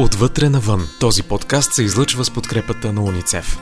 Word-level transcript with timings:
Отвътре 0.00 0.48
навън. 0.48 0.88
Този 1.00 1.22
подкаст 1.22 1.72
се 1.72 1.82
излъчва 1.82 2.24
с 2.24 2.30
подкрепата 2.30 2.92
на 2.92 3.02
уницев. 3.02 3.58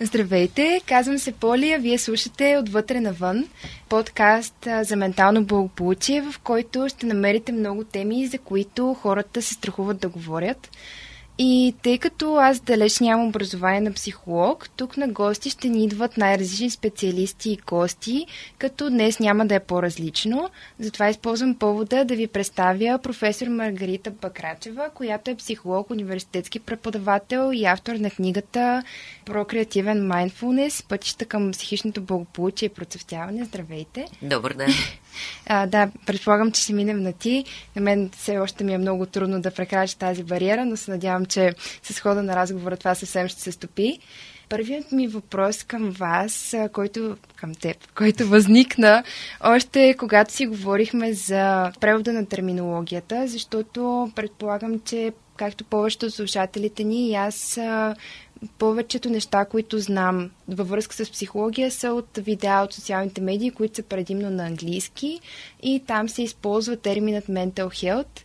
Здравейте, 0.00 0.80
казвам 0.86 1.18
се 1.18 1.32
Полия, 1.32 1.78
вие 1.78 1.98
слушате 1.98 2.58
Отвътре 2.58 3.00
навън, 3.00 3.44
подкаст 3.88 4.68
за 4.82 4.96
ментално 4.96 5.44
благополучие, 5.44 6.22
в 6.22 6.38
който 6.38 6.88
ще 6.88 7.06
намерите 7.06 7.52
много 7.52 7.84
теми, 7.84 8.26
за 8.26 8.38
които 8.38 8.94
хората 8.94 9.42
се 9.42 9.54
страхуват 9.54 10.00
да 10.00 10.08
говорят. 10.08 10.70
И 11.40 11.74
тъй 11.82 11.98
като 11.98 12.36
аз 12.36 12.60
далеч 12.60 13.00
нямам 13.00 13.28
образование 13.28 13.80
на 13.80 13.92
психолог, 13.92 14.68
тук 14.76 14.96
на 14.96 15.08
гости 15.08 15.50
ще 15.50 15.68
ни 15.68 15.84
идват 15.84 16.16
най-различни 16.16 16.70
специалисти 16.70 17.50
и 17.50 17.58
гости, 17.66 18.26
като 18.58 18.90
днес 18.90 19.20
няма 19.20 19.46
да 19.46 19.54
е 19.54 19.60
по-различно. 19.60 20.50
Затова 20.78 21.08
използвам 21.08 21.54
повода 21.54 22.04
да 22.04 22.16
ви 22.16 22.26
представя 22.26 22.98
професор 23.02 23.46
Маргарита 23.46 24.10
Бакрачева, 24.10 24.90
която 24.94 25.30
е 25.30 25.34
психолог, 25.34 25.90
университетски 25.90 26.60
преподавател 26.60 27.50
и 27.54 27.64
автор 27.64 27.94
на 27.94 28.10
книгата 28.10 28.82
Про 29.26 29.44
креативен 29.44 30.08
mindfulness, 30.08 30.88
пътища 30.88 31.24
към 31.24 31.50
психичното 31.50 32.02
благополучие 32.02 32.66
и 32.66 32.74
процъфтяване. 32.74 33.44
Здравейте! 33.44 34.06
Добър 34.22 34.54
ден! 34.54 34.68
А, 35.46 35.66
да, 35.66 35.90
предполагам, 36.06 36.52
че 36.52 36.62
ще 36.62 36.72
минем 36.72 37.02
на 37.02 37.12
ти. 37.12 37.44
На 37.76 37.82
мен 37.82 38.10
все 38.16 38.38
още 38.38 38.64
ми 38.64 38.74
е 38.74 38.78
много 38.78 39.06
трудно 39.06 39.40
да 39.40 39.50
прекрача 39.50 39.98
тази 39.98 40.22
бариера, 40.22 40.64
но 40.64 40.76
се 40.76 40.90
надявам, 40.90 41.26
че 41.26 41.54
с 41.82 42.00
хода 42.00 42.22
на 42.22 42.36
разговора 42.36 42.76
това 42.76 42.94
съвсем 42.94 43.28
ще 43.28 43.40
се 43.40 43.52
стопи. 43.52 43.98
Първият 44.48 44.92
ми 44.92 45.08
въпрос 45.08 45.62
към 45.62 45.90
вас, 45.90 46.54
който, 46.72 47.16
към 47.36 47.54
теб, 47.54 47.76
който 47.94 48.26
възникна 48.26 49.04
още 49.44 49.94
когато 49.98 50.32
си 50.32 50.46
говорихме 50.46 51.12
за 51.12 51.72
превода 51.80 52.12
на 52.12 52.26
терминологията, 52.26 53.26
защото 53.26 54.12
предполагам, 54.16 54.80
че 54.84 55.12
както 55.36 55.64
повечето 55.64 56.06
от 56.06 56.14
слушателите 56.14 56.84
ни 56.84 57.08
и 57.08 57.14
аз 57.14 57.58
повечето 58.58 59.10
неща, 59.10 59.44
които 59.44 59.78
знам 59.78 60.30
във 60.48 60.68
връзка 60.68 61.04
с 61.04 61.10
психология, 61.10 61.70
са 61.70 61.92
от 61.92 62.16
видеа 62.16 62.62
от 62.64 62.74
социалните 62.74 63.20
медии, 63.20 63.50
които 63.50 63.76
са 63.76 63.82
предимно 63.82 64.30
на 64.30 64.46
английски 64.46 65.20
и 65.62 65.82
там 65.86 66.08
се 66.08 66.22
използва 66.22 66.76
терминът 66.76 67.24
mental 67.24 67.66
health 67.66 68.24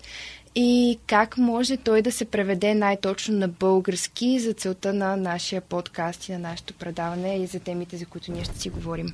и 0.55 0.99
как 1.07 1.37
може 1.37 1.77
той 1.77 2.01
да 2.01 2.11
се 2.11 2.25
преведе 2.25 2.75
най-точно 2.75 3.37
на 3.37 3.47
български 3.47 4.39
за 4.39 4.53
целта 4.53 4.93
на 4.93 5.17
нашия 5.17 5.61
подкаст 5.61 6.29
и 6.29 6.31
на 6.31 6.39
нашето 6.39 6.73
предаване 6.73 7.35
и 7.37 7.47
за 7.47 7.59
темите, 7.59 7.97
за 7.97 8.05
които 8.05 8.31
ние 8.31 8.43
ще 8.43 8.59
си 8.59 8.69
говорим. 8.69 9.13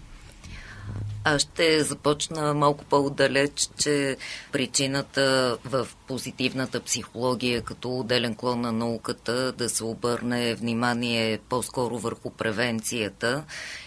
Аз 1.23 1.41
ще 1.41 1.83
започна 1.83 2.53
малко 2.53 2.85
по-отдалеч, 2.85 3.69
че 3.77 4.17
причината 4.51 5.57
в 5.65 5.87
позитивната 6.07 6.79
психология 6.79 7.61
като 7.61 7.99
отделен 7.99 8.35
клон 8.35 8.61
на 8.61 8.71
науката 8.71 9.51
да 9.51 9.69
се 9.69 9.83
обърне 9.83 10.55
внимание 10.55 11.39
по-скоро 11.49 11.99
върху 11.99 12.29
превенцията 12.29 13.43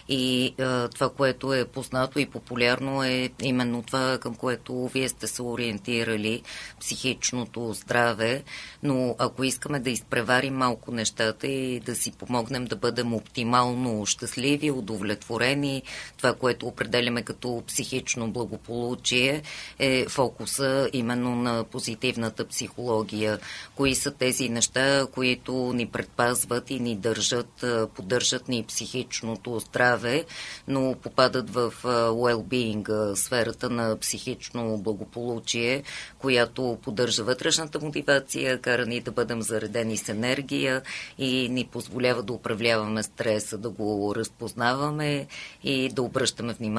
и 0.08 0.54
а, 0.60 0.88
това, 0.88 1.10
което 1.10 1.54
е 1.54 1.64
познато 1.64 2.18
и 2.18 2.26
популярно 2.26 3.04
е 3.04 3.30
именно 3.42 3.82
това, 3.82 4.18
към 4.18 4.34
което 4.34 4.88
вие 4.88 5.08
сте 5.08 5.26
се 5.26 5.42
ориентирали, 5.42 6.42
психичното 6.80 7.72
здраве. 7.72 8.42
Но 8.82 9.14
ако 9.18 9.44
искаме 9.44 9.80
да 9.80 9.90
изпреварим 9.90 10.54
малко 10.54 10.92
нещата 10.92 11.46
и 11.46 11.80
да 11.80 11.96
си 11.96 12.12
помогнем 12.12 12.64
да 12.64 12.76
бъдем 12.76 13.14
оптимално 13.14 14.06
щастливи, 14.06 14.70
удовлетворени, 14.70 15.82
това, 16.16 16.34
което 16.34 16.66
определяме 16.92 17.22
като 17.22 17.62
психично 17.66 18.30
благополучие, 18.30 19.42
е 19.78 20.04
фокуса 20.08 20.90
именно 20.92 21.36
на 21.36 21.64
позитивната 21.64 22.44
психология. 22.48 23.38
Кои 23.74 23.94
са 23.94 24.10
тези 24.10 24.48
неща, 24.48 25.06
които 25.12 25.72
ни 25.72 25.86
предпазват 25.86 26.70
и 26.70 26.80
ни 26.80 26.96
държат, 26.96 27.64
поддържат 27.94 28.48
ни 28.48 28.64
психичното 28.68 29.58
здраве 29.58 30.24
но 30.68 30.94
попадат 31.02 31.50
в 31.50 31.74
well-being, 32.12 33.14
сферата 33.14 33.70
на 33.70 33.96
психично 33.98 34.76
благополучие, 34.78 35.82
която 36.18 36.78
поддържа 36.82 37.24
вътрешната 37.24 37.80
мотивация, 37.80 38.58
кара 38.58 38.86
ни 38.86 39.00
да 39.00 39.12
бъдем 39.12 39.42
заредени 39.42 39.96
с 39.96 40.08
енергия 40.08 40.82
и 41.18 41.48
ни 41.48 41.64
позволява 41.64 42.22
да 42.22 42.32
управляваме 42.32 43.02
стреса, 43.02 43.58
да 43.58 43.70
го 43.70 44.14
разпознаваме 44.16 45.26
и 45.64 45.88
да 45.88 46.02
обръщаме 46.02 46.52
внимание. 46.52 46.71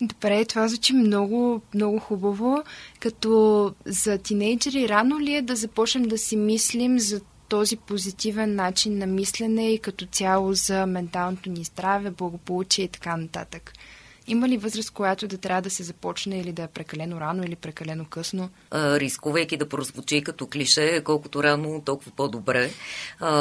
Добре, 0.00 0.44
това 0.44 0.68
звучи 0.68 0.92
много, 0.92 1.60
много 1.74 1.98
хубаво. 1.98 2.62
Като 3.00 3.74
за 3.84 4.18
тинейджери 4.18 4.88
рано 4.88 5.20
ли 5.20 5.34
е 5.34 5.42
да 5.42 5.56
започнем 5.56 6.02
да 6.02 6.18
си 6.18 6.36
мислим 6.36 6.98
за 6.98 7.20
този 7.48 7.76
позитивен 7.76 8.54
начин 8.54 8.98
на 8.98 9.06
мислене 9.06 9.72
и 9.72 9.78
като 9.78 10.06
цяло 10.06 10.52
за 10.54 10.86
менталното 10.86 11.50
ни 11.50 11.64
здраве, 11.64 12.10
благополучие 12.10 12.84
и 12.84 12.88
така 12.88 13.16
нататък. 13.16 13.72
Има 14.26 14.48
ли 14.48 14.56
възраст, 14.56 14.90
която 14.90 15.28
да 15.28 15.38
трябва 15.38 15.62
да 15.62 15.70
се 15.70 15.82
започне 15.82 16.38
или 16.40 16.52
да 16.52 16.62
е 16.62 16.68
прекалено 16.68 17.20
рано 17.20 17.42
или 17.44 17.56
прекалено 17.56 18.04
късно? 18.04 18.50
Рискувайки 18.74 19.56
да 19.56 19.68
прозвучи 19.68 20.22
като 20.22 20.46
клише, 20.46 21.02
колкото 21.04 21.42
рано, 21.42 21.82
толкова 21.84 22.10
по-добре. 22.16 22.70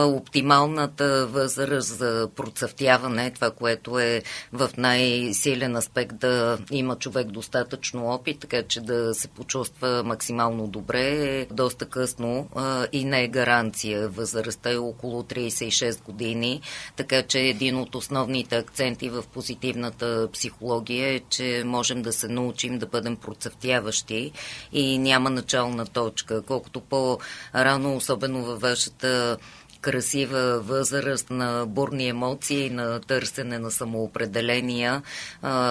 Оптималната 0.06 1.28
възраст 1.28 1.98
за 1.98 2.30
процъфтяване, 2.36 3.32
това, 3.32 3.52
което 3.52 4.00
е 4.00 4.22
в 4.54 4.70
най-силен 4.78 5.76
аспект 5.76 6.16
да 6.16 6.58
има 6.72 6.96
човек 6.96 7.28
достатъчно 7.28 8.06
опит, 8.06 8.40
така 8.40 8.64
че 8.64 8.82
да 8.82 9.14
се 9.14 9.28
почувства 9.28 10.04
максимално 10.06 10.68
добре, 10.68 11.40
е 11.40 11.46
доста 11.46 11.86
късно 11.86 12.50
и 12.92 13.06
не 13.06 13.24
е 13.24 13.28
гаранция. 13.28 14.10
Възрастта 14.10 14.72
е 14.72 14.78
около 14.78 15.24
36 15.24 16.04
години, 16.04 16.62
така 16.96 17.24
че 17.24 17.40
един 17.40 17.78
от 17.78 17.96
основните 17.96 18.56
акценти 18.56 19.10
в 19.10 19.24
позитивната 19.34 20.30
психология 20.34 20.69
психология 20.70 21.14
е, 21.16 21.20
че 21.20 21.64
можем 21.66 22.02
да 22.02 22.14
се 22.14 22.28
научим 22.28 22.80
да 22.80 22.86
бъдем 22.86 23.16
процъфтяващи 23.16 24.32
и 24.72 24.98
няма 24.98 25.30
начална 25.30 25.86
точка. 25.86 26.42
Колкото 26.42 26.82
по-рано, 26.82 27.96
особено 27.96 28.44
във 28.46 28.62
вашата 28.62 29.38
красива 29.82 30.60
възраст 30.60 31.30
на 31.30 31.66
бурни 31.68 32.08
емоции, 32.08 32.70
на 32.70 33.00
търсене 33.00 33.60
на 33.60 33.72
самоопределения, 33.72 35.02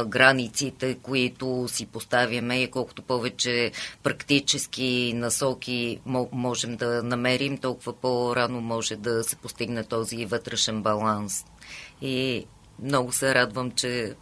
границите, 0.07 0.99
които 1.03 1.67
си 1.69 1.87
поставяме 1.87 2.63
и 2.63 2.71
колкото 2.71 3.03
повече 3.03 3.73
практически 4.03 5.13
насоки 5.15 6.01
можем 6.33 6.77
да 6.77 7.03
намерим, 7.03 7.59
толкова 7.59 7.93
по-рано 7.93 8.61
може 8.61 8.97
да 8.97 9.25
се 9.25 9.37
постигне 9.37 9.85
този 9.85 10.27
вътрешен 10.27 10.83
баланс. 10.83 11.45
И 12.03 12.47
много 12.83 13.13
се 13.13 13.35
радвам, 13.35 13.71
че 13.71 14.15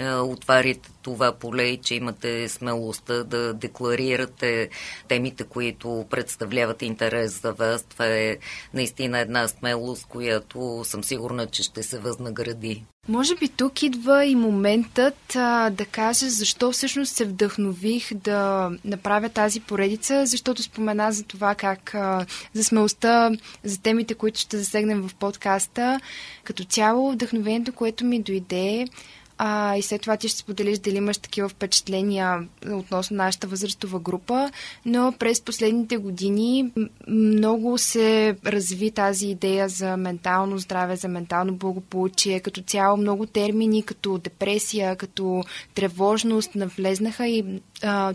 отварите 0.00 0.90
това 1.02 1.32
поле 1.32 1.62
и 1.62 1.76
че 1.76 1.94
имате 1.94 2.48
смелостта 2.48 3.24
да 3.24 3.54
декларирате 3.54 4.68
темите, 5.08 5.44
които 5.44 6.06
представляват 6.10 6.82
интерес 6.82 7.42
за 7.42 7.52
вас. 7.52 7.82
Това 7.82 8.06
е 8.06 8.36
наистина 8.74 9.18
една 9.18 9.48
смелост, 9.48 10.06
която 10.06 10.84
съм 10.84 11.04
сигурна, 11.04 11.46
че 11.46 11.62
ще 11.62 11.82
се 11.82 11.98
възнагради. 11.98 12.84
Може 13.08 13.36
би 13.36 13.48
тук 13.48 13.82
идва 13.82 14.24
и 14.24 14.34
моментът 14.34 15.36
а, 15.36 15.70
да 15.70 15.84
кажа 15.84 16.30
защо 16.30 16.72
всъщност 16.72 17.14
се 17.14 17.24
вдъхнових 17.24 18.14
да 18.14 18.70
направя 18.84 19.28
тази 19.28 19.60
поредица, 19.60 20.26
защото 20.26 20.62
спомена 20.62 21.12
за 21.12 21.24
това 21.24 21.54
как 21.54 21.94
а, 21.94 22.26
за 22.54 22.64
смелостта, 22.64 23.30
за 23.64 23.80
темите, 23.80 24.14
които 24.14 24.40
ще 24.40 24.58
засегнем 24.58 25.08
в 25.08 25.14
подкаста. 25.14 26.00
Като 26.44 26.64
цяло 26.64 27.12
вдъхновението, 27.12 27.72
което 27.72 28.04
ми 28.04 28.22
дойде 28.22 28.86
а, 29.44 29.76
и 29.76 29.82
след 29.82 30.02
това 30.02 30.16
ти 30.16 30.28
ще 30.28 30.38
споделиш 30.38 30.78
дали 30.78 30.96
имаш 30.96 31.18
такива 31.18 31.48
впечатления 31.48 32.48
относно 32.70 33.16
нашата 33.16 33.46
възрастова 33.46 33.98
група, 33.98 34.50
но 34.86 35.12
през 35.18 35.40
последните 35.40 35.96
години 35.96 36.72
много 37.08 37.78
се 37.78 38.36
разви 38.46 38.90
тази 38.90 39.28
идея 39.28 39.68
за 39.68 39.96
ментално 39.96 40.58
здраве, 40.58 40.96
за 40.96 41.08
ментално 41.08 41.54
благополучие, 41.54 42.40
като 42.40 42.62
цяло 42.62 42.96
много 42.96 43.26
термини, 43.26 43.82
като 43.82 44.18
депресия, 44.18 44.96
като 44.96 45.44
тревожност 45.74 46.54
навлезнаха 46.54 47.26
и 47.28 47.44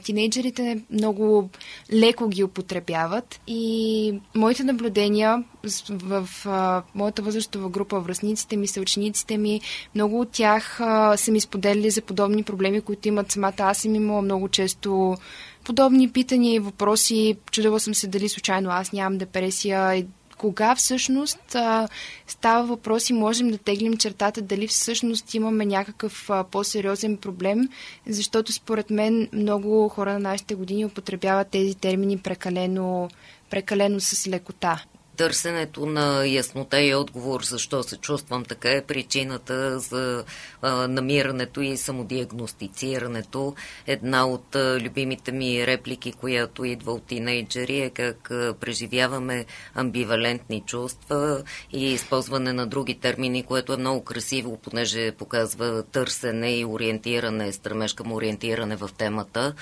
тинейджерите 0.03 0.81
много 0.91 1.49
леко 1.93 2.27
ги 2.27 2.43
употребяват 2.43 3.39
и 3.47 4.19
моите 4.35 4.63
наблюдения 4.63 5.43
в, 5.89 6.29
а, 6.45 6.83
моята 6.95 7.21
възрастова 7.21 7.69
група, 7.69 7.99
връзниците 7.99 8.57
ми, 8.57 8.67
съучениците 8.67 9.37
ми, 9.37 9.61
много 9.95 10.19
от 10.19 10.31
тях 10.31 10.81
а, 10.81 11.17
са 11.17 11.31
ми 11.31 11.39
споделили 11.39 11.89
за 11.89 12.01
подобни 12.01 12.43
проблеми, 12.43 12.81
които 12.81 13.07
имат 13.07 13.31
самата. 13.31 13.53
Аз 13.57 13.77
съм 13.77 13.95
имала 13.95 14.21
много 14.21 14.47
често 14.47 15.17
подобни 15.63 16.11
питания 16.11 16.55
и 16.55 16.59
въпроси. 16.59 17.37
Чудила 17.51 17.79
съм 17.79 17.93
се 17.93 18.07
дали 18.07 18.29
случайно 18.29 18.69
аз 18.69 18.91
нямам 18.91 19.17
депресия 19.17 19.95
и 19.95 20.05
кога 20.37 20.75
всъщност 20.75 21.55
а, 21.55 21.87
става 22.27 22.67
въпрос 22.67 23.09
и 23.09 23.13
можем 23.13 23.51
да 23.51 23.57
теглим 23.57 23.97
чертата 23.97 24.41
дали 24.41 24.67
всъщност 24.67 25.33
имаме 25.33 25.65
някакъв 25.65 26.29
а, 26.29 26.43
по-сериозен 26.43 27.17
проблем, 27.17 27.69
защото 28.07 28.53
според 28.53 28.89
мен 28.89 29.29
много 29.33 29.89
хора 29.89 30.13
на 30.13 30.19
нашите 30.19 30.55
години 30.55 30.85
употребяват 30.85 31.47
тези 31.47 31.75
термини 31.75 32.17
прекалено 32.17 33.09
прекалено 33.49 33.99
с 33.99 34.27
лекота 34.27 34.83
търсенето 35.17 35.85
на 35.85 36.25
яснота 36.25 36.81
и 36.81 36.95
отговор 36.95 37.43
защо 37.43 37.83
се 37.83 37.97
чувствам 37.97 38.45
така 38.45 38.71
е 38.71 38.81
причината 38.81 39.79
за 39.79 40.23
а, 40.61 40.87
намирането 40.87 41.61
и 41.61 41.77
самодиагностицирането. 41.77 43.55
Една 43.87 44.27
от 44.27 44.55
а, 44.55 44.79
любимите 44.79 45.31
ми 45.31 45.67
реплики, 45.67 46.11
която 46.11 46.65
идва 46.65 46.93
от 46.93 47.03
тинейджери 47.03 47.79
е 47.79 47.89
как 47.89 48.31
а, 48.31 48.53
преживяваме 48.59 49.45
амбивалентни 49.75 50.63
чувства 50.65 51.43
и 51.71 51.93
използване 51.93 52.53
на 52.53 52.67
други 52.67 52.99
термини, 52.99 53.43
което 53.43 53.73
е 53.73 53.77
много 53.77 54.03
красиво, 54.03 54.57
понеже 54.57 55.11
показва 55.11 55.83
търсене 55.83 56.57
и 56.57 56.65
ориентиране, 56.65 57.51
стремеж 57.51 57.93
към 57.93 58.11
ориентиране 58.11 58.75
в 58.75 58.89
темата. 58.97 59.53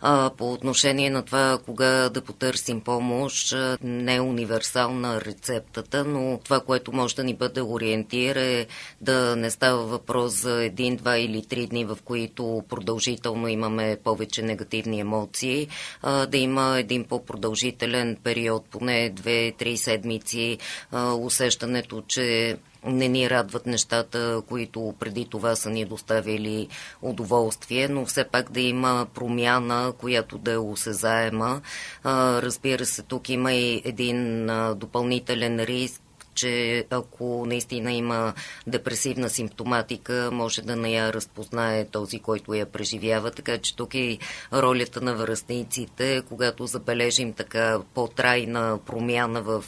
А, 0.00 0.30
по 0.36 0.52
отношение 0.52 1.10
на 1.10 1.22
това, 1.22 1.58
кога 1.64 2.08
да 2.08 2.22
потърсим 2.22 2.80
помощ, 2.80 3.54
не 3.82 4.14
е 4.14 4.20
универсална 4.20 5.03
на 5.04 5.20
рецептата, 5.20 6.04
но 6.04 6.40
това, 6.44 6.60
което 6.60 6.92
може 6.92 7.16
да 7.16 7.24
ни 7.24 7.34
бъде 7.34 7.62
ориентир 7.62 8.36
е 8.36 8.66
да 9.00 9.36
не 9.36 9.50
става 9.50 9.82
въпрос 9.86 10.32
за 10.32 10.64
един, 10.64 10.96
два 10.96 11.18
или 11.18 11.46
три 11.46 11.66
дни, 11.66 11.84
в 11.84 11.98
които 12.04 12.62
продължително 12.68 13.48
имаме 13.48 13.96
повече 14.04 14.42
негативни 14.42 15.00
емоции, 15.00 15.68
а, 16.02 16.26
да 16.26 16.36
има 16.36 16.78
един 16.78 17.04
по-продължителен 17.04 18.16
период, 18.24 18.64
поне 18.70 19.10
две-три 19.10 19.76
седмици, 19.76 20.58
а, 20.92 21.14
усещането, 21.14 22.02
че 22.08 22.56
не 22.86 23.08
ни 23.08 23.30
радват 23.30 23.66
нещата, 23.66 24.42
които 24.48 24.94
преди 24.98 25.24
това 25.24 25.56
са 25.56 25.70
ни 25.70 25.84
доставили 25.84 26.68
удоволствие, 27.02 27.88
но 27.88 28.06
все 28.06 28.24
пак 28.24 28.52
да 28.52 28.60
има 28.60 29.06
промяна, 29.14 29.92
която 29.98 30.38
да 30.38 30.52
е 30.52 30.58
осезаема. 30.58 31.60
Разбира 32.04 32.86
се, 32.86 33.02
тук 33.02 33.28
има 33.28 33.52
и 33.52 33.82
един 33.84 34.50
допълнителен 34.76 35.60
риск, 35.60 36.02
че 36.34 36.84
ако 36.90 37.46
наистина 37.46 37.92
има 37.92 38.34
депресивна 38.66 39.30
симптоматика, 39.30 40.30
може 40.32 40.62
да 40.62 40.76
не 40.76 40.90
я 40.90 41.12
разпознае 41.12 41.84
този, 41.84 42.18
който 42.18 42.54
я 42.54 42.66
преживява. 42.66 43.30
Така 43.30 43.58
че 43.58 43.76
тук 43.76 43.94
е 43.94 44.18
ролята 44.52 45.00
на 45.00 45.14
връзниците, 45.14 46.22
когато 46.28 46.66
забележим 46.66 47.32
така 47.32 47.78
по-трайна 47.94 48.78
промяна 48.86 49.42
в 49.42 49.64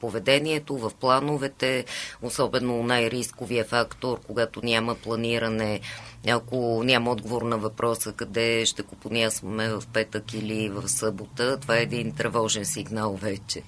поведението, 0.00 0.76
в 0.76 0.92
плановете, 1.00 1.84
особено 2.22 2.82
най-рисковия 2.82 3.64
фактор, 3.64 4.20
когато 4.26 4.60
няма 4.64 4.94
планиране 4.94 5.80
ако 6.28 6.82
няма 6.84 7.10
отговор 7.10 7.42
на 7.42 7.58
въпроса 7.58 8.12
къде 8.12 8.66
ще 8.66 8.82
купонясваме 8.82 9.68
в 9.68 9.82
петък 9.92 10.34
или 10.34 10.68
в 10.68 10.88
събота, 10.88 11.60
това 11.60 11.78
е 11.78 11.82
един 11.82 12.12
тревожен 12.12 12.64
сигнал 12.64 13.16
вече. 13.16 13.62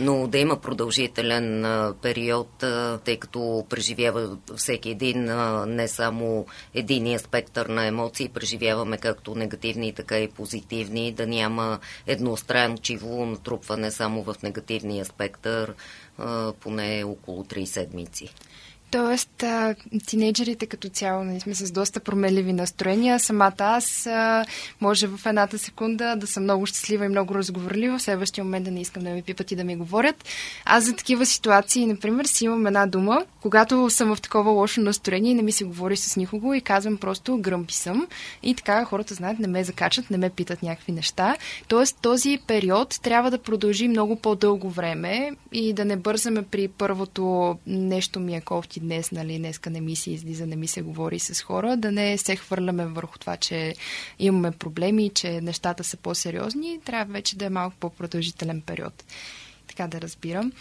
Но 0.00 0.26
да 0.26 0.38
има 0.38 0.60
продължителен 0.60 1.64
период, 1.94 2.64
тъй 3.04 3.16
като 3.16 3.66
преживява 3.68 4.36
всеки 4.56 4.90
един, 4.90 5.24
не 5.66 5.88
само 5.88 6.46
единия 6.74 7.18
спектър 7.18 7.66
на 7.66 7.86
емоции, 7.86 8.28
преживяваме 8.28 8.98
както 8.98 9.34
негативни, 9.34 9.92
така 9.92 10.18
и 10.18 10.28
позитивни, 10.28 11.12
да 11.12 11.26
няма 11.26 11.78
едностранчиво 12.06 13.26
натрупване 13.26 13.90
само 13.90 14.22
в 14.22 14.36
негативния 14.42 15.04
спектър, 15.04 15.74
поне 16.60 17.04
около 17.04 17.44
3 17.44 17.64
седмици. 17.64 18.34
Тоест, 18.94 19.42
а, 19.42 19.74
тинейджерите 20.06 20.66
като 20.66 20.88
цяло 20.88 21.24
нали, 21.24 21.40
сме 21.40 21.54
с 21.54 21.72
доста 21.72 22.00
промеливи 22.00 22.52
настроения. 22.52 23.20
Самата 23.20 23.54
аз 23.58 24.06
а, 24.06 24.44
може 24.80 25.06
в 25.06 25.26
едната 25.26 25.58
секунда 25.58 26.16
да 26.16 26.26
съм 26.26 26.42
много 26.42 26.66
щастлива 26.66 27.04
и 27.04 27.08
много 27.08 27.34
разговорлива, 27.34 27.98
в 27.98 28.02
следващия 28.02 28.44
момент 28.44 28.64
да 28.64 28.70
не 28.70 28.80
искам 28.80 29.02
да 29.02 29.10
ми 29.10 29.22
пипат 29.22 29.52
и 29.52 29.56
да 29.56 29.64
ми 29.64 29.76
говорят. 29.76 30.24
Аз 30.64 30.84
за 30.84 30.96
такива 30.96 31.26
ситуации, 31.26 31.86
например, 31.86 32.24
си 32.24 32.44
имам 32.44 32.66
една 32.66 32.86
дума, 32.86 33.24
когато 33.40 33.90
съм 33.90 34.14
в 34.14 34.20
такова 34.20 34.50
лошо 34.50 34.80
настроение 34.80 35.30
и 35.32 35.34
не 35.34 35.42
ми 35.42 35.52
се 35.52 35.64
говори 35.64 35.96
с 35.96 36.16
никого 36.16 36.54
и 36.54 36.60
казвам 36.60 36.96
просто 36.96 37.38
гръмпи 37.38 37.74
съм. 37.74 38.06
И 38.42 38.54
така 38.54 38.84
хората 38.84 39.14
знаят, 39.14 39.38
не 39.38 39.46
ме 39.46 39.64
закачат, 39.64 40.10
не 40.10 40.16
ме 40.16 40.30
питат 40.30 40.62
някакви 40.62 40.92
неща. 40.92 41.36
Тоест, 41.68 41.98
този 42.02 42.38
период 42.46 43.00
трябва 43.02 43.30
да 43.30 43.38
продължи 43.38 43.88
много 43.88 44.16
по-дълго 44.16 44.70
време 44.70 45.30
и 45.52 45.72
да 45.72 45.84
не 45.84 45.96
бързаме 45.96 46.42
при 46.42 46.68
първото 46.68 47.56
нещо 47.66 48.20
ми 48.20 48.36
е 48.36 48.40
кофти 48.40 48.83
днес, 48.84 49.12
нали, 49.12 49.38
днеска 49.38 49.70
не 49.70 49.80
ми 49.80 49.96
се 49.96 50.10
излиза, 50.10 50.46
не 50.46 50.56
ми 50.56 50.66
се 50.66 50.82
говори 50.82 51.18
с 51.18 51.42
хора, 51.42 51.76
да 51.76 51.92
не 51.92 52.18
се 52.18 52.36
хвърляме 52.36 52.86
върху 52.86 53.18
това, 53.18 53.36
че 53.36 53.74
имаме 54.18 54.50
проблеми, 54.50 55.10
че 55.14 55.40
нещата 55.40 55.84
са 55.84 55.96
по-сериозни, 55.96 56.80
трябва 56.84 57.12
вече 57.12 57.36
да 57.36 57.44
е 57.44 57.50
малко 57.50 57.76
по-продължителен 57.80 58.60
период. 58.60 59.04
Така 59.66 59.86
да 59.86 60.00
разбирам 60.00 60.52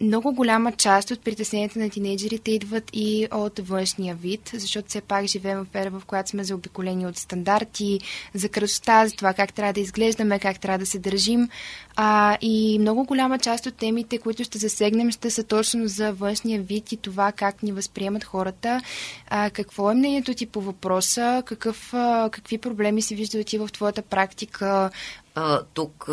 много 0.00 0.32
голяма 0.32 0.72
част 0.72 1.10
от 1.10 1.20
притесненията 1.20 1.78
на 1.78 1.90
тинейджерите 1.90 2.50
идват 2.50 2.90
и 2.92 3.28
от 3.32 3.58
външния 3.58 4.14
вид, 4.14 4.50
защото 4.54 4.88
все 4.88 5.00
пак 5.00 5.26
живеем 5.26 5.58
в 5.58 5.74
ера, 5.74 5.90
в 5.90 6.02
която 6.06 6.30
сме 6.30 6.44
заобиколени 6.44 7.06
от 7.06 7.16
стандарти 7.16 8.00
за 8.34 8.48
красота, 8.48 9.06
за 9.06 9.16
това 9.16 9.32
как 9.32 9.52
трябва 9.52 9.72
да 9.72 9.80
изглеждаме, 9.80 10.38
как 10.38 10.60
трябва 10.60 10.78
да 10.78 10.86
се 10.86 10.98
държим. 10.98 11.48
А, 11.96 12.38
и 12.40 12.78
много 12.78 13.04
голяма 13.04 13.38
част 13.38 13.66
от 13.66 13.74
темите, 13.74 14.18
които 14.18 14.44
ще 14.44 14.58
засегнем, 14.58 15.10
ще 15.10 15.30
са 15.30 15.44
точно 15.44 15.88
за 15.88 16.12
външния 16.12 16.60
вид 16.60 16.92
и 16.92 16.96
това 16.96 17.32
как 17.32 17.62
ни 17.62 17.72
възприемат 17.72 18.24
хората. 18.24 18.80
А, 19.28 19.50
какво 19.50 19.90
е 19.90 19.94
мнението 19.94 20.34
ти 20.34 20.46
по 20.46 20.60
въпроса? 20.60 21.42
Какъв, 21.46 21.94
а, 21.94 22.28
какви 22.32 22.58
проблеми 22.58 23.02
си 23.02 23.14
виждал 23.14 23.44
ти 23.44 23.58
в 23.58 23.68
твоята 23.72 24.02
практика? 24.02 24.90
А, 25.34 25.62
тук 25.74 26.04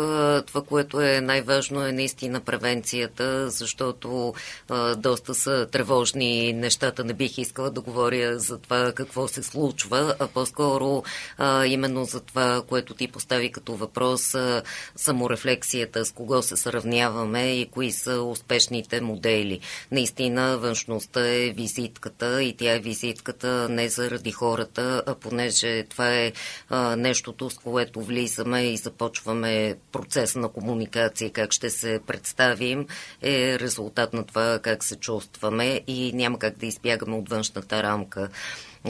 това, 0.46 0.62
което 0.68 1.00
е 1.00 1.20
най-важно 1.20 1.86
е 1.86 1.92
наистина 1.92 2.40
превенцията, 2.40 3.50
защото 3.50 4.34
а, 4.68 4.94
доста 4.94 5.34
са 5.34 5.66
тревожни 5.72 6.52
нещата. 6.52 7.04
Не 7.04 7.12
бих 7.12 7.38
искала 7.38 7.70
да 7.70 7.80
говоря 7.80 8.38
за 8.38 8.58
това 8.58 8.92
какво 8.92 9.28
се 9.28 9.42
случва, 9.42 10.14
а 10.18 10.26
по-скоро 10.26 11.02
а, 11.38 11.66
именно 11.66 12.04
за 12.04 12.20
това, 12.20 12.62
което 12.68 12.94
ти 12.94 13.08
постави 13.08 13.52
като 13.52 13.74
въпрос, 13.76 14.34
а, 14.34 14.62
саморефлексията, 14.96 16.04
с 16.04 16.12
кого 16.12 16.42
се 16.42 16.56
сравняваме 16.56 17.52
и 17.52 17.66
кои 17.66 17.92
са 17.92 18.22
успешните 18.22 19.00
модели. 19.00 19.60
Наистина 19.90 20.58
външността 20.58 21.28
е 21.28 21.50
визитката 21.50 22.42
и 22.42 22.56
тя 22.56 22.74
е 22.74 22.78
визитката 22.78 23.68
не 23.68 23.88
заради 23.88 24.32
хората, 24.32 25.02
а 25.06 25.14
понеже 25.14 25.82
това 25.82 26.14
е 26.14 26.32
а, 26.68 26.96
нещото, 26.96 27.50
с 27.50 27.58
което 27.58 28.02
влизаме 28.02 28.62
и 28.62 28.76
започваме 28.76 29.07
започваме 29.08 29.76
процес 29.92 30.36
на 30.36 30.48
комуникация, 30.48 31.30
как 31.30 31.52
ще 31.52 31.70
се 31.70 32.00
представим, 32.06 32.86
е 33.22 33.58
резултат 33.58 34.12
на 34.12 34.24
това 34.24 34.58
как 34.62 34.84
се 34.84 34.96
чувстваме 34.96 35.80
и 35.86 36.12
няма 36.14 36.38
как 36.38 36.56
да 36.56 36.66
избягаме 36.66 37.16
от 37.16 37.28
външната 37.28 37.82
рамка. 37.82 38.28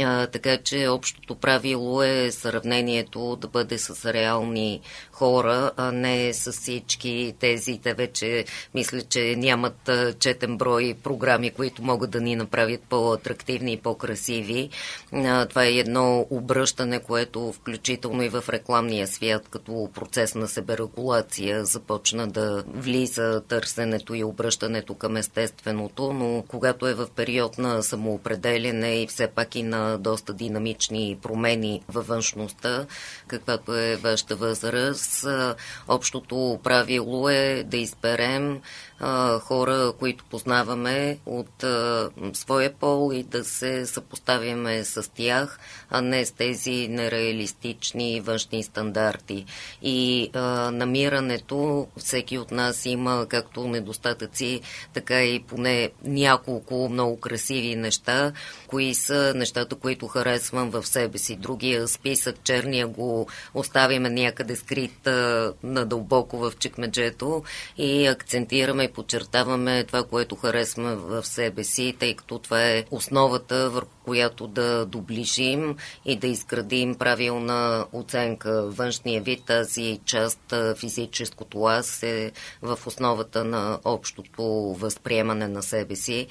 А, 0.03 0.27
така 0.27 0.57
че 0.57 0.89
общото 0.89 1.35
правило 1.35 2.03
е 2.03 2.31
сравнението 2.31 3.37
да 3.37 3.49
бъде 3.49 3.79
с 3.79 4.13
реални 4.13 4.81
хора, 5.13 5.71
а 5.77 5.93
не 5.93 6.35
с 6.35 6.53
всички 6.53 7.35
тези. 7.41 7.81
Те 7.83 7.95
вече 7.95 8.45
мисля, 8.75 9.03
че 9.03 9.35
нямат 9.37 9.91
четен 10.19 10.59
брой 10.59 10.95
програми, 11.03 11.51
които 11.51 11.83
могат 11.83 12.11
да 12.11 12.21
ни 12.21 12.37
направят 12.37 12.81
по-атрактивни 12.89 13.73
и 13.73 13.77
по-красиви. 13.77 14.71
Това 15.49 15.65
е 15.65 15.73
едно 15.73 16.27
обръщане, 16.31 16.99
което 17.01 17.53
включително 17.53 18.23
и 18.23 18.29
в 18.29 18.45
рекламния 18.49 19.07
свят, 19.07 19.49
като 19.51 19.89
процес 19.95 20.35
на 20.35 20.49
себерегулация, 20.49 21.65
започна 21.65 22.29
да 22.29 22.65
влиза 22.67 23.43
търсенето 23.49 24.15
и 24.15 24.25
обръщането 24.25 24.95
към 24.95 25.17
естественото, 25.17 26.13
но 26.13 26.45
когато 26.49 26.87
е 26.87 26.95
в 26.95 27.09
период 27.17 27.59
на 27.59 27.83
самоопределене 27.83 29.03
и 29.03 29.07
все 29.07 29.27
пак 29.27 29.55
и 29.55 29.63
на 29.63 29.88
доста 29.99 30.33
динамични 30.33 31.19
промени 31.23 31.83
във 31.89 32.07
външността, 32.07 32.87
каквато 33.27 33.77
е 33.77 33.97
вашата 33.97 34.37
възраст. 34.37 35.27
Общото 35.89 36.61
правило 36.63 37.29
е 37.29 37.65
да 37.67 37.77
изберем 37.77 38.61
хора, 39.41 39.93
които 39.99 40.25
познаваме 40.25 41.19
от 41.27 41.65
своя 42.33 42.73
пол 42.73 43.13
и 43.15 43.23
да 43.23 43.45
се 43.45 43.87
съпоставяме 43.87 44.85
с 44.85 45.11
тях, 45.15 45.59
а 45.91 46.01
не 46.01 46.25
с 46.25 46.33
тези 46.33 46.89
нереалистични 46.89 48.21
външни 48.21 48.63
стандарти. 48.63 49.45
И 49.83 50.31
намирането, 50.73 51.87
всеки 51.97 52.39
от 52.39 52.51
нас 52.51 52.87
има 52.87 53.27
както 53.29 53.69
недостатъци, 53.69 54.61
така 54.95 55.23
и 55.23 55.41
поне 55.41 55.91
няколко 56.05 56.89
много 56.89 57.21
красиви 57.21 57.77
неща, 57.77 58.33
кои 58.67 58.95
са 58.95 59.33
нещата, 59.37 59.68
нещата, 59.69 59.83
които 59.83 60.07
харесвам 60.07 60.71
в 60.71 60.87
себе 60.87 61.19
си. 61.19 61.37
Другия 61.37 61.89
списък, 61.89 62.37
черния, 62.45 62.87
го 62.87 63.29
оставяме 63.55 64.11
някъде 64.11 64.57
скрит 64.57 65.09
надълбоко 65.63 66.39
в 66.39 66.53
чекмеджето 66.59 67.43
и 67.77 68.07
акцентираме 68.07 68.85
и 68.85 68.93
подчертаваме 68.93 69.85
това, 69.85 70.05
което 70.05 70.37
харесваме 70.37 70.95
в 70.95 71.27
себе 71.27 71.65
си, 71.65 71.97
тъй 71.99 72.15
като 72.15 72.39
това 72.39 72.63
е 72.65 72.85
основата, 72.91 73.71
върху 73.71 73.99
която 74.05 74.47
да 74.47 74.87
доближим 74.87 75.77
и 76.05 76.17
да 76.17 76.27
изградим 76.27 76.95
правилна 76.95 77.87
оценка. 77.93 78.63
Външния 78.67 79.23
вид, 79.23 79.45
тази 79.47 80.01
част, 80.05 80.55
физическото 80.77 81.65
аз 81.65 82.03
е 82.03 82.33
в 82.63 82.79
основата 82.87 83.45
на 83.45 83.79
общото 83.85 84.43
възприемане 84.79 85.49
на 85.49 85.63
себе 85.63 85.97
си, 85.97 86.27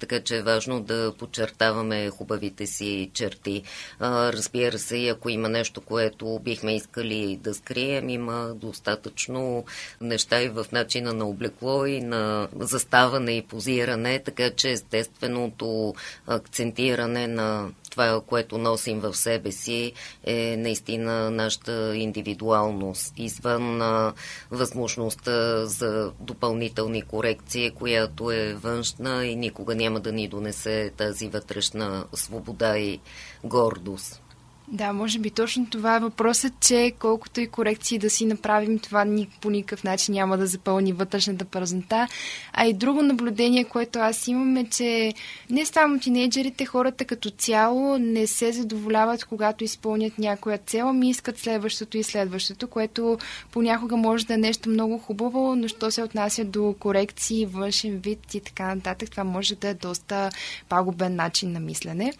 така 0.00 0.20
че 0.20 0.36
е 0.36 0.42
важно 0.42 0.80
да 0.80 1.12
подчертаваме 1.18 2.10
хубавите 2.10 2.61
си 2.66 3.10
черти. 3.14 3.62
А, 3.98 4.32
разбира 4.32 4.78
се, 4.78 5.08
ако 5.08 5.28
има 5.28 5.48
нещо, 5.48 5.80
което 5.80 6.40
бихме 6.44 6.76
искали 6.76 7.38
да 7.42 7.54
скрием, 7.54 8.08
има 8.08 8.54
достатъчно 8.54 9.64
неща 10.00 10.42
и 10.42 10.48
в 10.48 10.66
начина 10.72 11.12
на 11.12 11.28
облекло 11.28 11.86
и 11.86 12.00
на 12.00 12.48
заставане 12.60 13.32
и 13.36 13.42
позиране, 13.42 14.18
така 14.18 14.50
че 14.50 14.70
естественото 14.70 15.94
акцентиране 16.26 17.26
на 17.26 17.70
това, 17.92 18.20
което 18.26 18.58
носим 18.58 19.00
в 19.00 19.14
себе 19.14 19.52
си, 19.52 19.92
е 20.24 20.56
наистина 20.56 21.30
нашата 21.30 21.96
индивидуалност, 21.96 23.12
извън 23.16 23.82
а, 23.82 24.12
възможността 24.50 25.66
за 25.66 26.12
допълнителни 26.20 27.02
корекции, 27.02 27.70
която 27.70 28.30
е 28.30 28.54
външна 28.54 29.26
и 29.26 29.36
никога 29.36 29.74
няма 29.74 30.00
да 30.00 30.12
ни 30.12 30.28
донесе 30.28 30.90
тази 30.96 31.28
вътрешна 31.28 32.04
свобода 32.14 32.78
и 32.78 33.00
гордост. 33.44 34.21
Да, 34.68 34.92
може 34.92 35.18
би 35.18 35.30
точно 35.30 35.66
това 35.66 35.96
е 35.96 36.00
въпросът, 36.00 36.52
че 36.60 36.92
колкото 36.98 37.40
и 37.40 37.46
корекции 37.46 37.98
да 37.98 38.10
си 38.10 38.26
направим, 38.26 38.78
това 38.78 39.04
ни 39.04 39.28
по 39.40 39.50
никакъв 39.50 39.84
начин 39.84 40.14
няма 40.14 40.38
да 40.38 40.46
запълни 40.46 40.92
вътрешната 40.92 41.44
празнота. 41.44 42.08
А 42.52 42.66
и 42.66 42.72
друго 42.72 43.02
наблюдение, 43.02 43.64
което 43.64 43.98
аз 43.98 44.28
имам 44.28 44.56
е, 44.56 44.64
че 44.64 45.14
не 45.50 45.66
само 45.66 45.98
тинейджерите, 45.98 46.66
хората 46.66 47.04
като 47.04 47.30
цяло 47.30 47.98
не 47.98 48.26
се 48.26 48.52
задоволяват, 48.52 49.24
когато 49.24 49.64
изпълнят 49.64 50.18
някоя 50.18 50.58
цел, 50.58 50.88
ами 50.88 51.10
искат 51.10 51.38
следващото 51.38 51.98
и 51.98 52.02
следващото, 52.02 52.68
което 52.68 53.18
понякога 53.50 53.96
може 53.96 54.26
да 54.26 54.34
е 54.34 54.38
нещо 54.38 54.68
много 54.68 54.98
хубаво, 54.98 55.56
но 55.56 55.68
що 55.68 55.90
се 55.90 56.02
отнася 56.02 56.44
до 56.44 56.74
корекции, 56.78 57.46
външен 57.46 57.98
вид 57.98 58.34
и 58.34 58.40
така 58.40 58.74
нататък, 58.74 59.10
това 59.10 59.24
може 59.24 59.54
да 59.54 59.68
е 59.68 59.74
доста 59.74 60.30
пагубен 60.68 61.16
начин 61.16 61.52
на 61.52 61.60
мислене. 61.60 62.12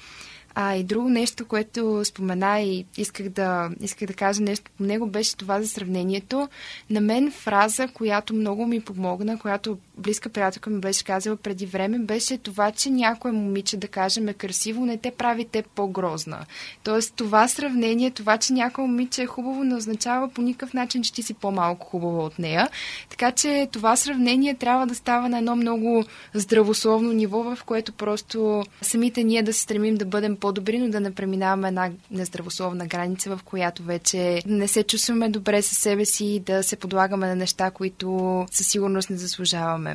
А 0.54 0.76
и 0.76 0.84
друго 0.84 1.08
нещо, 1.08 1.44
което 1.44 2.04
спомена 2.04 2.60
и 2.60 2.84
исках 2.96 3.28
да, 3.28 3.70
исках 3.80 4.08
да 4.08 4.14
кажа 4.14 4.42
нещо 4.42 4.70
по 4.78 4.84
него, 4.84 5.06
беше 5.06 5.36
това 5.36 5.62
за 5.62 5.68
сравнението. 5.68 6.48
На 6.90 7.00
мен 7.00 7.30
фраза, 7.30 7.88
която 7.88 8.34
много 8.34 8.66
ми 8.66 8.80
помогна, 8.80 9.38
която 9.38 9.78
близка 9.98 10.28
приятелка 10.28 10.70
ми 10.70 10.80
беше 10.80 11.04
казала 11.04 11.36
преди 11.36 11.66
време, 11.66 11.98
беше 11.98 12.38
това, 12.38 12.70
че 12.70 12.90
някое 12.90 13.32
момиче, 13.32 13.76
да 13.76 13.88
кажем, 13.88 14.28
е 14.28 14.34
красиво, 14.34 14.86
не 14.86 14.96
те 14.96 15.10
прави 15.10 15.44
те 15.44 15.62
по-грозна. 15.62 16.46
Тоест 16.84 17.14
това 17.14 17.48
сравнение, 17.48 18.10
това, 18.10 18.38
че 18.38 18.52
някое 18.52 18.84
момиче 18.84 19.22
е 19.22 19.26
хубаво, 19.26 19.64
не 19.64 19.74
означава 19.74 20.28
по 20.28 20.42
никакъв 20.42 20.74
начин, 20.74 21.02
че 21.02 21.12
ти 21.12 21.22
си 21.22 21.34
по-малко 21.34 21.86
хубава 21.86 22.24
от 22.24 22.38
нея. 22.38 22.68
Така 23.10 23.32
че 23.32 23.68
това 23.72 23.96
сравнение 23.96 24.54
трябва 24.54 24.86
да 24.86 24.94
става 24.94 25.28
на 25.28 25.38
едно 25.38 25.56
много 25.56 26.04
здравословно 26.34 27.12
ниво, 27.12 27.42
в 27.42 27.58
което 27.66 27.92
просто 27.92 28.64
самите 28.82 29.24
ние 29.24 29.42
да 29.42 29.52
се 29.52 29.60
стремим 29.60 29.94
да 29.94 30.04
бъдем 30.04 30.36
по-добри, 30.42 30.78
но 30.78 30.90
да 30.90 31.00
не 31.00 31.14
преминаваме 31.14 31.68
една 31.68 31.90
нездравословна 32.10 32.86
граница, 32.86 33.36
в 33.36 33.42
която 33.44 33.82
вече 33.82 34.42
не 34.46 34.68
се 34.68 34.82
чувстваме 34.82 35.28
добре 35.28 35.62
със 35.62 35.78
себе 35.78 36.04
си 36.04 36.24
и 36.24 36.40
да 36.40 36.62
се 36.62 36.76
подлагаме 36.76 37.26
на 37.26 37.36
неща, 37.36 37.70
които 37.70 38.46
със 38.50 38.66
сигурност 38.66 39.10
не 39.10 39.16
заслужаваме. 39.16 39.94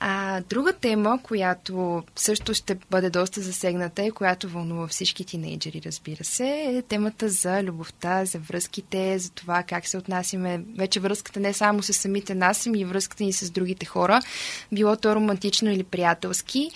А 0.00 0.40
друга 0.40 0.72
тема, 0.72 1.18
която 1.22 2.02
също 2.16 2.54
ще 2.54 2.78
бъде 2.90 3.10
доста 3.10 3.40
засегната 3.40 4.04
и 4.04 4.10
която 4.10 4.48
вълнува 4.48 4.86
всички 4.86 5.24
тинейджери, 5.24 5.82
разбира 5.86 6.24
се, 6.24 6.46
е 6.46 6.82
темата 6.82 7.28
за 7.28 7.62
любовта, 7.62 8.24
за 8.24 8.38
връзките, 8.38 9.18
за 9.18 9.30
това 9.30 9.62
как 9.62 9.86
се 9.86 9.98
отнасяме. 9.98 10.62
Вече 10.76 11.00
връзката 11.00 11.40
не 11.40 11.52
само 11.52 11.82
с 11.82 11.92
самите 11.92 12.34
нас, 12.34 12.66
ами 12.66 12.80
и 12.80 12.84
връзката 12.84 13.24
ни 13.24 13.32
с 13.32 13.50
другите 13.50 13.86
хора, 13.86 14.20
било 14.72 14.96
то 14.96 15.14
романтично 15.14 15.70
или 15.70 15.84
приятелски. 15.84 16.70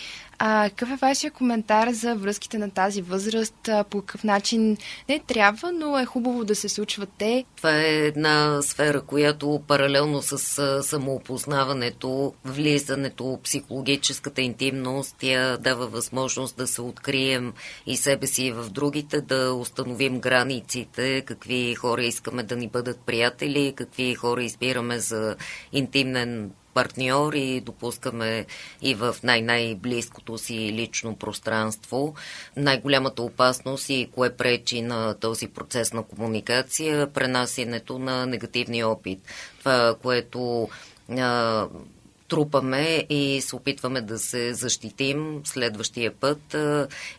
А, 0.45 0.71
какъв 0.71 0.91
е 0.91 0.97
вашия 0.97 1.31
коментар 1.31 1.91
за 1.91 2.15
връзките 2.15 2.59
на 2.59 2.71
тази 2.71 3.03
възраст? 3.03 3.69
По 3.91 4.01
какъв 4.01 4.25
начин 4.25 4.77
не 5.09 5.19
трябва, 5.19 5.73
но 5.73 5.99
е 5.99 6.05
хубаво 6.05 6.45
да 6.45 6.55
се 6.55 6.69
случват 6.69 7.09
те? 7.19 7.45
Това 7.57 7.81
е 7.81 7.85
една 7.85 8.63
сфера, 8.63 9.01
която 9.03 9.63
паралелно 9.69 10.23
с 10.23 10.39
самоопознаването, 10.83 12.35
влизането, 12.45 13.39
психологическата 13.45 14.43
интимност, 14.43 15.17
тя 15.19 15.57
дава 15.57 15.87
възможност 15.87 16.57
да 16.57 16.67
се 16.67 16.83
открием 16.83 17.53
и 17.87 17.97
себе 17.97 18.27
си 18.27 18.45
и 18.45 18.53
в 18.53 18.71
другите, 18.71 19.21
да 19.21 19.55
установим 19.55 20.21
границите, 20.21 21.21
какви 21.21 21.75
хора 21.75 22.05
искаме 22.05 22.43
да 22.43 22.57
ни 22.57 22.69
бъдат 22.69 23.01
приятели, 23.01 23.73
какви 23.77 24.15
хора 24.15 24.45
избираме 24.45 24.99
за 24.99 25.37
интимен 25.73 26.51
партньор 26.75 27.33
и 27.33 27.61
допускаме 27.61 28.47
и 28.83 28.95
в 28.95 29.17
най-най-близкото 29.23 30.39
си 30.39 30.73
лично 30.73 31.17
пространство. 31.17 32.15
Най-голямата 32.57 33.23
опасност 33.23 33.89
и 33.89 34.09
кое 34.15 34.37
пречи 34.37 34.83
на 34.83 35.15
този 35.15 35.49
процес 35.49 35.93
на 35.93 36.03
комуникация, 36.03 37.13
пренасенето 37.13 37.99
на 37.99 38.27
негативния 38.27 38.89
опит. 38.89 39.19
Това, 39.59 39.95
което 40.03 40.69
а, 41.19 41.67
трупаме 42.33 43.07
и 43.11 43.41
се 43.41 43.57
опитваме 43.57 44.01
да 44.01 44.19
се 44.19 44.55
защитим 44.55 45.41
следващия 45.45 46.13
път 46.13 46.57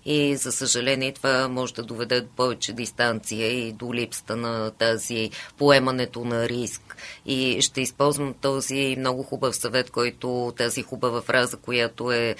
и 0.05 0.35
за 0.35 0.51
съжаление 0.51 1.11
това 1.11 1.47
може 1.47 1.73
да 1.73 1.83
доведе 1.83 2.21
до 2.21 2.27
повече 2.27 2.73
дистанция 2.73 3.67
и 3.67 3.71
до 3.71 3.93
липсата 3.93 4.35
на 4.35 4.71
тази 4.71 5.29
поемането 5.57 6.25
на 6.25 6.49
риск. 6.49 6.97
И 7.25 7.61
ще 7.61 7.81
използвам 7.81 8.33
този 8.41 8.95
много 8.99 9.23
хубав 9.23 9.55
съвет, 9.55 9.89
който 9.89 10.53
тази 10.57 10.83
хубава 10.83 11.21
фраза, 11.21 11.57
която 11.57 12.11
е 12.11 12.35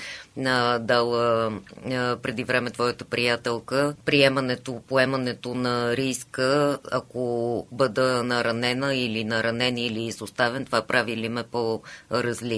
дала 0.80 1.51
преди 2.22 2.44
време 2.44 2.72
твоята 2.72 3.06
приятелка. 3.06 3.96
Приемането, 4.06 4.82
поемането 4.88 5.56
на 5.56 5.98
риска, 5.98 6.80
ако 6.92 7.68
бъда 7.72 8.24
наранена 8.24 8.96
или 8.96 9.24
наранен 9.24 9.77
или 9.77 10.03
изоставен, 10.03 10.65
това 10.65 10.82
прави 10.82 11.18
ли 11.18 11.30
ме 11.30 11.44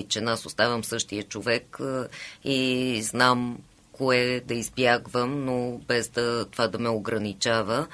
по-различен. 0.05 0.27
Аз 0.27 0.45
оставам 0.45 0.83
същия 0.83 1.23
човек 1.23 1.79
а, 1.79 2.07
и 2.43 3.01
знам 3.03 3.57
кое 3.91 4.41
да 4.47 4.53
избягвам, 4.53 5.45
но 5.45 5.79
без 5.87 6.09
да 6.09 6.45
това 6.45 6.67
да 6.67 6.79
ме 6.79 6.89
ограничава. 6.89 7.87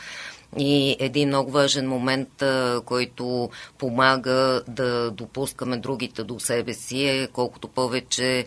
И 0.57 0.95
един 0.99 1.27
много 1.27 1.51
важен 1.51 1.87
момент, 1.87 2.43
който 2.85 3.49
помага 3.77 4.61
да 4.67 5.11
допускаме 5.11 5.77
другите 5.77 6.23
до 6.23 6.39
себе 6.39 6.73
си 6.73 7.03
е 7.07 7.27
колкото 7.27 7.67
повече 7.67 8.45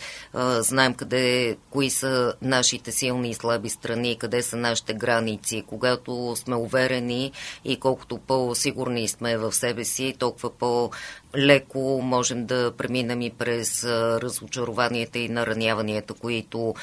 знаем 0.60 0.94
къде, 0.94 1.56
кои 1.70 1.90
са 1.90 2.34
нашите 2.42 2.92
силни 2.92 3.30
и 3.30 3.34
слаби 3.34 3.68
страни, 3.70 4.18
къде 4.18 4.42
са 4.42 4.56
нашите 4.56 4.94
граници. 4.94 5.64
Когато 5.66 6.36
сме 6.36 6.56
уверени 6.56 7.32
и 7.64 7.76
колкото 7.76 8.18
по-сигурни 8.18 9.08
сме 9.08 9.36
в 9.36 9.52
себе 9.52 9.84
си, 9.84 10.14
толкова 10.18 10.50
по- 10.50 10.90
леко 11.36 12.00
можем 12.02 12.46
да 12.46 12.72
преминем 12.76 13.22
и 13.22 13.30
през 13.30 13.84
разочарованията 13.84 15.18
и 15.18 15.28
нараняванията, 15.28 16.14
които 16.14 16.74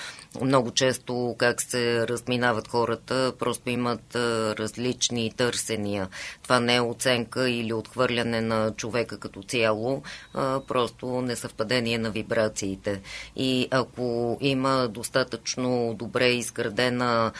много 0.42 0.72
често 0.72 1.36
как 1.38 1.62
се 1.62 2.08
разминават 2.08 2.68
хората, 2.68 3.34
просто 3.40 3.70
имат 3.70 4.16
различни 4.16 5.34
търсения. 5.38 6.08
Това 6.44 6.60
не 6.60 6.76
е 6.76 6.82
оценка 6.82 7.50
или 7.50 7.74
отхвърляне 7.74 8.42
на 8.42 8.72
човека 8.72 9.20
като 9.20 9.44
цяло, 9.44 10.04
просто 10.68 11.06
несъвпадение 11.22 11.98
на 11.98 12.12
вибрациите. 12.12 13.02
И 13.36 13.68
ако 13.72 14.38
има 14.42 14.88
достатъчно 14.88 15.96
добре 16.00 16.28
изградена 16.28 17.32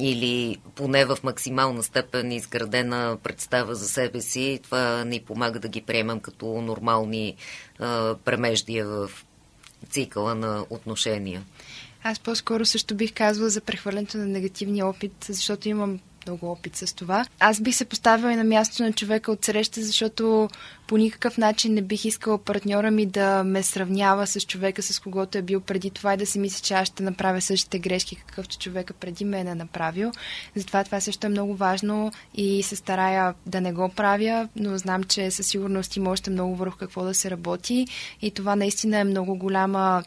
или 0.00 0.58
поне 0.74 1.04
в 1.04 1.18
максимална 1.22 1.82
степен 1.82 2.32
изградена 2.32 3.18
представа 3.22 3.74
за 3.74 3.88
себе 3.88 4.20
си, 4.20 4.60
това 4.62 5.04
ни 5.04 5.20
помага 5.20 5.58
да 5.58 5.68
ги 5.68 5.80
приемам 5.80 6.20
като 6.20 6.46
нормални 6.46 7.36
а, 7.78 8.14
премеждия 8.24 8.86
в 8.86 9.10
цикъла 9.90 10.34
на 10.34 10.64
отношения. 10.70 11.42
Аз 12.02 12.20
по-скоро 12.20 12.64
също 12.64 12.94
бих 12.94 13.14
казвала 13.14 13.50
за 13.50 13.60
прехвърлянето 13.60 14.18
на 14.18 14.26
негативния 14.26 14.86
опит, 14.86 15.12
защото 15.28 15.68
имам 15.68 16.00
много 16.26 16.50
опит 16.52 16.76
с 16.76 16.94
това. 16.94 17.24
Аз 17.40 17.60
бих 17.60 17.74
се 17.74 17.84
поставила 17.84 18.32
и 18.32 18.36
на 18.36 18.44
място 18.44 18.82
на 18.82 18.92
човека 18.92 19.32
от 19.32 19.44
среща, 19.44 19.82
защото 19.82 20.48
по 20.86 20.96
никакъв 20.96 21.38
начин 21.38 21.74
не 21.74 21.82
бих 21.82 22.04
искала 22.04 22.38
партньора 22.38 22.90
ми 22.90 23.06
да 23.06 23.44
ме 23.44 23.62
сравнява 23.62 24.26
с 24.26 24.40
човека, 24.40 24.82
с 24.82 25.00
когото 25.00 25.38
е 25.38 25.42
бил 25.42 25.60
преди 25.60 25.90
това 25.90 26.14
и 26.14 26.16
да 26.16 26.26
си 26.26 26.38
мисли, 26.38 26.62
че 26.62 26.74
аз 26.74 26.88
ще 26.88 27.02
направя 27.02 27.40
същите 27.40 27.78
грешки, 27.78 28.16
какъвто 28.16 28.58
човека 28.58 28.94
преди 28.94 29.24
мен 29.24 29.48
е 29.48 29.54
направил. 29.54 30.12
Затова 30.56 30.84
това 30.84 31.00
също 31.00 31.26
е 31.26 31.30
много 31.30 31.54
важно 31.54 32.12
и 32.34 32.62
се 32.62 32.76
старая 32.76 33.34
да 33.46 33.60
не 33.60 33.72
го 33.72 33.88
правя, 33.88 34.48
но 34.56 34.78
знам, 34.78 35.04
че 35.04 35.30
със 35.30 35.46
сигурност 35.46 35.96
има 35.96 36.10
още 36.10 36.30
много 36.30 36.56
върху 36.56 36.78
какво 36.78 37.04
да 37.04 37.14
се 37.14 37.30
работи 37.30 37.86
и 38.22 38.30
това 38.30 38.56
наистина 38.56 38.98
е 38.98 39.04
много 39.04 39.34
голяма 39.34 40.02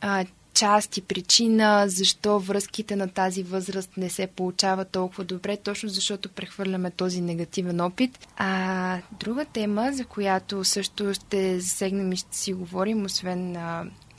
а, 0.00 0.24
част 0.56 0.96
и 0.96 1.00
причина 1.00 1.84
защо 1.88 2.38
връзките 2.38 2.96
на 2.96 3.08
тази 3.08 3.42
възраст 3.42 3.90
не 3.96 4.10
се 4.10 4.26
получават 4.26 4.90
толкова 4.90 5.24
добре, 5.24 5.56
точно 5.56 5.88
защото 5.88 6.28
прехвърляме 6.28 6.90
този 6.90 7.20
негативен 7.20 7.80
опит. 7.80 8.28
А 8.36 8.98
друга 9.20 9.44
тема, 9.44 9.90
за 9.92 10.04
която 10.04 10.64
също 10.64 11.14
ще 11.14 11.60
засегнем 11.60 12.12
и 12.12 12.16
ще 12.16 12.36
си 12.36 12.52
говорим, 12.52 13.04
освен 13.04 13.56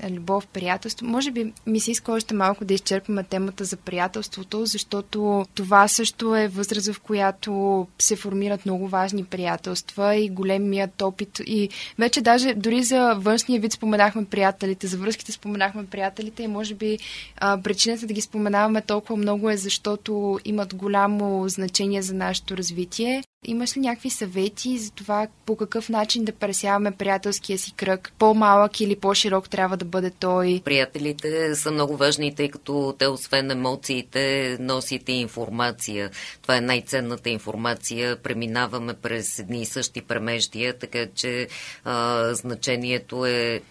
любов, 0.10 0.48
приятелство. 0.48 1.06
Може 1.06 1.32
би 1.32 1.54
ми 1.68 1.80
се 1.80 1.92
иска 1.92 2.12
още 2.12 2.34
малко 2.34 2.66
да 2.66 2.74
изчерпаме 2.74 3.24
темата 3.24 3.64
за 3.64 3.78
приятелството, 3.78 4.66
защото 4.66 5.46
това 5.56 5.88
също 5.88 6.36
е 6.36 6.48
възраст, 6.48 6.94
в 6.94 7.00
която 7.00 7.88
се 8.00 8.16
формират 8.16 8.66
много 8.66 8.88
важни 8.88 9.24
приятелства 9.24 10.16
и 10.16 10.30
големият 10.30 11.02
опит. 11.02 11.42
И 11.46 11.70
вече 12.00 12.22
даже 12.22 12.54
дори 12.54 12.84
за 12.84 13.14
външния 13.14 13.62
вид 13.62 13.74
споменахме 13.74 14.26
приятелите, 14.26 14.88
за 14.88 14.98
връзките 14.98 15.32
споменахме 15.32 15.86
приятелите 15.86 16.44
и 16.44 16.48
може 16.48 16.76
би 16.76 17.00
а, 17.38 17.62
причината 17.62 18.08
да 18.08 18.14
ги 18.14 18.22
споменаваме 18.22 18.82
толкова 18.82 19.18
много 19.18 19.50
е 19.50 19.58
защото 19.58 20.40
имат 20.46 20.76
голямо 20.76 21.50
значение 21.50 22.02
за 22.02 22.14
нашето 22.14 22.58
развитие. 22.58 23.24
Имаш 23.46 23.78
ли 23.78 23.82
някакви 23.82 24.10
съвети 24.10 24.78
за 24.78 24.92
това 24.92 25.28
по 25.46 25.56
какъв 25.56 25.90
начин 25.90 26.26
да 26.26 26.32
пресяваме 26.32 26.92
приятелския 26.92 27.58
си 27.58 27.74
кръг? 27.76 28.12
По-малък 28.20 28.82
или 28.82 28.96
по-широк 28.96 29.50
трябва 29.50 29.78
да 29.78 29.86
бъде 29.86 30.10
той? 30.10 30.62
Приятелите 30.66 31.56
са 31.56 31.72
много 31.72 31.98
важни, 31.98 32.36
тъй 32.36 32.50
като 32.50 32.96
те 33.00 33.08
освен 33.08 33.52
емоциите 33.52 34.58
носите 34.60 35.12
информация. 35.12 36.10
Това 36.42 36.58
е 36.58 36.62
най-ценната 36.62 37.30
информация. 37.30 38.16
Преминаваме 38.16 38.94
през 38.94 39.40
едни 39.40 39.62
и 39.62 39.66
същи 39.66 40.02
премеждия, 40.02 40.78
така 40.78 41.06
че 41.16 41.48
а, 41.84 42.34
значението 42.34 43.26
е 43.26 43.62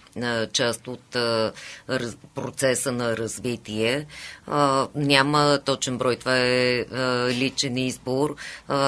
част 0.52 0.88
от 0.88 1.16
процеса 2.35 2.92
на 2.92 3.16
развитие. 3.16 4.06
Няма 4.94 5.61
точен 5.64 5.99
брой, 5.99 6.16
това 6.16 6.38
е 6.38 6.85
личен 7.30 7.76
избор. 7.76 8.37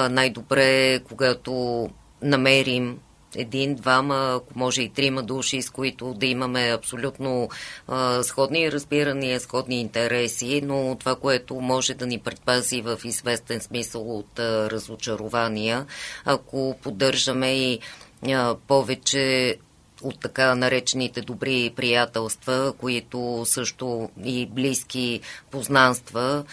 Най-добре 0.09 0.68
е, 0.69 0.99
когато 0.99 1.89
намерим 2.21 2.99
един, 3.35 3.75
двама, 3.75 4.33
ако 4.35 4.59
може 4.59 4.81
и 4.81 4.89
трима 4.89 5.23
души, 5.23 5.61
с 5.61 5.69
които 5.69 6.13
да 6.13 6.25
имаме 6.25 6.71
абсолютно 6.73 7.49
а, 7.87 8.23
сходни 8.23 8.71
разбирания, 8.71 9.39
сходни 9.39 9.81
интереси, 9.81 10.61
но 10.63 10.97
това, 10.99 11.15
което 11.15 11.55
може 11.55 11.93
да 11.93 12.05
ни 12.05 12.19
предпази 12.19 12.81
в 12.81 12.99
известен 13.03 13.61
смисъл 13.61 14.17
от 14.17 14.39
а, 14.39 14.69
разочарования, 14.69 15.85
ако 16.25 16.75
поддържаме 16.81 17.51
и 17.51 17.79
а, 18.27 18.55
повече 18.67 19.57
от 20.01 20.19
така 20.19 20.55
наречените 20.55 21.21
добри 21.21 21.73
приятелства, 21.75 22.73
които 22.77 23.43
също 23.45 24.09
и 24.23 24.45
близки 24.45 25.21
познанства, 25.51 26.43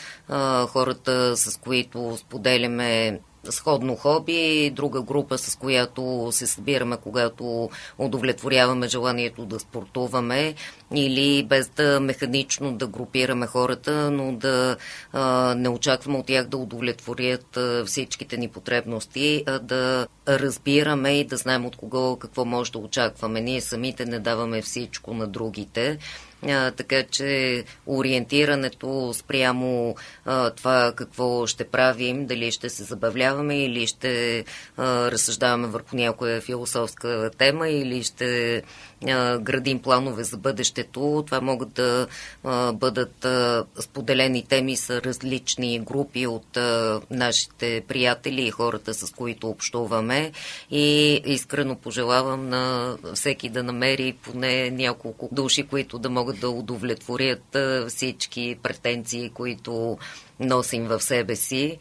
хората 0.69 1.37
с 1.37 1.57
които 1.57 2.17
споделяме 2.17 3.21
сходно 3.53 3.97
хоби, 3.97 4.71
друга 4.75 5.03
група, 5.03 5.39
с 5.39 5.57
която 5.57 6.29
се 6.31 6.47
събираме, 6.47 6.97
когато 6.97 7.71
удовлетворяваме 7.99 8.89
желанието 8.89 9.47
да 9.47 9.61
спортуваме 9.61 10.55
или 10.95 11.47
без 11.49 11.69
да 11.69 12.01
механично 12.01 12.73
да 12.73 12.87
групираме 12.87 13.47
хората, 13.47 14.11
но 14.11 14.33
да 14.33 14.77
а, 15.13 15.55
не 15.55 15.69
очакваме 15.69 16.19
от 16.19 16.27
тях 16.27 16.47
да 16.47 16.57
удовлетворят 16.57 17.57
а, 17.57 17.85
всичките 17.87 18.37
ни 18.37 18.49
потребности, 18.49 19.43
а 19.47 19.59
да 19.59 20.07
разбираме 20.29 21.21
и 21.21 21.25
да 21.25 21.37
знаем 21.37 21.67
от 21.67 21.77
кого 21.77 22.17
какво 22.17 22.45
може 22.45 22.73
да 22.73 22.79
очакваме. 22.79 23.41
Ние 23.41 23.61
самите 23.61 24.05
не 24.05 24.19
даваме 24.19 24.63
всичко 24.63 25.15
на 25.15 25.27
другите 25.27 25.99
а, 26.43 26.71
така 26.71 27.03
че 27.03 27.65
ориентирането 27.87 29.13
спрямо 29.15 29.97
а, 30.25 30.51
това 30.51 30.93
какво 30.97 31.47
ще 31.47 31.65
правим, 31.65 32.27
дали 32.27 32.53
ще 32.53 32.69
се 32.69 32.85
забавляваме 32.85 33.65
или 33.65 33.87
ще 33.87 34.45
а, 34.77 35.11
разсъждаваме 35.11 35.69
върху 35.69 35.97
някоя 35.97 36.41
философска 36.41 37.31
тема 37.39 37.69
или 37.69 38.03
ще 38.03 38.63
а, 39.09 39.39
градим 39.39 39.83
планове 39.83 40.25
за 40.25 40.37
бъдещето. 40.37 41.23
Това 41.27 41.41
могат 41.41 41.73
да 41.73 42.07
а, 42.45 42.73
бъдат 42.73 43.25
а, 43.25 43.65
споделени 43.81 44.45
теми 44.45 44.77
с 44.77 45.01
различни 45.01 45.81
групи 45.81 46.27
от 46.27 46.57
а, 46.57 47.01
нашите 47.11 47.83
приятели 47.89 48.47
и 48.47 48.51
хората, 48.51 48.95
с 48.95 49.13
които 49.13 49.49
общуваме. 49.49 50.33
И 50.71 51.15
искрено 51.25 51.77
пожелавам 51.77 52.49
на 52.49 52.97
всеки 53.15 53.49
да 53.49 53.63
намери 53.63 54.17
поне 54.23 54.71
няколко 54.71 55.29
души, 55.33 55.63
които 55.63 55.99
да 55.99 56.11
могат 56.11 56.26
да 56.33 56.51
удовлетворят 56.51 57.57
всички 57.89 58.57
претенции, 58.63 59.31
които 59.31 59.99
носим 60.41 60.85
в 60.85 61.01
себе 61.01 61.37
си, 61.37 61.79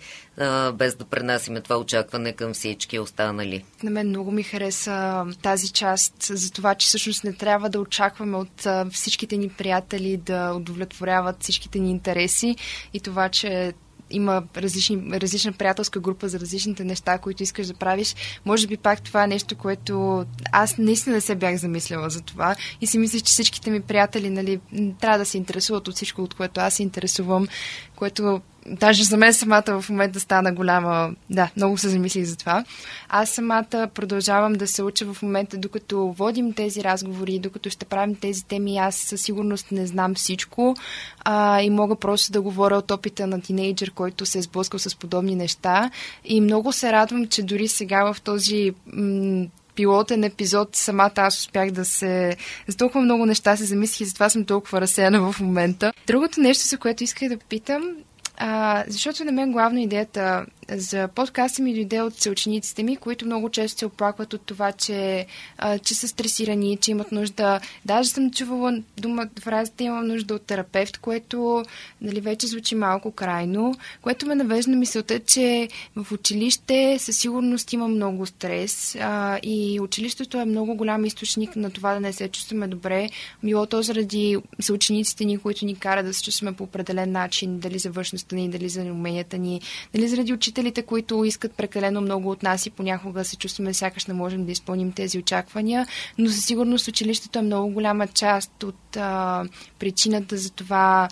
без 0.73 0.95
да 0.95 1.05
пренасиме 1.05 1.61
това 1.61 1.77
очакване 1.77 2.33
към 2.33 2.53
всички 2.53 2.99
останали. 2.99 3.63
На 3.83 3.91
мен 3.91 4.07
много 4.07 4.31
ми 4.31 4.43
хареса 4.43 5.25
тази 5.41 5.69
част 5.69 6.13
за 6.23 6.51
това, 6.51 6.75
че 6.75 6.87
всъщност 6.87 7.23
не 7.23 7.33
трябва 7.33 7.69
да 7.69 7.79
очакваме 7.79 8.37
от 8.37 8.67
всичките 8.91 9.37
ни 9.37 9.49
приятели 9.49 10.17
да 10.17 10.53
удовлетворяват 10.55 11.43
всичките 11.43 11.79
ни 11.79 11.91
интереси 11.91 12.55
и 12.93 12.99
това, 12.99 13.29
че 13.29 13.73
има 14.09 14.43
различни, 14.57 15.19
различна 15.21 15.53
приятелска 15.53 15.99
група 15.99 16.29
за 16.29 16.39
различните 16.39 16.83
неща, 16.83 17.17
които 17.17 17.43
искаш 17.43 17.67
да 17.67 17.73
правиш. 17.73 18.15
Може 18.45 18.67
би 18.67 18.77
пак 18.77 19.01
това 19.01 19.23
е 19.23 19.27
нещо, 19.27 19.55
което 19.55 20.25
аз 20.51 20.77
наистина 20.77 21.15
не 21.15 21.21
се 21.21 21.35
бях 21.35 21.55
замисляла 21.55 22.09
за 22.09 22.21
това 22.21 22.55
и 22.81 22.87
си 22.87 22.97
мисля, 22.97 23.19
че 23.19 23.31
всичките 23.31 23.71
ми 23.71 23.81
приятели 23.81 24.29
нали, 24.29 24.59
трябва 25.01 25.17
да 25.17 25.25
се 25.25 25.37
интересуват 25.37 25.87
от 25.87 25.95
всичко, 25.95 26.21
от 26.21 26.33
което 26.33 26.61
аз 26.61 26.73
се 26.73 26.83
интересувам, 26.83 27.47
което 27.95 28.41
даже 28.67 29.03
за 29.03 29.17
мен 29.17 29.33
самата 29.33 29.81
в 29.81 29.89
момента 29.89 30.19
стана 30.19 30.53
голяма... 30.53 31.11
Да, 31.29 31.49
много 31.57 31.77
се 31.77 31.89
замислих 31.89 32.25
за 32.25 32.37
това. 32.37 32.65
Аз 33.09 33.29
самата 33.29 33.89
продължавам 33.93 34.53
да 34.53 34.67
се 34.67 34.83
уча 34.83 35.13
в 35.13 35.21
момента, 35.21 35.57
докато 35.57 36.11
водим 36.11 36.53
тези 36.53 36.83
разговори, 36.83 37.39
докато 37.39 37.69
ще 37.69 37.85
правим 37.85 38.15
тези 38.15 38.45
теми, 38.45 38.77
аз 38.77 38.95
със 38.95 39.21
сигурност 39.21 39.71
не 39.71 39.87
знам 39.87 40.15
всичко 40.15 40.75
а, 41.23 41.61
и 41.61 41.69
мога 41.69 41.95
просто 41.95 42.31
да 42.31 42.41
говоря 42.41 42.77
от 42.77 42.91
опита 42.91 43.27
на 43.27 43.41
тинейджър, 43.41 43.91
който 43.91 44.25
се 44.25 44.39
е 44.39 44.41
сблъскал 44.41 44.79
с 44.79 44.95
подобни 44.95 45.35
неща. 45.35 45.91
И 46.25 46.41
много 46.41 46.71
се 46.71 46.91
радвам, 46.91 47.27
че 47.27 47.43
дори 47.43 47.67
сега 47.67 48.13
в 48.13 48.21
този 48.21 48.73
м- 48.93 49.45
пилотен 49.75 50.23
епизод 50.23 50.75
самата 50.75 51.11
аз 51.15 51.39
успях 51.39 51.71
да 51.71 51.85
се... 51.85 52.37
За 52.67 52.77
толкова 52.77 53.01
много 53.01 53.25
неща 53.25 53.57
се 53.57 53.65
замислих 53.65 54.01
и 54.01 54.05
затова 54.05 54.29
съм 54.29 54.45
толкова 54.45 54.81
разсеяна 54.81 55.31
в 55.31 55.39
момента. 55.39 55.93
Другото 56.07 56.41
нещо, 56.41 56.67
за 56.67 56.77
което 56.77 57.03
исках 57.03 57.29
да 57.29 57.37
питам, 57.37 57.81
а, 58.37 58.83
защото 58.87 59.25
на 59.25 59.31
мен 59.31 59.51
главна 59.51 59.81
идеята 59.81 60.45
за 60.71 61.07
подкаста 61.07 61.61
ми 61.61 61.73
дойде 61.73 62.01
от 62.01 62.15
съучениците 62.21 62.83
ми, 62.83 62.95
които 62.95 63.25
много 63.25 63.49
често 63.49 63.79
се 63.79 63.85
оплакват 63.85 64.33
от 64.33 64.41
това, 64.41 64.71
че, 64.71 65.25
а, 65.57 65.79
че 65.79 65.95
са 65.95 66.07
стресирани, 66.07 66.77
че 66.77 66.91
имат 66.91 67.11
нужда. 67.11 67.59
Даже 67.85 68.09
съм 68.09 68.31
чувала 68.31 68.81
дума, 68.97 69.27
фразата 69.39 69.83
имам 69.83 70.07
нужда 70.07 70.35
от 70.35 70.41
терапевт, 70.41 70.97
което 70.97 71.63
нали, 72.01 72.21
вече 72.21 72.47
звучи 72.47 72.75
малко 72.75 73.11
крайно, 73.11 73.75
което 74.01 74.25
ме 74.25 74.35
навежда 74.35 74.71
на 74.71 74.77
мисълта, 74.77 75.19
че 75.19 75.69
в 75.95 76.11
училище 76.11 76.97
със 76.99 77.17
сигурност 77.17 77.73
има 77.73 77.87
много 77.87 78.25
стрес 78.25 78.95
а, 78.95 79.39
и 79.43 79.79
училището 79.79 80.37
е 80.37 80.45
много 80.45 80.75
голям 80.75 81.05
източник 81.05 81.55
на 81.55 81.69
това 81.69 81.93
да 81.93 81.99
не 81.99 82.13
се 82.13 82.27
чувстваме 82.27 82.67
добре. 82.67 83.09
Било 83.43 83.65
то 83.65 83.81
заради 83.81 84.37
съучениците 84.61 85.25
ни, 85.25 85.37
които 85.37 85.65
ни 85.65 85.75
карат 85.75 86.05
да 86.05 86.13
се 86.13 86.23
чувстваме 86.23 86.53
по 86.53 86.63
определен 86.63 87.11
начин, 87.11 87.59
дали 87.59 87.79
за 87.79 87.91
външността 87.91 88.35
ни, 88.35 88.49
дали 88.49 88.69
за 88.69 88.81
уменията 88.81 89.37
ни, 89.37 89.61
дали 89.93 90.07
заради 90.07 90.33
учителите 90.33 90.54
учителите, 90.55 90.81
които 90.81 91.25
искат 91.25 91.53
прекалено 91.53 92.01
много 92.01 92.31
от 92.31 92.43
нас 92.43 92.65
и 92.65 92.69
понякога 92.69 93.25
се 93.25 93.35
чувстваме 93.35 93.73
сякаш 93.73 94.05
не 94.05 94.13
можем 94.13 94.45
да 94.45 94.51
изпълним 94.51 94.91
тези 94.91 95.17
очаквания, 95.19 95.87
но 96.17 96.29
със 96.29 96.45
сигурност 96.45 96.87
училището 96.87 97.39
е 97.39 97.41
много 97.41 97.73
голяма 97.73 98.07
част 98.07 98.63
от 98.63 98.97
а, 98.97 99.45
причината 99.79 100.37
за 100.37 100.49
това 100.49 101.09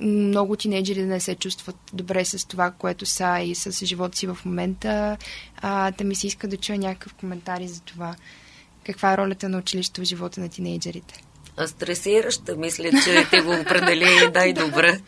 много 0.00 0.56
тинейджери 0.56 1.00
да 1.00 1.06
не 1.06 1.20
се 1.20 1.34
чувстват 1.34 1.76
добре 1.92 2.24
с 2.24 2.48
това, 2.48 2.70
което 2.70 3.06
са 3.06 3.40
и 3.40 3.54
с 3.54 3.86
живота 3.86 4.18
си 4.18 4.26
в 4.26 4.38
момента. 4.44 5.16
А, 5.56 5.90
да 5.90 6.04
ми 6.04 6.14
се 6.14 6.26
иска 6.26 6.48
да 6.48 6.56
чуя 6.56 6.78
някакъв 6.78 7.14
коментар 7.14 7.62
за 7.62 7.80
това. 7.80 8.14
Каква 8.84 9.12
е 9.12 9.16
ролята 9.16 9.48
на 9.48 9.58
училището 9.58 10.00
в 10.00 10.04
живота 10.04 10.40
на 10.40 10.48
тинейджерите? 10.48 11.25
Стресираща, 11.64 12.56
мисля, 12.56 12.90
че 13.04 13.26
те 13.30 13.40
го 13.40 13.52
определи 13.60 14.06
най-добре. 14.34 15.00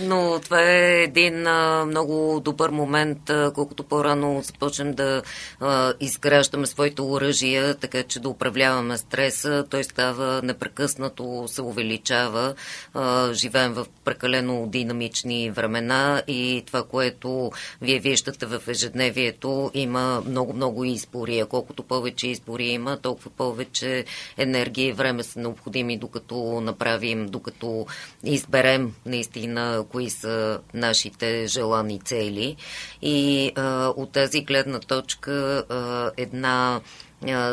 Но 0.00 0.40
това 0.42 0.70
е 0.70 1.02
един 1.02 1.46
а, 1.46 1.84
много 1.86 2.40
добър 2.44 2.70
момент, 2.70 3.30
а, 3.30 3.52
колкото 3.54 3.82
по-рано 3.82 4.42
започнем 4.42 4.94
да 4.94 5.22
а, 5.60 5.94
изграждаме 6.00 6.66
своите 6.66 7.02
оръжия, 7.02 7.74
така 7.74 8.02
че 8.02 8.20
да 8.20 8.28
управляваме 8.28 8.98
стреса. 8.98 9.64
Той 9.70 9.84
става 9.84 10.40
непрекъснато, 10.42 11.44
се 11.46 11.62
увеличава. 11.62 12.54
А, 12.94 13.32
живеем 13.32 13.72
в 13.72 13.86
прекалено 14.04 14.66
динамични 14.66 15.50
времена 15.50 16.22
и 16.28 16.62
това, 16.66 16.82
което 16.82 17.50
вие 17.82 17.98
виждате 17.98 18.46
в 18.46 18.62
ежедневието, 18.68 19.70
има 19.74 20.22
много-много 20.26 20.84
избори. 20.84 21.40
А 21.40 21.46
колкото 21.46 21.82
повече 21.82 22.28
избори 22.28 22.64
има, 22.64 22.96
толкова 22.96 23.30
повече 23.30 24.04
енергия 24.36 24.88
и 24.88 24.92
време 24.92 25.22
са 25.22 25.40
необходими 25.40 25.93
думи, 25.94 25.98
докато 25.98 26.60
направим, 26.60 27.26
докато 27.26 27.86
изберем 28.24 28.94
наистина 29.06 29.84
кои 29.88 30.10
са 30.10 30.60
нашите 30.74 31.46
желани 31.46 32.00
цели. 32.00 32.56
И 33.02 33.52
а, 33.56 33.88
от 33.96 34.12
тази 34.12 34.40
гледна 34.40 34.80
точка 34.80 35.64
а, 35.68 36.10
една 36.16 36.80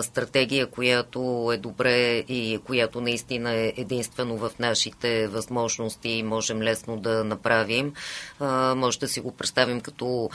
стратегия, 0.02 0.68
която 0.68 1.52
е 1.54 1.58
добре 1.58 2.18
и 2.18 2.60
която 2.66 3.02
наистина 3.02 3.52
е 3.52 3.74
единствено 3.78 4.38
в 4.38 4.52
нашите 4.60 5.28
възможности 5.28 6.10
и 6.10 6.24
можем 6.24 6.62
лесно 6.62 6.98
да 6.98 7.24
направим. 7.24 7.94
Може 8.76 9.00
да 9.00 9.08
си 9.08 9.20
го 9.20 9.32
представим 9.32 9.82
като 9.82 10.30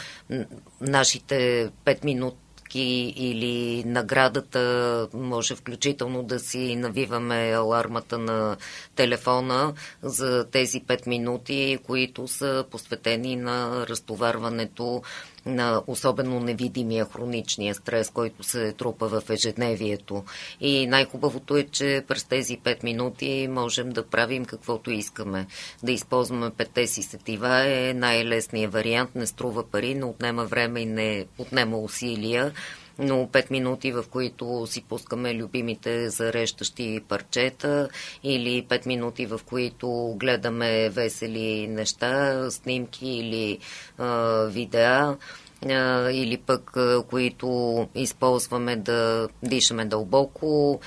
нашите 0.80 1.68
5 1.84 2.04
минути 2.04 2.45
стъпки 2.76 3.14
или 3.16 3.84
наградата, 3.84 5.08
може 5.14 5.54
включително 5.54 6.22
да 6.22 6.38
си 6.38 6.76
навиваме 6.76 7.52
алармата 7.52 8.18
на 8.18 8.56
телефона 8.94 9.74
за 10.02 10.46
тези 10.50 10.80
5 10.80 11.06
минути, 11.06 11.78
които 11.86 12.28
са 12.28 12.64
посветени 12.70 13.36
на 13.36 13.86
разтоварването 13.86 15.02
на 15.46 15.82
особено 15.86 16.40
невидимия 16.40 17.04
хроничния 17.04 17.74
стрес, 17.74 18.10
който 18.10 18.42
се 18.42 18.72
трупа 18.72 19.08
в 19.08 19.30
ежедневието. 19.30 20.24
И 20.60 20.86
най-хубавото 20.86 21.56
е, 21.56 21.62
че 21.62 22.04
през 22.08 22.24
тези 22.24 22.58
5 22.58 22.84
минути 22.84 23.48
можем 23.50 23.90
да 23.90 24.06
правим 24.06 24.44
каквото 24.44 24.90
искаме. 24.90 25.46
Да 25.82 25.92
използваме 25.92 26.50
петте 26.50 26.86
си 26.86 27.02
сетива 27.02 27.68
е 27.68 27.94
най-лесният 27.94 28.72
вариант, 28.72 29.10
не 29.14 29.26
струва 29.26 29.70
пари, 29.70 29.94
не 29.94 30.04
отнема 30.04 30.44
време 30.44 30.80
и 30.80 30.86
не 30.86 31.26
отнема 31.38 31.78
усилия 31.78 32.52
но 32.98 33.26
5 33.26 33.50
минути, 33.50 33.92
в 33.92 34.04
които 34.10 34.66
си 34.66 34.84
пускаме 34.88 35.34
любимите 35.34 36.10
зарещащи 36.10 37.00
парчета 37.08 37.88
или 38.22 38.66
5 38.68 38.86
минути, 38.86 39.26
в 39.26 39.40
които 39.46 40.14
гледаме 40.16 40.88
весели 40.88 41.68
неща, 41.68 42.46
снимки 42.50 43.08
или 43.08 43.58
а, 43.98 44.44
видеа 44.44 45.16
или 45.62 46.36
пък 46.46 46.76
които 47.10 47.88
използваме 47.94 48.76
да 48.76 49.28
дишаме 49.42 49.84
дълбоко 49.84 50.80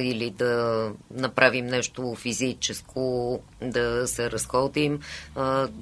или 0.00 0.30
да 0.30 0.86
направим 1.10 1.66
нещо 1.66 2.14
физическо, 2.14 3.40
да 3.62 4.08
се 4.08 4.30
разходим. 4.30 5.00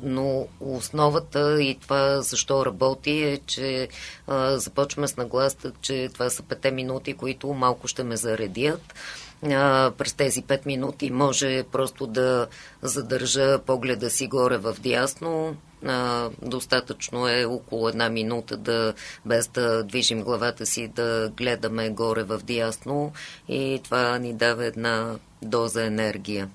Но 0.03 0.47
основата 0.61 1.63
и 1.63 1.79
това 1.81 2.21
защо 2.21 2.67
работи 2.67 3.23
е, 3.23 3.39
че 3.47 3.89
започваме 4.51 5.09
с 5.09 5.17
нагласта, 5.17 5.73
че 5.81 6.09
това 6.13 6.31
са 6.31 6.43
пете 6.43 6.71
минути, 6.71 7.15
които 7.15 7.49
малко 7.49 7.89
ще 7.89 8.05
ме 8.05 8.17
заредят 8.17 8.95
през 9.99 10.15
тези 10.15 10.43
5 10.43 10.67
минути 10.67 11.11
може 11.11 11.65
просто 11.73 12.07
да 12.07 12.47
задържа 12.83 13.59
погледа 13.59 14.11
си 14.11 14.27
горе 14.27 14.59
в 14.59 14.77
дясно, 14.81 15.57
а, 15.87 16.31
достатъчно 16.43 17.29
е 17.29 17.45
около 17.45 17.89
една 17.89 18.09
минута 18.09 18.57
да, 18.57 18.95
без 19.27 19.49
да 19.49 19.85
движим 19.85 20.23
главата 20.23 20.67
си, 20.67 20.89
да 20.89 21.33
гледаме 21.37 21.91
горе 21.91 22.23
в 22.23 22.41
дясно 22.45 23.13
и 23.49 23.81
това 23.85 24.19
ни 24.19 24.35
дава 24.35 24.65
една 24.65 25.17
доза 25.43 25.85
енергия. 25.85 26.49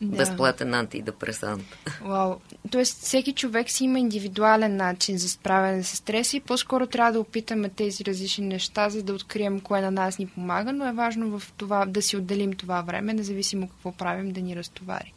Да. 0.00 0.16
Безплатен 0.16 0.74
антидепресант. 0.74 1.64
Вау. 2.02 2.34
Тоест, 2.70 3.02
всеки 3.02 3.32
човек 3.32 3.70
си 3.70 3.84
има 3.84 3.98
индивидуален 3.98 4.76
начин 4.76 5.18
за 5.18 5.28
справяне 5.28 5.84
с 5.84 5.96
стрес 5.96 6.34
и 6.34 6.40
по-скоро 6.40 6.86
трябва 6.86 7.12
да 7.12 7.20
опитаме 7.20 7.68
тези 7.68 8.04
различни 8.04 8.46
неща, 8.46 8.88
за 8.88 9.02
да 9.02 9.14
открием 9.14 9.60
кое 9.60 9.80
на 9.80 9.90
нас 9.90 10.18
ни 10.18 10.26
помага, 10.26 10.72
но 10.72 10.88
е 10.88 10.92
важно 10.92 11.38
в 11.38 11.52
това 11.56 11.86
да 11.86 12.02
си 12.02 12.16
отделим 12.16 12.52
това 12.52 12.82
време, 12.82 13.14
независимо 13.14 13.68
какво 13.68 13.92
правим, 13.92 14.32
да 14.32 14.40
ни 14.40 14.56
разтовари. 14.56 15.12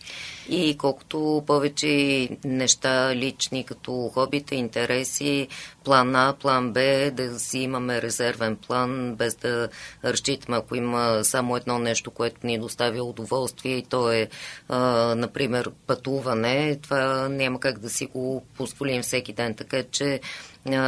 И 0.50 0.78
колкото 0.78 1.44
повече 1.48 2.30
неща 2.46 3.16
лични, 3.16 3.64
като 3.64 4.12
хобите, 4.14 4.56
интереси, 4.56 5.48
план 5.84 6.16
А, 6.16 6.34
план 6.34 6.74
Б, 6.74 7.12
да 7.12 7.40
си 7.40 7.60
имаме 7.60 8.02
резервен 8.02 8.56
план, 8.56 9.16
без 9.16 9.36
да 9.36 9.70
разчитаме, 10.04 10.58
ако 10.58 10.76
има 10.76 11.20
само 11.24 11.58
едно 11.58 11.80
нещо, 11.80 12.12
което 12.12 12.48
ни 12.48 12.60
доставя 12.60 13.04
удоволствие 13.04 13.78
и 13.78 13.84
то 13.84 14.12
е, 14.12 14.30
а, 14.70 15.16
например, 15.16 15.72
пътуване, 15.88 16.76
това 16.76 17.30
няма 17.30 17.60
как 17.60 17.80
да 17.80 17.90
си 17.90 18.06
го 18.06 18.44
позволим 18.58 19.02
всеки 19.02 19.34
ден, 19.34 19.56
така 19.56 19.84
че 19.84 20.20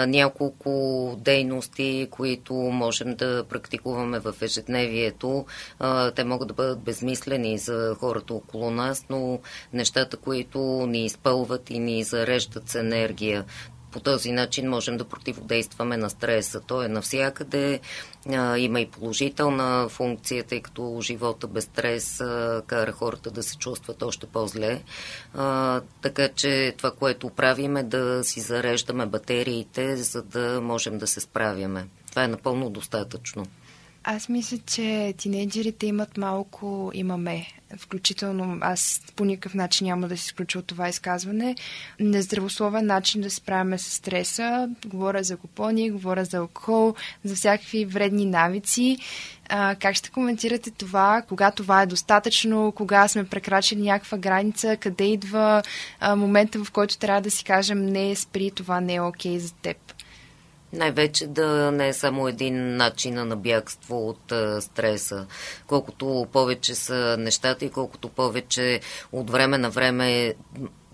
няколко 0.07 1.15
дейности, 1.19 2.07
които 2.11 2.53
можем 2.53 3.15
да 3.15 3.45
практикуваме 3.49 4.19
в 4.19 4.35
ежедневието. 4.41 5.45
Те 6.15 6.23
могат 6.23 6.47
да 6.47 6.53
бъдат 6.53 6.79
безмислени 6.79 7.57
за 7.57 7.95
хората 7.99 8.33
около 8.33 8.71
нас, 8.71 9.05
но 9.09 9.39
нещата, 9.73 10.17
които 10.17 10.59
ни 10.87 11.05
изпълват 11.05 11.69
и 11.69 11.79
ни 11.79 12.03
зареждат 12.03 12.69
с 12.69 12.75
енергия 12.75 13.45
по 13.91 13.99
този 13.99 14.31
начин 14.31 14.69
можем 14.69 14.97
да 14.97 15.05
противодействаме 15.05 15.97
на 15.97 16.09
стреса. 16.09 16.61
Той 16.67 16.85
е 16.85 16.89
навсякъде, 16.89 17.79
а, 18.29 18.57
има 18.57 18.81
и 18.81 18.89
положителна 18.89 19.89
функция, 19.89 20.43
тъй 20.43 20.61
като 20.61 20.99
живота 21.01 21.47
без 21.47 21.63
стрес 21.63 22.21
а, 22.21 22.61
кара 22.67 22.91
хората 22.91 23.31
да 23.31 23.43
се 23.43 23.57
чувстват 23.57 24.01
още 24.01 24.27
по-зле. 24.27 24.81
А, 25.33 25.81
така 26.01 26.29
че 26.29 26.73
това, 26.77 26.91
което 26.91 27.29
правим 27.29 27.77
е 27.77 27.83
да 27.83 28.23
си 28.23 28.39
зареждаме 28.39 29.05
батериите, 29.05 29.97
за 29.97 30.21
да 30.21 30.61
можем 30.61 30.97
да 30.97 31.07
се 31.07 31.19
справяме. 31.19 31.87
Това 32.09 32.23
е 32.23 32.27
напълно 32.27 32.69
достатъчно. 32.69 33.45
Аз 34.03 34.29
мисля, 34.29 34.57
че 34.65 35.13
тинейджерите 35.17 35.85
имат 35.85 36.17
малко 36.17 36.91
имаме. 36.93 37.47
Включително 37.77 38.57
аз 38.61 39.01
по 39.15 39.25
никакъв 39.25 39.53
начин 39.53 39.87
няма 39.87 40.07
да 40.07 40.17
се 40.17 40.25
изключа 40.25 40.59
от 40.59 40.67
това 40.67 40.89
изказване. 40.89 41.55
Нездравословен 41.99 42.85
начин 42.85 43.21
да 43.21 43.29
се 43.29 43.35
справяме 43.35 43.77
с 43.77 43.83
стреса. 43.83 44.69
Говоря 44.85 45.23
за 45.23 45.37
купони, 45.37 45.91
говоря 45.91 46.25
за 46.25 46.37
алкохол, 46.37 46.95
за 47.23 47.35
всякакви 47.35 47.85
вредни 47.85 48.25
навици. 48.25 48.97
А, 49.49 49.75
как 49.75 49.95
ще 49.95 50.09
коментирате 50.09 50.71
това? 50.71 51.21
Кога 51.21 51.51
това 51.51 51.81
е 51.81 51.85
достатъчно? 51.85 52.71
Кога 52.71 53.07
сме 53.07 53.23
прекрачили 53.23 53.81
някаква 53.81 54.17
граница? 54.17 54.77
Къде 54.77 55.03
идва 55.03 55.63
а, 55.99 56.15
момента, 56.15 56.63
в 56.63 56.71
който 56.71 56.97
трябва 56.97 57.21
да 57.21 57.31
си 57.31 57.43
кажем 57.43 57.85
не, 57.85 58.15
спри, 58.15 58.51
това 58.55 58.81
не 58.81 58.95
е 58.95 59.01
окей 59.01 59.35
okay 59.35 59.37
за 59.37 59.53
теб? 59.53 59.77
Най-вече 60.73 61.27
да 61.27 61.71
не 61.71 61.87
е 61.87 61.93
само 61.93 62.27
един 62.27 62.75
начин 62.75 63.13
на 63.13 63.35
бягство 63.35 64.09
от 64.09 64.31
а, 64.31 64.61
стреса. 64.61 65.27
Колкото 65.67 66.27
повече 66.31 66.75
са 66.75 67.15
нещата 67.19 67.65
и 67.65 67.69
колкото 67.69 68.09
повече 68.09 68.79
от 69.11 69.29
време 69.29 69.57
на 69.57 69.69
време 69.69 70.35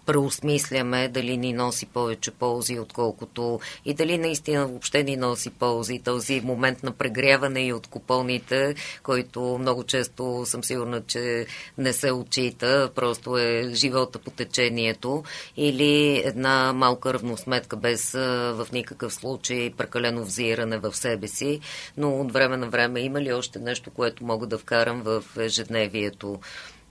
преосмисляме 0.06 1.08
дали 1.08 1.38
ни 1.38 1.54
носи 1.54 1.86
повече 1.86 2.32
ползи, 2.32 2.80
отколкото 2.80 3.60
и 3.86 3.94
дали 3.94 4.18
наистина 4.18 4.68
въобще 4.68 5.04
ни 5.04 5.18
носи 5.18 5.50
ползи. 5.50 6.00
Този 6.00 6.42
момент 6.42 6.84
на 6.84 6.92
прегряване 6.92 7.66
и 7.68 7.74
от 7.74 7.88
купоните, 7.88 8.76
който 9.04 9.58
много 9.60 9.84
често 9.84 10.46
съм 10.46 10.64
сигурна, 10.64 11.02
че 11.08 11.46
не 11.78 11.94
се 11.94 12.12
отчита, 12.12 12.90
просто 12.96 13.38
е 13.38 13.70
живота 13.74 14.20
по 14.20 14.32
течението 14.32 15.24
или 15.58 16.22
една 16.26 16.74
малка 16.74 17.14
равносметка 17.14 17.76
без 17.76 18.12
в 18.12 18.68
никакъв 18.74 19.14
случай 19.14 19.74
прекалено 19.78 20.24
взиране 20.24 20.78
в 20.78 20.96
себе 20.96 21.28
си, 21.28 21.60
но 21.98 22.20
от 22.22 22.32
време 22.32 22.58
на 22.58 22.70
време 22.70 23.00
има 23.00 23.22
ли 23.22 23.34
още 23.34 23.60
нещо, 23.60 23.92
което 23.92 24.26
мога 24.26 24.48
да 24.48 24.58
вкарам 24.58 25.02
в 25.02 25.24
ежедневието? 25.38 26.40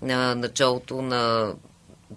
На 0.03 0.35
началото 0.35 1.03
на 1.03 1.55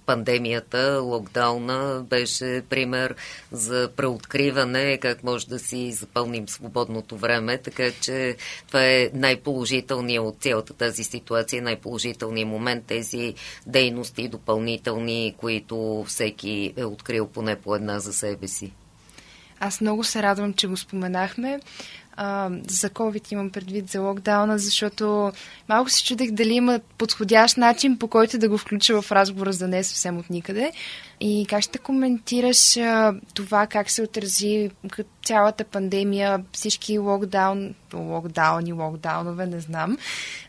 пандемията, 0.06 1.00
локдауна 1.04 2.06
беше 2.10 2.63
пример 2.69 3.15
за 3.52 3.89
преоткриване, 3.95 4.97
как 4.97 5.23
може 5.23 5.47
да 5.47 5.60
си 5.60 5.91
запълним 5.91 6.50
свободното 6.50 7.17
време, 7.17 7.58
така 7.58 7.91
че 8.02 8.36
това 8.67 8.86
е 8.86 9.10
най-положителният 9.13 10.26
от 10.26 10.41
цялата 10.41 10.73
тази 10.73 11.04
ситуация, 11.04 11.62
най-положителният 11.62 12.50
момент, 12.50 12.86
тези 12.86 13.34
дейности 13.65 14.28
допълнителни, 14.28 15.36
които 15.38 16.06
всеки 16.08 16.73
е 16.78 16.86
открил 16.86 17.28
поне 17.28 17.56
по 17.56 17.76
една 17.76 18.00
за 18.00 18.13
себе 18.13 18.47
си. 18.47 18.71
Аз 19.60 19.82
много 19.82 20.04
се 20.04 20.23
радвам, 20.23 20.54
че 20.54 20.67
го 20.67 20.78
споменахме. 20.78 21.60
А, 22.18 22.50
за 22.68 22.90
COVID 22.90 23.34
имам 23.34 23.50
предвид 23.50 23.90
за 23.90 24.02
локдауна, 24.02 24.60
защото 24.60 25.32
малко 25.70 25.90
се 25.90 26.04
чудех 26.04 26.32
дали 26.32 26.54
има 26.54 26.80
подходящ 26.98 27.58
начин, 27.58 27.98
по 27.98 28.08
който 28.08 28.38
да 28.38 28.50
го 28.50 28.58
включа 28.58 29.02
в 29.02 29.12
разговора 29.12 29.54
за 29.54 29.68
не 29.68 29.84
съвсем 29.84 30.18
от 30.18 30.30
никъде. 30.30 30.72
И 31.20 31.46
как 31.50 31.64
ще 31.64 31.78
коментираш 31.78 32.78
а, 32.78 33.14
това, 33.34 33.68
как 33.68 33.90
се 33.90 34.02
отрази 34.02 34.72
цялата 35.26 35.64
пандемия, 35.64 36.44
всички 36.52 36.98
локдаун, 36.98 37.74
локдауни, 37.94 38.74
локдаунове, 38.74 39.46
не 39.46 39.60
знам, 39.60 39.98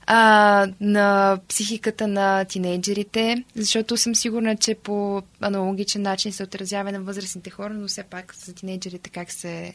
а, 0.06 0.68
на 0.80 1.38
психиката 1.48 2.06
на 2.08 2.44
тинейджерите, 2.44 3.44
защото 3.56 3.96
съм 3.96 4.14
сигурна, 4.14 4.56
че 4.56 4.74
по 4.74 5.22
аналогичен 5.40 6.02
начин 6.02 6.32
се 6.32 6.42
отразява 6.42 6.92
на 6.92 7.00
възрастните 7.00 7.50
хора, 7.50 7.74
но 7.74 7.88
все 7.88 8.02
пак 8.02 8.34
за 8.34 8.54
тинейджерите 8.54 9.10
как 9.10 9.32
се 9.32 9.72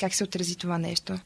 как 0.00 0.14
се 0.14 0.24
отрази 0.24 0.56
това 0.56 0.78
нещо? 0.78 1.18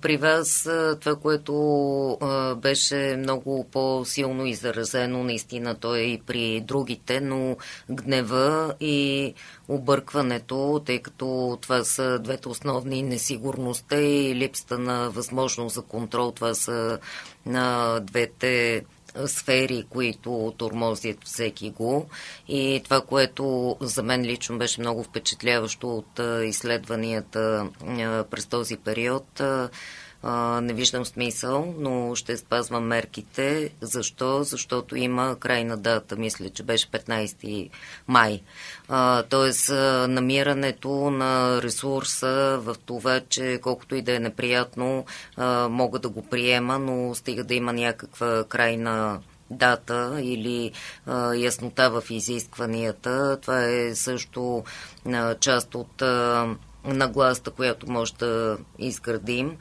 При 0.00 0.16
вас 0.16 0.68
това, 1.00 1.16
което 1.16 2.18
беше 2.62 3.16
много 3.18 3.66
по-силно 3.72 4.46
изразено, 4.46 5.24
наистина 5.24 5.74
то 5.74 5.94
е 5.94 6.00
и 6.00 6.20
при 6.26 6.60
другите, 6.60 7.20
но 7.20 7.56
гнева 7.90 8.74
и 8.80 9.34
объркването, 9.68 10.82
тъй 10.86 10.98
като 10.98 11.58
това 11.60 11.84
са 11.84 12.18
двете 12.18 12.48
основни 12.48 13.02
несигурността 13.02 14.00
и 14.00 14.34
липсата 14.34 14.78
на 14.78 15.10
възможност 15.10 15.74
за 15.74 15.82
контрол, 15.82 16.32
това 16.32 16.54
са 16.54 16.98
на 17.46 18.00
двете 18.00 18.84
сфери, 19.26 19.84
които 19.90 20.54
тормозят 20.56 21.16
всеки 21.24 21.70
го. 21.70 22.08
И 22.48 22.80
това, 22.84 23.00
което 23.00 23.76
за 23.80 24.02
мен 24.02 24.22
лично 24.22 24.58
беше 24.58 24.80
много 24.80 25.02
впечатляващо 25.02 25.96
от 25.96 26.20
изследванията 26.44 27.68
през 28.30 28.46
този 28.46 28.76
период, 28.76 29.40
а, 30.26 30.60
не 30.60 30.72
виждам 30.72 31.04
смисъл, 31.04 31.74
но 31.78 32.14
ще 32.14 32.36
спазвам 32.36 32.84
мерките. 32.84 33.70
Защо? 33.80 34.42
Защото 34.42 34.96
има 34.96 35.36
крайна 35.40 35.76
дата, 35.76 36.16
мисля, 36.16 36.50
че 36.50 36.62
беше 36.62 36.86
15 36.86 37.70
май. 38.08 38.40
А, 38.88 39.22
тоест, 39.22 39.68
намирането 40.08 40.90
на 41.10 41.62
ресурса 41.62 42.58
в 42.62 42.76
това, 42.86 43.20
че 43.28 43.58
колкото 43.62 43.94
и 43.94 44.02
да 44.02 44.16
е 44.16 44.20
неприятно, 44.20 45.04
а, 45.36 45.68
мога 45.68 45.98
да 45.98 46.08
го 46.08 46.22
приема, 46.22 46.78
но 46.78 47.14
стига 47.14 47.44
да 47.44 47.54
има 47.54 47.72
някаква 47.72 48.44
крайна 48.44 49.20
дата 49.50 50.18
или 50.22 50.72
а, 51.06 51.34
яснота 51.34 51.90
в 51.90 52.10
изискванията. 52.10 53.38
Това 53.42 53.64
е 53.64 53.94
също 53.94 54.64
а, 55.06 55.34
част 55.34 55.74
от 55.74 56.02
а, 56.02 56.46
нагласта, 56.84 57.50
която 57.50 57.90
може 57.90 58.14
да 58.14 58.58
изградим, 58.78 59.56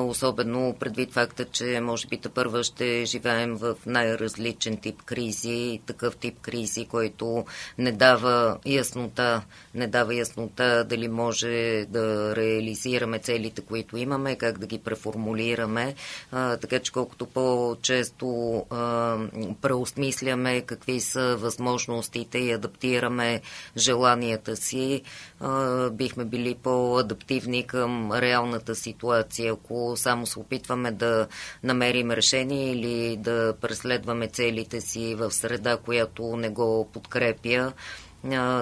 особено 0.00 0.76
предвид 0.80 1.12
факта, 1.12 1.44
че 1.44 1.80
може 1.80 2.06
би 2.06 2.20
първа 2.34 2.64
ще 2.64 3.04
живеем 3.04 3.56
в 3.56 3.76
най-различен 3.86 4.76
тип 4.76 5.02
кризи, 5.02 5.80
такъв 5.86 6.16
тип 6.16 6.40
кризи, 6.40 6.84
който 6.84 7.44
не 7.78 7.92
дава 7.92 8.58
яснота, 8.66 9.42
не 9.74 9.86
дава 9.86 10.14
яснота 10.14 10.84
дали 10.84 11.08
може 11.08 11.86
да 11.88 12.36
реализираме 12.36 13.18
целите, 13.18 13.60
които 13.60 13.96
имаме, 13.96 14.36
как 14.36 14.58
да 14.58 14.66
ги 14.66 14.78
преформулираме, 14.78 15.94
така 16.30 16.78
че 16.78 16.92
колкото 16.92 17.26
по-често 17.26 18.26
преосмисляме 19.62 20.60
какви 20.60 21.00
са 21.00 21.36
възможностите 21.36 22.38
и 22.38 22.52
адаптираме 22.52 23.40
желанията 23.76 24.56
си, 24.56 25.02
бихме 25.92 26.24
били 26.24 26.51
по-адаптивни 26.54 27.66
към 27.66 28.12
реалната 28.12 28.74
ситуация. 28.74 29.52
Ако 29.52 29.92
само 29.96 30.26
се 30.26 30.38
опитваме 30.38 30.90
да 30.90 31.26
намерим 31.62 32.10
решение 32.10 32.72
или 32.72 33.16
да 33.16 33.54
преследваме 33.60 34.28
целите 34.28 34.80
си 34.80 35.14
в 35.14 35.30
среда, 35.30 35.76
която 35.76 36.36
не 36.36 36.48
го 36.48 36.88
подкрепя, 36.92 37.72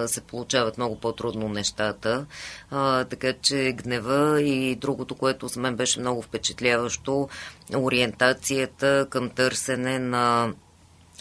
се 0.07 0.21
получават 0.21 0.77
много 0.77 1.01
по-трудно 1.01 1.49
нещата. 1.49 2.27
А, 2.71 3.05
така 3.05 3.33
че 3.33 3.73
гнева 3.73 4.43
и 4.43 4.77
другото, 4.77 5.15
което 5.15 5.49
за 5.49 5.61
мен 5.61 5.77
беше 5.77 6.01
много 6.01 6.23
впечатляващо, 6.23 7.29
ориентацията 7.75 9.07
към 9.11 9.31
търсене 9.31 9.99
на 9.99 10.53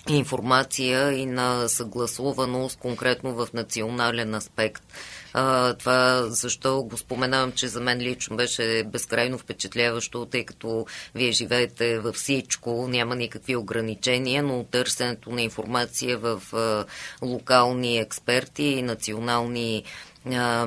информация 0.08 1.14
и 1.14 1.26
на 1.26 1.68
съгласуваност 1.68 2.80
конкретно 2.80 3.34
в 3.34 3.48
национален 3.54 4.36
аспект. 4.36 4.84
А, 5.34 5.74
това 5.74 6.24
защо 6.28 6.84
го 6.84 6.98
споменавам, 6.98 7.52
че 7.52 7.68
за 7.68 7.82
мен 7.82 8.02
лично 8.02 8.38
беше 8.38 8.84
безкрайно 8.84 9.38
впечатляващо, 9.38 10.26
тъй 10.26 10.46
като 10.46 10.86
вие 11.16 11.32
живеете 11.32 12.00
във 12.00 12.16
всичко, 12.16 12.88
няма 12.88 13.16
никакви 13.16 13.56
ограничения, 13.56 14.44
но 14.44 14.64
търсенето 14.64 15.30
на 15.30 15.42
информация 15.42 16.18
в 16.18 16.42
а, 16.54 16.86
локални 17.26 18.00
експерти 18.00 18.64
и 18.64 18.82
национални 18.82 19.84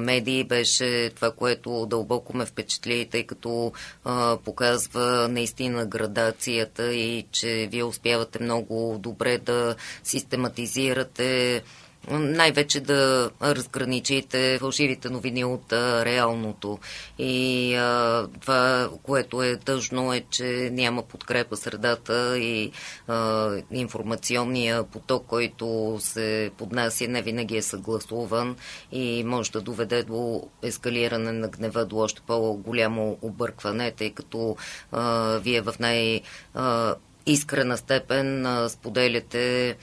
медии 0.01 0.45
беше 0.45 1.11
това, 1.15 1.31
което 1.31 1.87
дълбоко 1.87 2.37
ме 2.37 2.47
впечатли, 2.47 3.09
тъй 3.11 3.27
като 3.27 3.73
а, 4.05 4.37
показва 4.45 5.29
наистина 5.31 5.87
градацията 5.87 6.95
и 6.95 7.27
че 7.33 7.69
вие 7.71 7.85
успявате 7.85 8.43
много 8.43 8.97
добре 8.99 9.39
да 9.39 9.77
систематизирате 10.05 11.63
най-вече 12.11 12.81
да 12.81 13.31
разграничите 13.43 14.59
фалшивите 14.59 15.11
новини 15.11 15.45
от 15.45 15.73
а, 15.73 16.05
реалното. 16.05 16.79
И 17.19 17.75
а, 17.75 18.27
това, 18.41 18.91
което 19.03 19.43
е 19.43 19.57
тъжно 19.57 20.13
е, 20.13 20.25
че 20.31 20.71
няма 20.73 21.03
подкрепа 21.03 21.57
средата 21.57 22.39
и 22.39 22.73
а, 23.09 23.51
информационния 23.71 24.85
поток, 24.85 25.27
който 25.27 25.97
се 26.01 26.51
поднася, 26.59 27.09
не 27.09 27.23
винаги 27.23 27.57
е 27.57 27.63
съгласуван 27.63 28.57
и 28.93 29.25
може 29.25 29.53
да 29.53 29.61
доведе 29.61 30.03
до 30.03 30.49
ескалиране 30.63 31.33
на 31.33 31.49
гнева, 31.49 31.85
до 31.85 31.97
още 31.97 32.23
по-голямо 32.27 33.19
объркване, 33.23 33.91
тъй 33.91 34.11
като 34.11 34.57
а, 34.93 35.39
вие 35.39 35.61
в 35.61 35.75
най- 35.81 36.21
а, 36.55 36.95
искрена 37.27 37.77
степен 37.77 38.47
а, 38.47 38.69
споделяте 38.69 39.77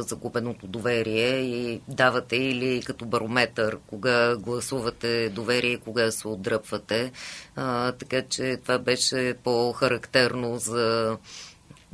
загубеното 0.00 0.66
доверие 0.66 1.40
и 1.40 1.80
давате 1.88 2.36
или 2.36 2.82
като 2.82 3.04
барометър 3.06 3.78
кога 3.86 4.36
гласувате 4.36 5.28
доверие 5.28 5.72
и 5.72 5.80
кога 5.80 6.10
се 6.10 6.28
отдръпвате. 6.28 7.12
А, 7.56 7.92
така 7.92 8.22
че 8.22 8.56
това 8.62 8.78
беше 8.78 9.34
по-характерно 9.44 10.58
за 10.58 11.16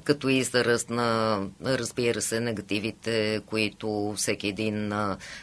като 0.04 0.28
израз 0.28 0.88
на, 0.88 1.40
разбира 1.64 2.22
се, 2.22 2.40
негативите, 2.40 3.40
които 3.46 4.14
всеки 4.16 4.48
един 4.48 4.92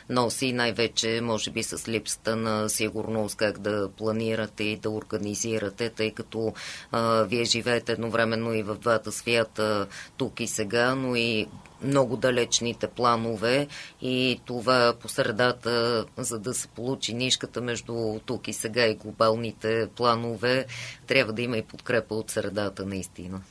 носи, 0.10 0.54
най-вече, 0.54 1.20
може 1.24 1.52
би, 1.52 1.64
с 1.64 1.88
липсата 1.88 2.36
на 2.36 2.70
сигурност, 2.70 3.36
как 3.36 3.60
да 3.60 3.90
планирате 3.98 4.64
и 4.64 4.78
да 4.78 4.90
организирате, 4.90 5.90
тъй 5.90 6.12
като 6.12 6.54
а, 6.92 7.24
вие 7.24 7.46
живеете 7.46 7.92
едновременно 7.92 8.54
и 8.54 8.64
в 8.64 8.76
двата 8.76 9.12
свята, 9.12 9.88
тук 10.18 10.40
и 10.40 10.48
сега, 10.48 10.96
но 10.96 11.16
и 11.16 11.48
много 11.84 12.18
далечните 12.18 12.88
планове 12.88 13.68
и 14.02 14.42
това 14.46 14.94
по 15.02 15.10
средата, 15.10 16.06
за 16.18 16.40
да 16.40 16.54
се 16.54 16.68
получи 16.68 17.14
нишката 17.14 17.62
между 17.62 18.20
тук 18.26 18.48
и 18.48 18.54
сега 18.54 18.86
и 18.86 18.96
глобалните 18.96 19.88
планове, 19.96 20.66
трябва 21.08 21.34
да 21.34 21.42
има 21.42 21.58
и 21.58 21.62
подкрепа 21.62 22.16
от 22.16 22.30
средата 22.32 22.86
наистина. 22.86 23.42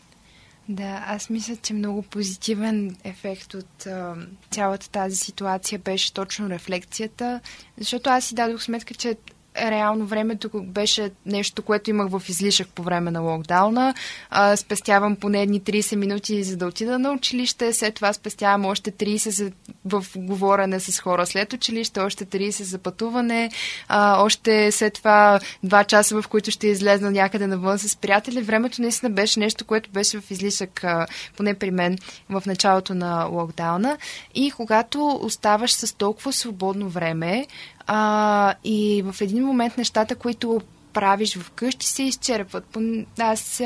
Да, 0.71 1.05
аз 1.07 1.31
мисля, 1.31 1.57
че 1.57 1.75
много 1.75 2.03
позитивен 2.03 2.97
ефект 3.05 3.55
от 3.55 3.87
а, 3.87 4.17
цялата 4.51 4.91
тази 4.91 5.17
ситуация 5.17 5.79
беше 5.79 6.13
точно 6.13 6.51
рефлекцията, 6.51 7.41
защото 7.79 8.11
аз 8.11 8.25
си 8.25 8.35
дадох 8.35 8.63
сметка, 8.63 8.95
че 8.95 9.17
реално 9.57 10.07
времето 10.07 10.51
беше 10.55 11.11
нещо, 11.27 11.63
което 11.63 11.91
имах 11.91 12.09
в 12.11 12.23
излишък 12.29 12.69
по 12.69 12.83
време 12.83 13.11
на 13.11 13.21
локдауна. 13.21 13.95
А, 14.31 14.57
спестявам 14.57 15.17
поне 15.17 15.43
едни 15.43 15.61
30 15.61 15.97
минути 15.97 16.43
за 16.45 16.57
да 16.57 16.67
отида 16.67 16.99
на 16.99 17.13
училище, 17.13 17.73
след 17.73 17.95
това 17.95 18.13
спестявам 18.13 18.65
още 18.65 18.91
30 18.93 19.29
за, 19.29 19.51
в 19.85 20.05
говорене 20.17 20.81
с 20.81 21.01
хора 21.01 21.27
след 21.27 21.53
училище, 21.53 22.01
още 22.01 22.27
30 22.27 22.63
за 22.63 22.79
пътуване, 22.79 23.51
а, 23.89 24.23
още 24.23 24.73
след 24.73 24.95
това 24.95 25.41
2 25.65 25.87
часа, 25.87 26.23
в 26.23 26.29
които 26.29 26.51
ще 26.51 26.67
излезна 26.67 27.11
някъде 27.11 27.47
навън 27.47 27.79
с 27.79 27.97
приятели. 27.97 28.43
Времето 28.43 28.83
наистина 28.83 29.11
беше 29.11 29.41
нещо, 29.41 29.65
което 29.65 29.91
беше 29.91 30.21
в 30.21 30.31
излишък, 30.31 30.85
а, 30.85 31.07
поне 31.37 31.55
при 31.55 31.71
мен, 31.71 31.99
в 32.29 32.43
началото 32.47 32.95
на 32.95 33.25
локдауна. 33.25 33.99
И 34.35 34.51
когато 34.51 35.19
оставаш 35.23 35.73
с 35.73 35.93
толкова 35.97 36.33
свободно 36.33 36.89
време, 36.89 37.47
а, 37.87 38.55
и 38.65 39.03
в 39.07 39.21
един 39.21 39.45
момент 39.45 39.77
нещата, 39.77 40.15
които 40.15 40.61
правиш 40.93 41.39
вкъщи, 41.39 41.87
се 41.87 42.03
изчерпват. 42.03 42.77
Аз 43.19 43.63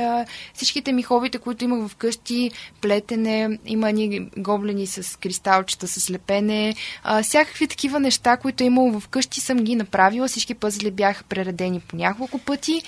всичките 0.55 0.93
ми 0.93 1.03
хобита, 1.03 1.39
които 1.39 1.65
имах 1.65 1.91
вкъщи, 1.91 2.51
плетене, 2.81 3.59
има 3.67 3.93
ни 3.93 4.29
гоблени 4.37 4.87
с 4.87 5.19
кристалчета, 5.19 5.89
с 5.89 6.11
лепене, 6.11 6.75
а, 7.03 7.23
всякакви 7.23 7.69
такива 7.69 8.01
неща, 8.01 8.37
които 8.37 8.65
е 8.65 9.01
вкъщи, 9.01 9.41
съм 9.41 9.57
ги 9.57 9.77
направила. 9.77 10.29
Всички 10.29 10.55
пъзли 10.55 10.91
бяха 10.91 11.25
прередени 11.25 11.81
по 11.81 11.97
няколко 11.97 12.39
пъти. 12.39 12.83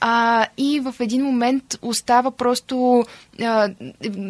А, 0.00 0.46
и 0.56 0.80
в 0.80 0.94
един 1.00 1.24
момент 1.24 1.78
остава 1.82 2.30
просто, 2.30 3.04
а, 3.42 3.70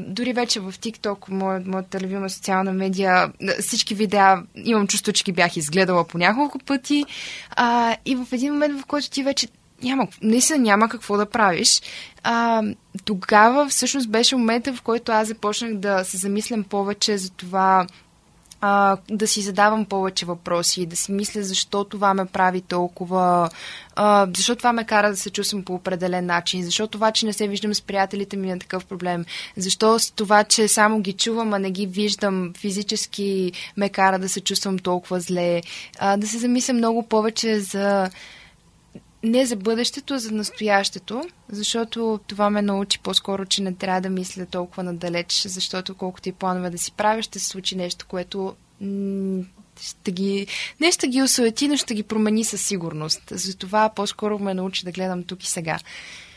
дори 0.07 0.33
вече 0.33 0.61
в 0.61 0.73
TikTok, 0.73 1.31
моя, 1.31 1.63
моята 1.67 2.01
любима 2.01 2.31
социална 2.31 2.73
медия, 2.73 3.33
всички 3.61 3.95
видеа, 3.95 4.43
имам 4.65 4.87
чувство, 4.87 5.13
че 5.13 5.25
ги 5.25 5.33
бях 5.33 5.57
изгледала 5.57 6.05
по 6.05 6.19
няколко 6.19 6.59
пъти. 6.59 7.05
А, 7.51 7.97
и 8.05 8.17
в 8.17 8.27
един 8.33 8.53
момент, 8.53 8.81
в 8.81 8.87
който 8.87 9.11
ти 9.11 9.23
вече 9.23 9.49
няма, 9.83 10.09
наистина 10.23 10.59
няма 10.59 10.89
какво 10.89 11.17
да 11.17 11.27
правиш. 11.27 11.83
А, 12.23 12.63
тогава 13.05 13.69
всъщност 13.69 14.11
беше 14.11 14.37
момента, 14.37 14.75
в 14.75 14.83
който 14.83 15.13
аз 15.13 15.29
започнах 15.29 15.75
да 15.75 16.05
се 16.05 16.17
замислям 16.17 16.65
повече 16.65 17.19
за 17.19 17.31
това 17.31 17.87
а, 18.61 18.97
да 19.11 19.27
си 19.27 19.41
задавам 19.41 19.85
повече 19.85 20.27
въпроси, 20.27 20.87
да 20.87 20.97
си 20.97 21.13
мисля 21.13 21.43
защо 21.43 21.85
това 21.85 22.15
ме 22.15 22.25
прави 22.25 22.61
толкова, 22.61 23.51
а, 23.97 24.29
защо 24.37 24.57
това 24.57 24.73
ме 24.73 24.85
кара 24.85 25.11
да 25.11 25.17
се 25.17 25.31
чувствам 25.31 25.65
по 25.65 25.75
определен 25.75 26.27
начин, 26.27 26.63
защо 26.63 26.87
това, 26.87 27.13
че 27.13 27.27
не 27.27 27.33
се 27.33 27.49
виждам 27.49 27.75
с 27.75 27.83
приятелите 27.83 28.37
ми 28.37 28.53
е 28.53 28.59
такъв 28.59 28.85
проблем, 28.85 29.25
защо 29.57 29.99
това, 30.17 30.45
че 30.45 30.69
само 30.69 31.01
ги 31.01 31.13
чувам, 31.13 31.53
а 31.53 31.59
не 31.59 31.71
ги 31.71 31.87
виждам 31.87 32.53
физически 32.57 33.53
ме 33.77 33.89
кара 33.89 34.19
да 34.19 34.29
се 34.29 34.41
чувствам 34.41 34.79
толкова 34.79 35.21
зле, 35.21 35.63
а, 35.99 36.17
да 36.17 36.29
се 36.29 36.39
замисля 36.39 36.75
много 36.75 37.03
повече 37.03 37.61
за 37.61 38.11
не 39.23 39.47
за 39.47 39.57
бъдещето, 39.57 40.15
а 40.15 40.19
за 40.19 40.33
настоящето, 40.33 41.23
защото 41.49 42.21
това 42.27 42.51
ме 42.51 42.63
научи 42.63 42.99
по-скоро, 42.99 43.47
че 43.47 43.63
не 43.63 43.75
трябва 43.75 44.01
да 44.01 44.11
мисля 44.11 44.47
толкова 44.47 44.83
надалеч, 44.83 45.43
защото 45.47 45.95
колкото 45.95 46.29
и 46.29 46.33
планове 46.33 46.71
да 46.71 46.79
си 46.79 46.93
правя, 46.93 47.23
ще 47.23 47.39
се 47.39 47.49
случи 47.49 47.77
нещо, 47.77 48.07
което 48.09 48.57
ще 49.81 50.13
ги, 50.13 50.47
не 50.81 50.93
ще 50.93 51.09
ги 51.09 51.23
осуети, 51.23 51.69
но 51.69 51.77
ще 51.77 51.95
ги 51.95 52.03
промени 52.03 52.45
със 52.45 52.63
сигурност. 52.63 53.23
Затова 53.31 53.89
по-скоро 53.89 54.39
ме 54.39 54.55
научи 54.55 54.85
да 54.85 54.93
гледам 54.93 55.23
тук 55.23 55.45
и 55.45 55.47
сега. 55.47 55.79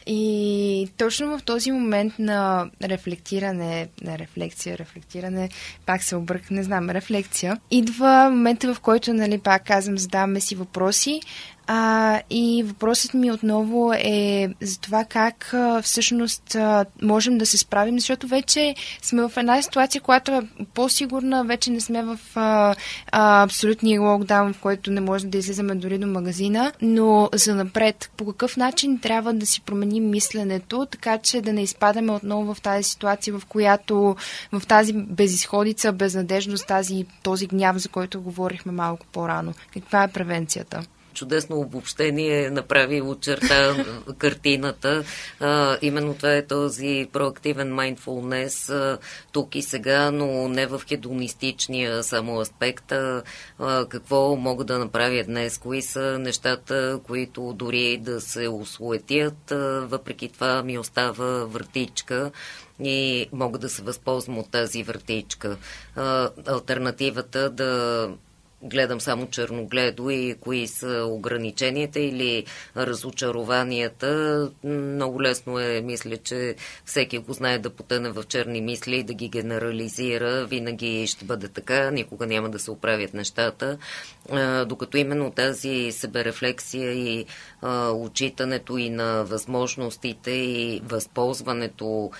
И 0.06 0.89
точно 0.98 1.38
в 1.38 1.44
този 1.44 1.72
момент 1.72 2.13
на 2.20 2.70
рефлектиране, 2.84 3.88
на 4.02 4.20
рефлексия, 4.20 4.78
рефлектиране, 4.78 5.50
пак 5.86 6.04
се 6.04 6.15
обърк, 6.15 6.52
не 6.52 6.63
знам, 6.63 6.89
рефлекция, 6.89 7.58
идва 7.72 8.30
момента, 8.30 8.74
в 8.74 8.80
който, 8.80 9.13
нали, 9.13 9.38
пак 9.38 9.65
казвам, 9.65 9.98
задаваме 9.98 10.41
си 10.41 10.56
въпроси, 10.56 11.22
а, 11.67 12.21
и 12.30 12.63
въпросът 12.67 13.13
ми 13.13 13.32
отново 13.32 13.93
е 13.93 14.50
за 14.62 14.80
това 14.80 15.06
как 15.06 15.54
а, 15.54 15.82
всъщност 15.82 16.56
а, 16.56 16.86
можем 17.02 17.38
да 17.38 17.45
се 17.45 17.58
справим, 17.58 18.00
защото 18.00 18.28
вече 18.28 18.76
сме 19.02 19.21
в 19.21 19.38
една 19.38 19.62
ситуация, 19.62 20.02
която 20.02 20.32
е 20.32 20.41
по-сигурна, 20.74 21.43
вече 21.43 21.71
не 21.71 21.82
сме 21.82 22.04
в 22.04 22.19
а, 22.36 22.76
а, 23.12 23.43
абсолютния 23.43 24.02
локдаун, 24.02 24.54
в 24.54 24.60
който 24.60 24.91
не 24.91 25.02
можем 25.02 25.30
да 25.30 25.38
излизаме 25.38 25.76
дори 25.76 25.97
до 25.97 26.08
магазина, 26.08 26.71
но 26.82 27.30
за 27.34 27.56
напред, 27.56 28.12
по 28.17 28.26
какъв 28.26 28.58
начин 28.58 29.00
трябва 29.00 29.34
да 29.34 29.45
си 29.45 29.62
променим 29.62 30.10
мисленето, 30.10 30.86
така 30.86 31.17
че 31.17 31.41
да 31.41 31.54
не 31.54 31.63
изпадаме 31.63 32.12
отново 32.12 32.54
в 32.54 32.62
тази 32.62 32.84
ситуация, 32.84 33.39
в 33.39 33.45
която 33.45 34.15
в 34.52 34.62
тази 34.67 34.93
безисходица, 34.93 35.91
безнадежност, 35.91 36.67
тази, 36.67 37.06
този 37.24 37.47
гняв, 37.47 37.78
за 37.78 37.89
който 37.89 38.21
говорихме 38.21 38.71
малко 38.71 39.06
по-рано. 39.12 39.54
Каква 39.74 40.04
е 40.04 40.08
превенцията? 40.08 40.84
Чудесно 41.13 41.60
обобщение 41.60 42.50
направи, 42.50 43.02
очерта 43.02 43.86
картината. 44.17 45.04
А, 45.39 45.78
именно 45.82 46.13
това 46.13 46.34
е 46.34 46.45
този 46.45 47.08
проактивен 47.13 47.74
mindfulness 47.74 48.74
а, 48.74 48.97
тук 49.32 49.56
и 49.56 49.62
сега, 49.62 50.12
но 50.12 50.47
не 50.47 50.67
в 50.67 50.82
хедонистичния 50.89 52.04
само 52.04 52.39
аспект. 52.39 52.91
А, 52.91 53.24
какво 53.89 54.36
мога 54.36 54.63
да 54.63 54.80
направя 54.80 55.24
днес? 55.24 55.58
Кои 55.58 55.82
са 55.82 56.19
нещата, 56.19 57.00
които 57.04 57.54
дори 57.54 57.97
да 57.97 58.21
се 58.21 58.47
осуетят, 58.47 59.52
а, 59.52 59.56
въпреки 59.88 60.30
това 60.30 60.63
ми 60.63 60.78
остава 60.78 61.45
въртичка 61.45 62.32
и 62.84 63.28
мога 63.34 63.60
да 63.60 63.69
се 63.69 63.82
възползвам 63.82 64.38
от 64.38 64.52
тази 64.52 64.84
въртичка. 64.84 65.58
А, 65.95 66.30
альтернативата 66.47 67.50
да 67.50 68.10
гледам 68.63 69.02
само 69.02 69.28
черногледо 69.28 70.10
и 70.10 70.36
кои 70.41 70.67
са 70.67 71.06
ограниченията 71.10 72.00
или 72.00 72.45
разочарованията. 72.78 74.50
Много 74.63 75.21
лесно 75.21 75.60
е, 75.60 75.82
мисля, 75.82 76.17
че 76.17 76.56
всеки 76.86 77.17
го 77.17 77.34
знае 77.34 77.60
да 77.60 77.69
потъне 77.69 78.10
в 78.10 78.24
черни 78.24 78.62
мисли 78.62 78.95
и 78.95 79.04
да 79.04 79.13
ги 79.13 79.30
генерализира. 79.30 80.45
Винаги 80.45 81.08
ще 81.08 81.26
бъде 81.26 81.47
така, 81.47 81.91
никога 81.91 82.28
няма 82.28 82.50
да 82.50 82.60
се 82.60 82.71
оправят 82.71 83.13
нещата. 83.13 83.78
Докато 84.67 84.97
именно 84.97 85.32
тази 85.32 85.91
себерефлексия 85.91 86.91
и 86.91 87.26
отчитането 87.93 88.78
и 88.78 88.89
на 88.89 89.24
възможностите 89.24 90.32
и 90.32 90.82
възползването 90.86 92.12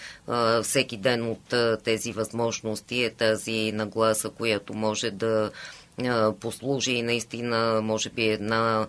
всеки 0.63 0.97
ден 0.97 1.30
от 1.30 1.54
тези 1.84 2.12
възможности 2.12 3.04
е 3.04 3.10
тази 3.10 3.71
нагласа, 3.71 4.30
която 4.30 4.73
може 4.73 5.12
да 5.12 5.51
послужи 6.39 7.01
наистина, 7.01 7.81
може 7.83 8.09
би, 8.09 8.27
една 8.27 8.87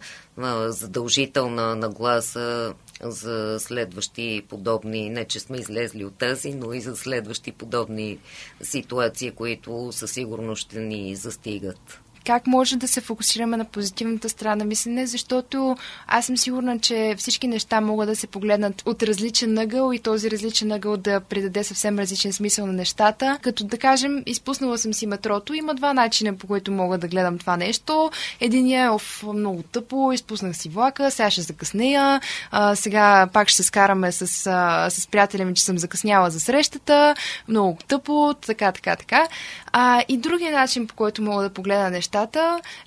задължителна 0.68 1.76
нагласа 1.76 2.74
за 3.00 3.56
следващи 3.60 4.42
подобни, 4.48 5.10
не 5.10 5.24
че 5.24 5.40
сме 5.40 5.56
излезли 5.56 6.04
от 6.04 6.18
тази, 6.18 6.54
но 6.54 6.72
и 6.72 6.80
за 6.80 6.96
следващи 6.96 7.52
подобни 7.52 8.18
ситуации, 8.62 9.30
които 9.30 9.92
със 9.92 10.12
сигурност 10.12 10.62
ще 10.62 10.80
ни 10.80 11.16
застигат 11.16 12.01
как 12.24 12.46
може 12.46 12.76
да 12.76 12.88
се 12.88 13.00
фокусираме 13.00 13.56
на 13.56 13.64
позитивната 13.64 14.28
страна 14.28 14.64
мислене, 14.64 15.06
защото 15.06 15.76
аз 16.06 16.26
съм 16.26 16.36
сигурна, 16.36 16.78
че 16.78 17.14
всички 17.18 17.46
неща 17.46 17.80
могат 17.80 18.08
да 18.08 18.16
се 18.16 18.26
погледнат 18.26 18.82
от 18.86 19.02
различен 19.02 19.58
ъгъл 19.58 19.92
и 19.92 19.98
този 19.98 20.30
различен 20.30 20.72
ъгъл 20.72 20.96
да 20.96 21.20
придаде 21.20 21.64
съвсем 21.64 21.98
различен 21.98 22.32
смисъл 22.32 22.66
на 22.66 22.72
нещата. 22.72 23.38
Като 23.42 23.64
да 23.64 23.78
кажем, 23.78 24.22
изпуснала 24.26 24.78
съм 24.78 24.94
си 24.94 25.06
метрото, 25.06 25.54
има 25.54 25.74
два 25.74 25.92
начина 25.92 26.36
по 26.36 26.46
които 26.46 26.72
мога 26.72 26.98
да 26.98 27.08
гледам 27.08 27.38
това 27.38 27.56
нещо. 27.56 28.10
Единият 28.40 28.86
е 28.86 28.90
оф, 28.90 29.22
много 29.22 29.62
тъпо, 29.62 30.12
изпуснах 30.12 30.56
си 30.56 30.68
влака, 30.68 31.10
сега 31.10 31.30
ще 31.30 31.40
закъснея, 31.42 32.20
а, 32.50 32.76
сега 32.76 33.28
пак 33.32 33.48
ще 33.48 33.56
се 33.56 33.62
скараме 33.62 34.12
с, 34.12 34.46
а, 34.46 34.90
с 34.90 35.06
приятеля 35.06 35.44
ми, 35.44 35.54
че 35.54 35.64
съм 35.64 35.78
закъсняла 35.78 36.30
за 36.30 36.40
срещата, 36.40 37.14
много 37.48 37.78
тъпо, 37.88 38.34
така, 38.46 38.72
така, 38.72 38.96
така. 38.96 39.28
А, 39.72 40.02
и 40.08 40.16
другия 40.16 40.52
начин, 40.52 40.86
по 40.86 40.94
който 40.94 41.22
мога 41.22 41.42
да 41.42 41.50
погледна 41.50 41.90
нещата, 41.90 42.11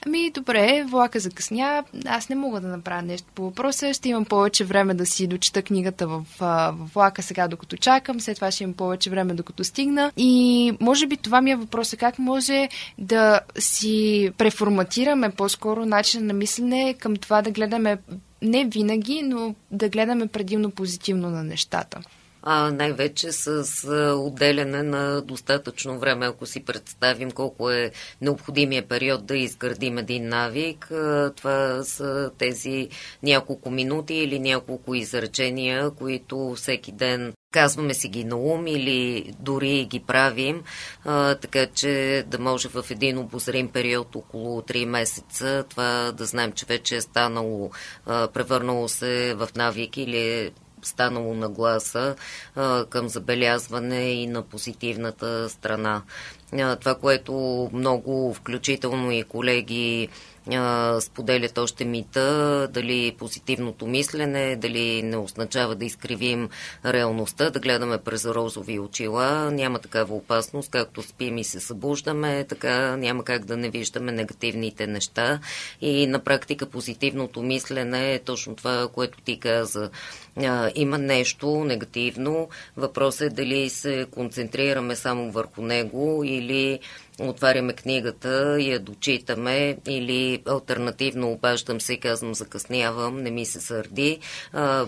ами 0.06 0.32
добре, 0.32 0.86
влака 0.88 1.20
закъсня, 1.20 1.84
аз 2.06 2.30
не 2.30 2.36
мога 2.36 2.62
да 2.62 2.68
направя 2.68 3.02
нещо 3.02 3.28
по 3.36 3.44
въпроса, 3.44 3.94
ще 3.94 4.10
имам 4.10 4.26
повече 4.26 4.64
време 4.66 4.94
да 4.94 5.06
си 5.06 5.28
дочита 5.28 5.62
книгата 5.62 6.08
в, 6.08 6.26
в 6.40 6.76
влака 6.94 7.24
сега, 7.24 7.48
докато 7.48 7.78
чакам, 7.78 8.20
след 8.20 8.36
това 8.36 8.52
ще 8.52 8.64
имам 8.64 8.74
повече 8.74 9.10
време, 9.10 9.34
докато 9.34 9.64
стигна. 9.64 10.12
И 10.18 10.74
може 10.80 11.08
би 11.08 11.18
това 11.18 11.42
ми 11.42 11.52
е 11.52 11.56
въпросът, 11.56 12.00
как 12.00 12.20
може 12.20 12.70
да 12.98 13.40
си 13.58 14.32
преформатираме 14.38 15.30
по-скоро 15.30 15.86
начин 15.86 16.26
на 16.26 16.34
мислене 16.34 16.96
към 17.00 17.16
това 17.16 17.42
да 17.42 17.52
гледаме 17.52 17.98
не 18.42 18.66
винаги, 18.66 19.22
но 19.24 19.56
да 19.72 19.90
гледаме 19.90 20.28
предимно 20.28 20.72
позитивно 20.72 21.30
на 21.30 21.44
нещата 21.44 22.00
а 22.46 22.72
най-вече 22.72 23.32
с 23.32 23.88
отделяне 24.18 24.84
на 24.84 25.22
достатъчно 25.22 26.00
време, 26.00 26.26
ако 26.26 26.46
си 26.46 26.66
представим 26.66 27.32
колко 27.32 27.72
е 27.72 27.92
необходимия 28.22 28.88
период 28.88 29.26
да 29.26 29.38
изградим 29.38 29.98
един 29.98 30.30
навик. 30.30 30.92
Това 31.36 31.84
са 31.84 32.32
тези 32.38 32.90
няколко 33.24 33.72
минути 33.72 34.14
или 34.14 34.40
няколко 34.40 34.96
изречения, 34.96 35.92
които 35.92 36.54
всеки 36.56 36.92
ден 36.92 37.34
казваме 37.52 37.94
си 37.94 38.08
ги 38.08 38.24
на 38.24 38.36
ум 38.36 38.68
или 38.68 39.32
дори 39.40 39.86
ги 39.86 40.00
правим, 40.00 40.64
така 41.42 41.66
че 41.66 42.24
да 42.28 42.40
може 42.40 42.68
в 42.68 42.86
един 42.90 43.18
обозрим 43.18 43.68
период 43.68 44.16
около 44.16 44.62
3 44.62 44.86
месеца 44.86 45.66
това 45.70 46.12
да 46.12 46.26
знаем, 46.26 46.52
че 46.52 46.66
вече 46.66 46.96
е 46.96 47.02
станало, 47.02 47.72
превърнало 48.06 48.88
се 48.88 49.34
в 49.34 49.50
навик 49.56 49.98
или 49.98 50.18
е 50.18 50.52
станало 50.86 51.34
нагласа 51.34 52.16
а, 52.56 52.86
към 52.86 53.10
забелязване 53.10 54.12
и 54.12 54.28
на 54.28 54.42
позитивната 54.42 55.50
страна. 55.50 56.02
А, 56.54 56.76
това, 56.76 56.96
което 56.96 57.34
много, 57.74 58.34
включително 58.34 59.12
и 59.12 59.24
колеги 59.24 60.10
споделят 61.00 61.58
още 61.58 61.86
мита, 61.86 62.68
дали 62.72 63.16
позитивното 63.20 63.88
мислене, 63.88 64.56
дали 64.56 65.04
не 65.04 65.18
означава 65.18 65.76
да 65.76 65.86
изкривим 65.86 66.50
реалността, 66.86 67.50
да 67.50 67.60
гледаме 67.60 67.98
през 67.98 68.26
розови 68.26 68.80
очила. 68.80 69.52
Няма 69.52 69.80
такава 69.80 70.16
опасност, 70.16 70.72
както 70.72 71.02
спим 71.02 71.38
и 71.38 71.44
се 71.44 71.60
събуждаме, 71.60 72.44
така 72.44 72.98
няма 72.98 73.24
как 73.24 73.46
да 73.46 73.58
не 73.58 73.70
виждаме 73.70 74.12
негативните 74.12 74.88
неща. 74.88 75.40
И 75.82 76.08
на 76.08 76.20
практика 76.20 76.66
позитивното 76.66 77.42
мислене 77.42 78.14
е 78.14 78.20
точно 78.20 78.56
това, 78.56 78.88
което 78.94 79.22
ти 79.22 79.40
каза. 79.40 79.90
Има 80.76 80.98
нещо 80.98 81.64
негативно. 81.64 82.50
Въпросът 82.78 83.22
е 83.22 83.36
дали 83.36 83.70
се 83.70 84.06
концентрираме 84.12 84.96
само 84.96 85.32
върху 85.32 85.62
него 85.62 86.24
или 86.26 86.80
отваряме 87.20 87.74
книгата 87.74 88.58
и 88.60 88.72
я 88.72 88.80
дочитаме 88.80 89.78
или 89.88 90.44
альтернативно 90.48 91.32
обаждам 91.32 91.82
се 91.82 91.94
и 91.94 92.00
казвам 92.00 92.36
закъснявам, 92.36 93.24
не 93.24 93.32
ми 93.32 93.46
се 93.46 93.62
сърди. 93.62 94.20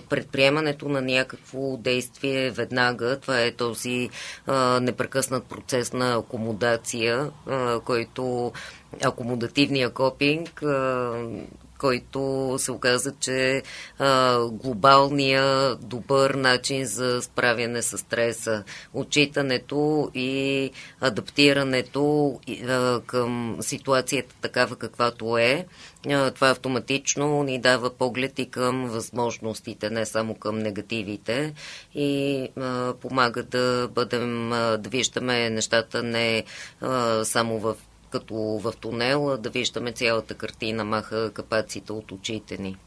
Предприемането 0.10 0.89
на 0.89 1.01
някакво 1.01 1.78
действие 1.78 2.51
веднага, 2.51 3.20
това 3.20 3.41
е 3.41 3.51
този 3.51 4.10
непрекъснат 4.82 5.45
процес 5.45 5.93
на 5.93 6.16
акомодация, 6.16 7.32
който 7.86 8.51
акомодативния 9.04 9.89
копинг 9.89 10.64
който 11.78 12.55
се 12.57 12.71
оказа, 12.71 13.13
че 13.19 13.63
а, 13.99 14.39
глобалния 14.47 15.75
добър 15.75 16.32
начин 16.32 16.86
за 16.86 17.21
справяне 17.21 17.82
с 17.82 17.97
стреса, 17.97 18.63
отчитането 18.93 20.11
и 20.15 20.71
адаптирането 21.01 22.39
а, 22.67 23.01
към 23.05 23.57
ситуацията 23.61 24.36
такава 24.41 24.75
каквато 24.75 25.38
е, 25.38 25.65
а, 26.09 26.32
това 26.32 26.49
автоматично 26.49 27.43
ни 27.43 27.59
дава 27.59 27.89
поглед 27.89 28.39
и 28.39 28.49
към 28.49 28.86
възможностите, 28.89 29.89
не 29.89 30.05
само 30.05 30.36
към 30.36 30.59
негативите 30.59 31.53
и 31.95 32.41
а, 32.57 32.93
помага 32.93 33.43
да 33.43 33.89
бъдем, 33.91 34.51
а, 34.53 34.78
да 34.78 34.89
виждаме 34.89 35.49
нещата 35.49 36.03
не 36.03 36.43
а, 36.82 37.25
само 37.25 37.59
в 37.59 37.75
като 38.20 38.36
в 38.36 38.74
тунела, 38.82 39.38
да 39.38 39.49
виждаме 39.49 39.91
цялата 39.91 40.34
картина, 40.34 40.84
маха 40.84 41.32
капаците 41.34 41.91
от 41.93 42.11
очите 42.11 42.57
ни. 42.57 42.78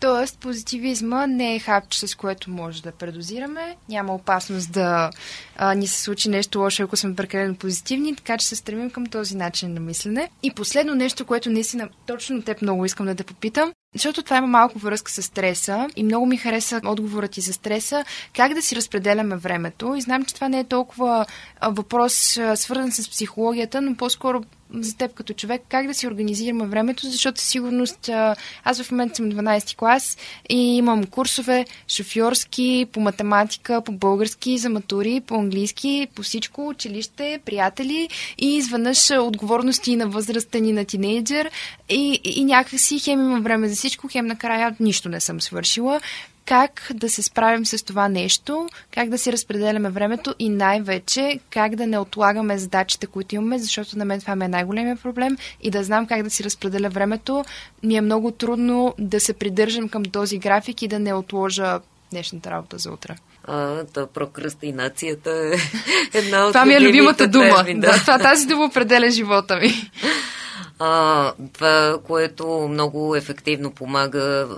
Тоест, 0.00 0.38
позитивизма 0.38 1.26
не 1.26 1.54
е 1.54 1.58
хапче, 1.58 2.06
с 2.06 2.14
което 2.14 2.50
може 2.50 2.82
да 2.82 2.92
предозираме. 2.92 3.76
Няма 3.88 4.14
опасност 4.14 4.72
да 4.72 5.10
а, 5.56 5.74
ни 5.74 5.86
се 5.86 6.00
случи 6.00 6.28
нещо 6.28 6.58
лошо, 6.58 6.82
ако 6.82 6.96
сме 6.96 7.14
прекалено 7.14 7.54
позитивни, 7.54 8.16
така 8.16 8.38
че 8.38 8.46
се 8.46 8.56
стремим 8.56 8.90
към 8.90 9.06
този 9.06 9.36
начин 9.36 9.74
на 9.74 9.80
мислене. 9.80 10.30
И 10.42 10.54
последно 10.54 10.94
нещо, 10.94 11.24
което 11.24 11.50
наистина 11.50 11.88
точно 12.06 12.42
теб 12.42 12.62
много 12.62 12.84
искам 12.84 13.06
да 13.06 13.14
те 13.14 13.24
попитам, 13.24 13.72
защото 13.94 14.22
това 14.22 14.36
има 14.36 14.46
малко 14.46 14.78
връзка 14.78 15.12
с 15.12 15.22
стреса 15.22 15.88
и 15.96 16.02
много 16.02 16.26
ми 16.26 16.36
хареса 16.36 16.80
отговорът 16.84 17.30
ти 17.30 17.40
за 17.40 17.52
стреса, 17.52 18.04
как 18.36 18.54
да 18.54 18.62
си 18.62 18.76
разпределяме 18.76 19.36
времето. 19.36 19.94
И 19.94 20.00
знам, 20.00 20.24
че 20.24 20.34
това 20.34 20.48
не 20.48 20.60
е 20.60 20.64
толкова 20.64 21.26
въпрос 21.62 22.38
свързан 22.54 22.92
с 22.92 23.10
психологията, 23.10 23.80
но 23.80 23.94
по-скоро 23.94 24.42
за 24.74 24.96
теб 24.96 25.14
като 25.14 25.32
човек, 25.32 25.62
как 25.68 25.86
да 25.86 25.94
си 25.94 26.06
организираме 26.06 26.66
времето, 26.66 27.06
защото 27.06 27.40
със 27.40 27.48
сигурност 27.48 28.10
аз 28.64 28.82
в 28.82 28.90
момента 28.90 29.16
съм 29.16 29.32
12 29.32 29.76
клас 29.76 30.16
и 30.48 30.76
имам 30.76 31.04
курсове 31.04 31.64
шофьорски, 31.88 32.86
по 32.92 33.00
математика, 33.00 33.82
по 33.84 33.92
български, 33.92 34.58
за 34.58 34.68
матури, 34.68 35.20
по 35.26 35.34
английски, 35.34 36.06
по 36.14 36.22
всичко, 36.22 36.68
училище, 36.68 37.40
приятели 37.44 38.08
и 38.38 38.56
изведнъж 38.56 39.10
отговорности 39.10 39.96
на 39.96 40.06
възрастен 40.06 40.64
и 40.64 40.72
на 40.72 40.84
тинейджър. 40.84 41.50
И, 41.88 42.20
и 42.24 42.44
някакси 42.44 42.98
хем 42.98 43.20
имам 43.20 43.42
време 43.42 43.68
за 43.68 43.76
всичко, 43.82 44.08
хем 44.08 44.26
накрая 44.26 44.76
нищо 44.80 45.08
не 45.08 45.20
съм 45.20 45.40
свършила. 45.40 46.00
Как 46.44 46.90
да 46.94 47.10
се 47.10 47.22
справим 47.22 47.66
с 47.66 47.84
това 47.84 48.08
нещо, 48.08 48.68
как 48.90 49.08
да 49.08 49.18
си 49.18 49.32
разпределяме 49.32 49.90
времето? 49.90 50.34
И 50.38 50.48
най-вече 50.48 51.40
как 51.50 51.76
да 51.76 51.86
не 51.86 51.98
отлагаме 51.98 52.58
задачите, 52.58 53.06
които 53.06 53.34
имаме, 53.34 53.58
защото 53.58 53.98
на 53.98 54.04
мен 54.04 54.20
това 54.20 54.36
ми 54.36 54.44
е 54.44 54.48
най-големия 54.48 54.96
проблем. 54.96 55.36
И 55.62 55.70
да 55.70 55.84
знам 55.84 56.06
как 56.06 56.22
да 56.22 56.30
си 56.30 56.44
разпределя 56.44 56.88
времето. 56.88 57.44
Ми 57.82 57.96
е 57.96 58.00
много 58.00 58.30
трудно 58.30 58.94
да 58.98 59.20
се 59.20 59.32
придържам 59.32 59.88
към 59.88 60.04
този 60.04 60.38
график 60.38 60.82
и 60.82 60.88
да 60.88 60.98
не 60.98 61.14
отложа 61.14 61.80
днешната 62.10 62.50
работа 62.50 62.78
за 62.78 62.92
утре. 62.92 63.16
А, 63.44 63.84
то 63.84 64.06
прокрастинацията 64.06 65.30
е 65.30 66.18
една 66.18 66.46
от 66.46 66.52
Това 66.52 66.64
ми 66.64 66.74
е 66.74 66.80
любимата 66.80 67.28
дума. 67.28 67.64
Да. 67.74 67.92
Това, 67.92 68.18
тази 68.18 68.46
дума 68.46 68.64
определя 68.64 69.10
живота 69.10 69.56
ми. 69.56 69.90
А, 70.84 71.32
това, 71.52 71.98
което 72.04 72.68
много 72.70 73.16
ефективно 73.16 73.70
помага, 73.70 74.48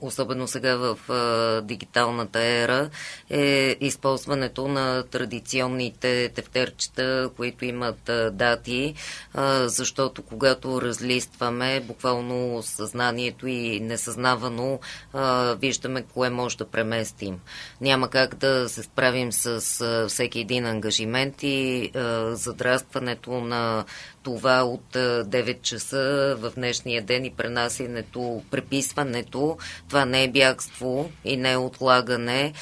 особено 0.00 0.48
сега 0.48 0.76
в 0.76 0.98
а, 1.10 1.60
дигиталната 1.60 2.40
ера, 2.42 2.90
е 3.30 3.76
използването 3.80 4.68
на 4.68 5.02
традиционните 5.02 6.28
тефтерчета, 6.34 7.30
които 7.36 7.64
имат 7.64 8.08
а, 8.08 8.30
дати, 8.30 8.94
а, 9.34 9.68
защото 9.68 10.22
когато 10.22 10.82
разлистваме, 10.82 11.80
буквално 11.80 12.62
съзнанието 12.62 13.46
и 13.46 13.80
несъзнавано 13.80 14.78
а, 15.12 15.54
виждаме 15.54 16.02
кое 16.02 16.30
може 16.30 16.56
да 16.56 16.64
преместим. 16.64 17.38
Няма 17.80 18.08
как 18.08 18.25
да 18.34 18.68
се 18.68 18.82
справим 18.82 19.32
с 19.32 19.60
всеки 20.08 20.40
един 20.40 20.66
ангажимент 20.66 21.42
и 21.42 21.90
задрастването 22.32 23.30
на 23.30 23.84
това 24.22 24.62
от 24.62 24.92
9 24.92 25.60
часа 25.60 26.36
в 26.40 26.52
днешния 26.56 27.02
ден 27.02 27.24
и 27.24 27.34
пренасенето, 27.34 28.42
преписването, 28.50 29.58
това 29.88 30.04
не 30.04 30.24
е 30.24 30.28
бягство 30.28 31.10
и 31.24 31.36
не 31.36 31.52
е 31.52 31.56
отлагане, 31.56 32.52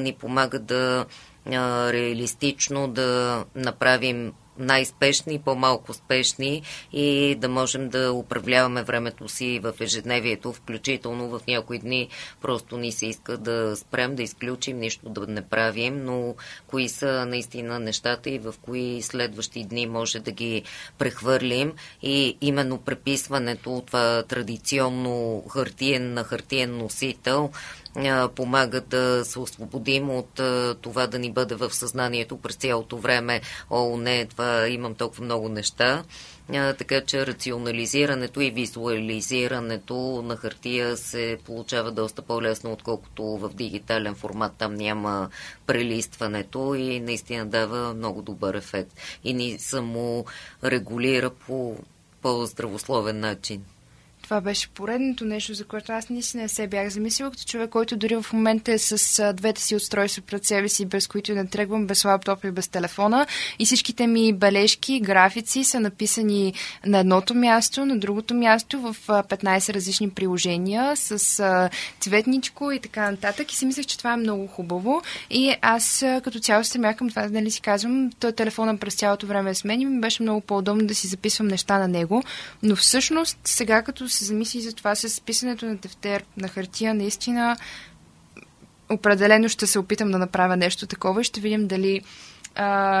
ни 0.00 0.12
помага 0.12 0.58
да 0.58 1.06
реалистично 1.92 2.88
да 2.88 3.44
направим 3.54 4.32
най-спешни, 4.58 5.38
по-малко 5.38 5.94
спешни 5.94 6.62
и 6.92 7.36
да 7.38 7.48
можем 7.48 7.88
да 7.88 8.12
управляваме 8.12 8.82
времето 8.82 9.28
си 9.28 9.58
в 9.62 9.72
ежедневието, 9.80 10.52
включително 10.52 11.28
в 11.28 11.40
някои 11.48 11.78
дни 11.78 12.08
просто 12.42 12.78
ни 12.78 12.92
се 12.92 13.06
иска 13.06 13.36
да 13.36 13.76
спрем, 13.76 14.16
да 14.16 14.22
изключим, 14.22 14.78
нищо 14.78 15.08
да 15.08 15.26
не 15.26 15.42
правим, 15.42 16.04
но 16.04 16.34
кои 16.66 16.88
са 16.88 17.26
наистина 17.26 17.78
нещата 17.78 18.30
и 18.30 18.38
в 18.38 18.54
кои 18.62 19.02
следващи 19.02 19.64
дни 19.64 19.86
може 19.86 20.20
да 20.20 20.30
ги 20.30 20.62
прехвърлим. 20.98 21.72
И 22.02 22.36
именно 22.40 22.78
преписването, 22.78 23.82
това 23.86 24.22
традиционно 24.22 25.44
хартиен 25.48 26.14
на 26.14 26.24
хартиен 26.24 26.78
носител, 26.78 27.50
помага 28.34 28.80
да 28.80 29.24
се 29.24 29.38
освободим 29.38 30.10
от 30.10 30.40
това 30.80 31.06
да 31.06 31.18
ни 31.18 31.32
бъде 31.32 31.54
в 31.54 31.74
съзнанието 31.74 32.36
през 32.36 32.56
цялото 32.56 32.98
време. 32.98 33.40
О, 33.70 33.96
не, 33.96 34.26
това 34.26 34.68
имам 34.68 34.94
толкова 34.94 35.24
много 35.24 35.48
неща. 35.48 36.04
така 36.52 37.00
че 37.00 37.26
рационализирането 37.26 38.40
и 38.40 38.50
визуализирането 38.50 40.22
на 40.24 40.36
хартия 40.36 40.96
се 40.96 41.38
получава 41.44 41.92
доста 41.92 42.22
по-лесно, 42.22 42.72
отколкото 42.72 43.22
в 43.24 43.50
дигитален 43.54 44.14
формат. 44.14 44.52
Там 44.58 44.74
няма 44.74 45.30
прелистването 45.66 46.74
и 46.74 47.00
наистина 47.00 47.46
дава 47.46 47.94
много 47.94 48.22
добър 48.22 48.54
ефект. 48.54 48.92
И 49.24 49.34
ни 49.34 49.58
само 49.58 50.24
регулира 50.64 51.30
по 51.30 51.76
по-здравословен 52.22 53.20
начин. 53.20 53.64
Това 54.28 54.40
беше 54.40 54.68
поредното 54.68 55.24
нещо, 55.24 55.54
за 55.54 55.64
което 55.64 55.92
аз 55.92 56.10
наистина 56.10 56.42
не 56.42 56.48
се 56.48 56.66
бях 56.66 56.88
замислила, 56.88 57.30
като 57.30 57.44
човек, 57.44 57.70
който 57.70 57.96
дори 57.96 58.16
в 58.16 58.26
момента 58.32 58.72
е 58.72 58.78
с 58.78 59.32
двете 59.32 59.62
си 59.62 59.76
устройства 59.76 60.22
пред 60.26 60.44
себе 60.44 60.68
си, 60.68 60.86
без 60.86 61.06
които 61.06 61.34
не 61.34 61.46
тръгвам, 61.46 61.86
без 61.86 62.04
лаптоп 62.04 62.44
и 62.44 62.50
без 62.50 62.68
телефона. 62.68 63.26
И 63.58 63.66
всичките 63.66 64.06
ми 64.06 64.32
бележки, 64.32 65.00
графици 65.00 65.64
са 65.64 65.80
написани 65.80 66.54
на 66.86 66.98
едното 66.98 67.34
място, 67.34 67.86
на 67.86 67.98
другото 67.98 68.34
място, 68.34 68.80
в 68.80 68.96
а, 69.08 69.22
15 69.22 69.74
различни 69.74 70.10
приложения, 70.10 70.96
с 70.96 71.70
цветничко 72.00 72.72
и 72.72 72.80
така 72.80 73.10
нататък. 73.10 73.52
И 73.52 73.56
си 73.56 73.66
мислех, 73.66 73.86
че 73.86 73.98
това 73.98 74.12
е 74.12 74.16
много 74.16 74.46
хубаво. 74.46 75.02
И 75.30 75.54
аз 75.62 76.04
като 76.24 76.40
цяло 76.40 76.64
се 76.64 76.94
към 76.98 77.08
това, 77.08 77.28
нали 77.28 77.50
си 77.50 77.60
казвам, 77.60 78.10
той 78.20 78.32
телефона 78.32 78.76
през 78.76 78.94
цялото 78.94 79.26
време 79.26 79.50
е 79.50 79.54
с 79.54 79.64
мен 79.64 79.80
и 79.80 79.86
ми 79.86 80.00
беше 80.00 80.22
много 80.22 80.40
по-удобно 80.40 80.86
да 80.86 80.94
си 80.94 81.06
записвам 81.06 81.48
неща 81.48 81.78
на 81.78 81.88
него. 81.88 82.22
Но 82.62 82.76
всъщност, 82.76 83.38
сега 83.44 83.82
като 83.82 84.08
се 84.18 84.24
замисли 84.24 84.60
за 84.60 84.72
това 84.72 84.94
с 84.94 85.20
писането 85.20 85.66
на 85.66 85.78
тефтер 85.78 86.24
на 86.36 86.48
хартия, 86.48 86.94
наистина 86.94 87.56
определено 88.88 89.48
ще 89.48 89.66
се 89.66 89.78
опитам 89.78 90.10
да 90.10 90.18
направя 90.18 90.56
нещо 90.56 90.86
такова 90.86 91.20
и 91.20 91.24
ще 91.24 91.40
видим 91.40 91.66
дали 91.66 92.00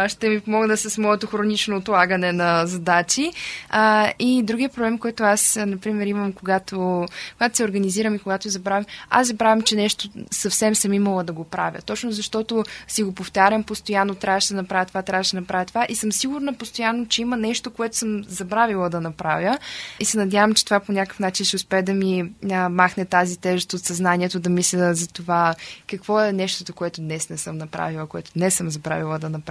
ще 0.08 0.28
ми 0.28 0.40
помогна 0.40 0.76
с 0.76 0.98
моето 0.98 1.26
хронично 1.26 1.76
отлагане 1.76 2.32
на 2.32 2.66
задачи. 2.66 3.32
А, 3.68 4.12
и 4.18 4.42
другия 4.42 4.68
проблем, 4.68 4.98
който 4.98 5.22
аз, 5.22 5.58
например, 5.66 6.06
имам, 6.06 6.32
когато, 6.32 7.06
когато 7.32 7.56
се 7.56 7.64
организирам 7.64 8.14
и 8.14 8.18
когато 8.18 8.48
забравям, 8.48 8.84
аз 9.10 9.26
забравям, 9.26 9.62
че 9.62 9.76
нещо 9.76 10.08
съвсем 10.30 10.74
съм 10.74 10.92
имала 10.92 11.24
да 11.24 11.32
го 11.32 11.44
правя. 11.44 11.78
Точно 11.86 12.12
защото 12.12 12.64
си 12.88 13.02
го 13.02 13.14
повтарям 13.14 13.62
постоянно, 13.62 14.14
трябваше 14.14 14.48
да 14.48 14.54
направя 14.54 14.84
това, 14.84 15.02
трябваше 15.02 15.36
да 15.36 15.40
направя 15.40 15.64
това 15.64 15.86
и 15.88 15.94
съм 15.94 16.12
сигурна 16.12 16.54
постоянно, 16.54 17.06
че 17.06 17.22
има 17.22 17.36
нещо, 17.36 17.70
което 17.70 17.96
съм 17.96 18.24
забравила 18.24 18.90
да 18.90 19.00
направя 19.00 19.58
и 20.00 20.04
се 20.04 20.18
надявам, 20.18 20.54
че 20.54 20.64
това 20.64 20.80
по 20.80 20.92
някакъв 20.92 21.20
начин 21.20 21.46
ще 21.46 21.56
успее 21.56 21.82
да 21.82 21.94
ми 21.94 22.32
а, 22.50 22.68
махне 22.68 23.04
тази 23.04 23.40
тежест 23.40 23.72
от 23.72 23.84
съзнанието, 23.84 24.40
да 24.40 24.50
мисля 24.50 24.94
за 24.94 25.08
това 25.08 25.54
какво 25.86 26.20
е 26.20 26.32
нещото, 26.32 26.72
което 26.72 27.00
днес 27.00 27.30
не 27.30 27.38
съм 27.38 27.58
направила, 27.58 28.06
което 28.06 28.30
днес 28.36 28.54
съм 28.54 28.70
забравила 28.70 29.18
да 29.18 29.28
направя. 29.28 29.47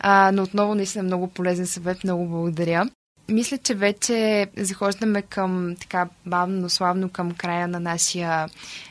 А, 0.00 0.30
но 0.32 0.42
отново 0.42 0.74
наистина 0.74 1.04
много 1.04 1.28
полезен 1.28 1.66
съвет, 1.66 2.04
много 2.04 2.26
благодаря. 2.26 2.90
Мисля, 3.28 3.58
че 3.58 3.74
вече 3.74 4.46
захождаме 4.56 5.22
към 5.22 5.74
така 5.80 6.08
бавно, 6.26 6.60
но 6.60 6.68
славно 6.68 7.08
към 7.08 7.32
края 7.32 7.68
на 7.68 7.80
нашия, 7.80 8.48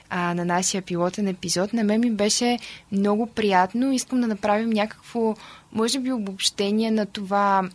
а, 0.09 0.34
на 0.34 0.45
нашия 0.45 0.82
пилотен 0.82 1.28
епизод. 1.28 1.73
На 1.73 1.84
мен 1.84 2.01
ми 2.01 2.11
беше 2.11 2.59
много 2.91 3.28
приятно. 3.28 3.91
Искам 3.91 4.21
да 4.21 4.28
направим 4.28 4.69
някакво, 4.69 5.36
може 5.71 5.99
би, 5.99 6.11
обобщение 6.11 6.91
на 6.91 7.05
това 7.05 7.69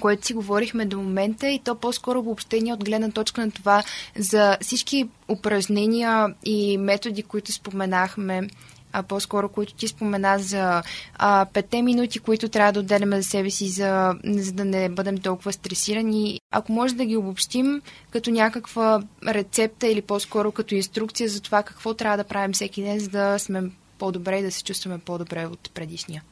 което 0.00 0.26
си 0.26 0.34
говорихме 0.34 0.84
до 0.84 1.00
момента 1.00 1.48
и 1.48 1.58
то 1.58 1.74
по-скоро 1.74 2.18
обобщение 2.18 2.74
от 2.74 2.84
гледна 2.84 3.10
точка 3.10 3.40
на 3.40 3.50
това 3.50 3.82
за 4.16 4.58
всички 4.60 5.08
упражнения 5.28 6.34
и 6.44 6.78
методи, 6.78 7.22
които 7.22 7.52
споменахме 7.52 8.48
а 8.92 9.02
по-скоро, 9.02 9.48
които 9.48 9.74
ти 9.74 9.88
спомена 9.88 10.38
за 10.38 10.82
а, 11.14 11.46
петте 11.52 11.82
минути, 11.82 12.18
които 12.18 12.48
трябва 12.48 12.72
да 12.72 12.80
отделяме 12.80 13.22
за 13.22 13.28
себе 13.28 13.50
си, 13.50 13.68
за, 13.68 14.14
за 14.24 14.52
да 14.52 14.64
не 14.64 14.88
бъдем 14.88 15.18
толкова 15.18 15.52
стресирани. 15.52 16.40
Ако 16.50 16.72
може 16.72 16.94
да 16.94 17.04
ги 17.04 17.16
обобщим 17.16 17.82
като 18.10 18.30
някаква 18.30 19.02
рецепта 19.26 19.86
или 19.86 20.02
по-скоро 20.02 20.52
като 20.52 20.74
инструкция 20.74 21.28
за 21.28 21.40
това 21.42 21.62
какво 21.62 21.94
трябва 21.94 22.16
да 22.16 22.24
правим 22.24 22.52
всеки 22.52 22.82
ден, 22.82 22.98
за 22.98 23.08
да 23.10 23.38
сме 23.38 23.62
по-добре 23.98 24.38
и 24.38 24.42
да 24.42 24.50
се 24.50 24.64
чувстваме 24.64 24.98
по-добре 24.98 25.46
от 25.46 25.70
предишния 25.74 26.22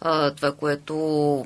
а, 0.00 0.30
това, 0.30 0.52
което 0.52 0.94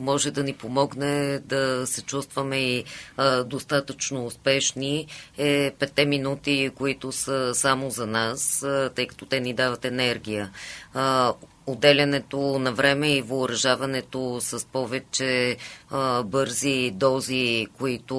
може 0.00 0.30
да 0.30 0.42
ни 0.42 0.52
помогне 0.52 1.38
да 1.38 1.86
се 1.86 2.02
чувстваме 2.02 2.56
и 2.56 2.84
а, 3.16 3.44
достатъчно 3.44 4.26
успешни, 4.26 5.06
е 5.38 5.72
петте 5.78 6.04
минути, 6.04 6.70
които 6.74 7.12
са 7.12 7.54
само 7.54 7.90
за 7.90 8.06
нас, 8.06 8.62
а, 8.62 8.90
тъй 8.94 9.06
като 9.06 9.26
те 9.26 9.40
ни 9.40 9.54
дават 9.54 9.84
енергия. 9.84 10.50
А, 10.94 11.32
отделянето 11.66 12.58
на 12.58 12.72
време 12.72 13.16
и 13.16 13.22
въоръжаването 13.22 14.38
с 14.40 14.66
повече 14.66 15.56
а, 15.90 16.22
бързи 16.22 16.90
дози, 16.90 17.66
които 17.78 18.16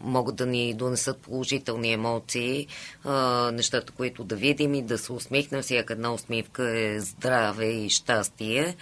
могат 0.00 0.36
да 0.36 0.46
ни 0.46 0.74
донесат 0.74 1.18
положителни 1.18 1.92
емоции, 1.92 2.66
а, 3.04 3.50
нещата, 3.52 3.92
които 3.92 4.24
да 4.24 4.36
видим 4.36 4.74
и 4.74 4.82
да 4.82 4.98
се 4.98 5.12
усмихнем. 5.12 5.62
Всяка 5.62 5.92
една 5.92 6.12
усмивка 6.12 6.78
е 6.78 7.00
здраве 7.00 7.66
и 7.66 7.90
щастие. 7.90 8.76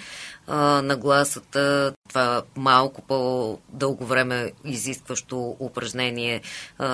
А, 0.47 0.83
нагласата, 0.83 1.95
това 2.09 2.43
малко 2.57 3.03
по-дълго 3.03 4.07
време 4.07 4.53
изискващо 4.65 5.57
упражнение 5.61 6.41
а, 6.79 6.87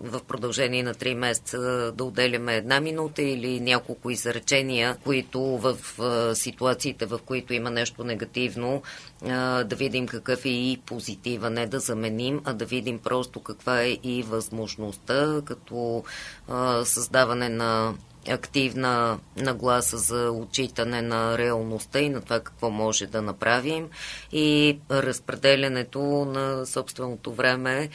в 0.00 0.20
продължение 0.28 0.82
на 0.82 0.94
3 0.94 1.14
месеца 1.14 1.58
да 1.96 2.04
отделяме 2.04 2.56
една 2.56 2.80
минута 2.80 3.22
или 3.22 3.60
няколко 3.60 4.10
изречения, 4.10 4.96
които 5.04 5.40
в 5.40 5.76
ситуациите, 6.34 7.06
в 7.06 7.20
които 7.26 7.54
има 7.54 7.70
нещо 7.70 8.04
негативно, 8.04 8.82
да 9.64 9.76
видим 9.76 10.06
какъв 10.06 10.44
е 10.44 10.48
и 10.48 10.80
позитива, 10.86 11.50
не 11.50 11.66
да 11.66 11.80
заменим, 11.80 12.40
а 12.44 12.52
да 12.52 12.64
видим 12.64 12.98
просто 12.98 13.40
каква 13.40 13.82
е 13.82 13.98
и 14.02 14.22
възможността, 14.22 15.42
като 15.44 16.04
създаване 16.84 17.48
на 17.48 17.94
активна 18.28 19.18
нагласа 19.36 19.98
за 19.98 20.30
отчитане 20.30 21.02
на 21.02 21.38
реалността 21.38 22.00
и 22.00 22.08
на 22.08 22.20
това 22.20 22.40
какво 22.40 22.70
може 22.70 23.06
да 23.06 23.22
направим 23.22 23.88
и 24.32 24.78
разпределянето 24.90 26.00
на 26.24 26.66
собственото 26.66 27.32
време, 27.32 27.88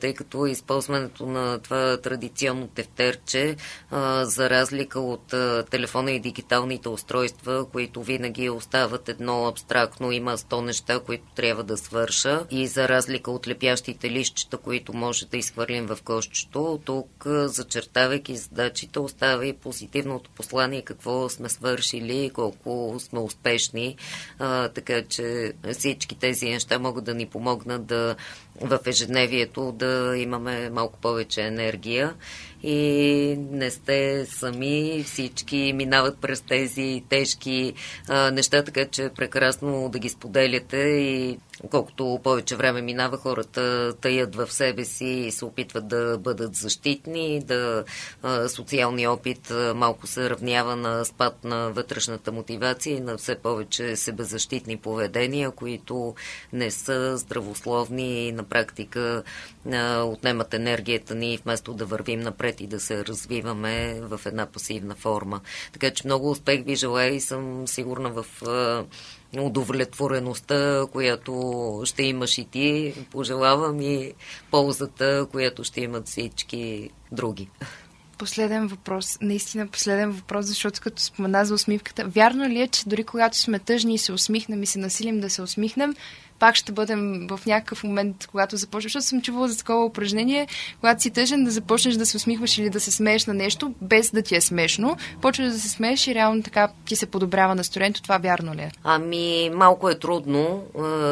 тъй 0.00 0.14
като 0.14 0.46
използването 0.46 1.26
на 1.26 1.58
това 1.58 2.00
традиционно 2.00 2.66
тефтерче, 2.66 3.56
за 4.22 4.50
разлика 4.50 5.00
от 5.00 5.26
телефона 5.70 6.10
и 6.10 6.20
дигиталните 6.20 6.88
устройства, 6.88 7.66
които 7.72 8.02
винаги 8.02 8.50
остават 8.50 9.08
едно 9.08 9.46
абстрактно, 9.46 10.12
има 10.12 10.38
сто 10.38 10.62
неща, 10.62 11.00
които 11.00 11.24
трябва 11.34 11.64
да 11.64 11.76
свърша 11.76 12.46
и 12.50 12.66
за 12.66 12.88
разлика 12.88 13.30
от 13.30 13.48
лепящите 13.48 14.10
лищчета, 14.10 14.56
които 14.56 14.92
може 14.92 15.26
да 15.26 15.36
изхвърлим 15.36 15.86
в 15.86 15.98
кошчето, 16.04 16.80
тук 16.84 17.24
зачертавайки 17.26 18.36
задачите, 18.36 18.98
остава 18.98 19.46
и 19.46 19.52
позитивното 19.52 20.30
послание, 20.30 20.82
какво 20.82 21.28
сме 21.28 21.48
свършили, 21.48 22.30
колко 22.34 22.96
сме 22.98 23.18
успешни. 23.18 23.96
Така 24.74 25.02
че 25.08 25.52
всички 25.72 26.14
тези 26.18 26.46
неща 26.46 26.78
могат 26.78 27.04
да 27.04 27.14
ни 27.14 27.26
помогнат 27.26 27.86
да 27.86 28.16
в 28.60 28.78
ежедневието 28.86 29.72
да 29.72 30.14
имаме 30.16 30.70
малко 30.70 30.98
повече 30.98 31.42
енергия 31.42 32.14
и 32.66 33.36
не 33.50 33.70
сте 33.70 34.26
сами, 34.26 35.04
всички 35.06 35.72
минават 35.74 36.18
през 36.18 36.40
тези 36.40 37.02
тежки 37.08 37.74
а, 38.08 38.30
неща, 38.30 38.64
така 38.64 38.86
че 38.86 39.04
е 39.04 39.10
прекрасно 39.10 39.88
да 39.88 39.98
ги 39.98 40.08
споделяте. 40.08 40.76
И 40.78 41.38
колкото 41.70 42.20
повече 42.22 42.56
време 42.56 42.82
минава, 42.82 43.16
хората 43.16 43.94
таят 44.00 44.36
в 44.36 44.52
себе 44.52 44.84
си 44.84 45.04
и 45.04 45.32
се 45.32 45.44
опитват 45.44 45.88
да 45.88 46.18
бъдат 46.18 46.54
защитни, 46.54 47.40
да 47.40 47.84
социалния 48.48 49.12
опит 49.12 49.52
малко 49.74 50.06
се 50.06 50.30
равнява 50.30 50.76
на 50.76 51.04
спад 51.04 51.44
на 51.44 51.70
вътрешната 51.70 52.32
мотивация 52.32 52.96
и 52.96 53.00
на 53.00 53.16
все 53.16 53.34
повече 53.34 53.96
себезащитни 53.96 54.76
поведения, 54.76 55.50
които 55.50 56.14
не 56.52 56.70
са 56.70 57.16
здравословни 57.16 58.28
и 58.28 58.32
на 58.32 58.42
практика 58.42 59.22
отнемат 60.04 60.54
енергията 60.54 61.14
ни 61.14 61.38
вместо 61.44 61.74
да 61.74 61.86
вървим 61.86 62.20
напред 62.20 62.53
и 62.60 62.66
да 62.66 62.80
се 62.80 63.04
развиваме 63.04 64.00
в 64.00 64.20
една 64.26 64.46
пасивна 64.46 64.94
форма. 64.94 65.40
Така 65.72 65.90
че 65.90 66.06
много 66.06 66.30
успех 66.30 66.64
ви 66.64 66.76
желая 66.76 67.14
и 67.14 67.20
съм 67.20 67.68
сигурна 67.68 68.10
в 68.10 68.26
удовлетвореността, 69.38 70.86
която 70.92 71.82
ще 71.84 72.02
имаш 72.02 72.38
и 72.38 72.44
ти. 72.44 72.94
Пожелавам 73.10 73.80
и 73.80 74.12
ползата, 74.50 75.26
която 75.30 75.64
ще 75.64 75.80
имат 75.80 76.08
всички 76.08 76.90
други. 77.12 77.48
Последен 78.18 78.66
въпрос, 78.66 79.18
наистина 79.20 79.66
последен 79.66 80.10
въпрос, 80.10 80.46
защото 80.46 80.80
като 80.80 81.02
спомена 81.02 81.44
за 81.44 81.54
усмивката, 81.54 82.04
вярно 82.04 82.48
ли 82.48 82.60
е, 82.60 82.68
че 82.68 82.88
дори 82.88 83.04
когато 83.04 83.38
сме 83.38 83.58
тъжни 83.58 83.94
и 83.94 83.98
се 83.98 84.12
усмихнем 84.12 84.62
и 84.62 84.66
се 84.66 84.78
насилим 84.78 85.20
да 85.20 85.30
се 85.30 85.42
усмихнем, 85.42 85.94
пак 86.38 86.54
ще 86.54 86.72
бъдем 86.72 87.26
в 87.30 87.40
някакъв 87.46 87.84
момент, 87.84 88.26
когато 88.26 88.56
започнеш, 88.56 88.92
защото 88.92 89.08
съм 89.08 89.22
чувала 89.22 89.48
за 89.48 89.58
такова 89.58 89.84
упражнение, 89.84 90.46
когато 90.80 91.02
си 91.02 91.10
тъжен 91.10 91.44
да 91.44 91.50
започнеш 91.50 91.94
да 91.94 92.06
се 92.06 92.16
усмихваш 92.16 92.58
или 92.58 92.70
да 92.70 92.80
се 92.80 92.90
смееш 92.90 93.26
на 93.26 93.34
нещо, 93.34 93.74
без 93.82 94.10
да 94.10 94.22
ти 94.22 94.36
е 94.36 94.40
смешно, 94.40 94.96
почваш 95.20 95.48
да 95.48 95.58
се 95.58 95.68
смееш 95.68 96.06
и 96.06 96.14
реално 96.14 96.42
така 96.42 96.68
ти 96.84 96.96
се 96.96 97.06
подобрява 97.06 97.54
настроението. 97.54 98.02
Това 98.02 98.18
вярно 98.18 98.54
ли 98.54 98.60
е? 98.60 98.70
Ами, 98.84 99.50
малко 99.54 99.88
е 99.88 99.98
трудно 99.98 100.64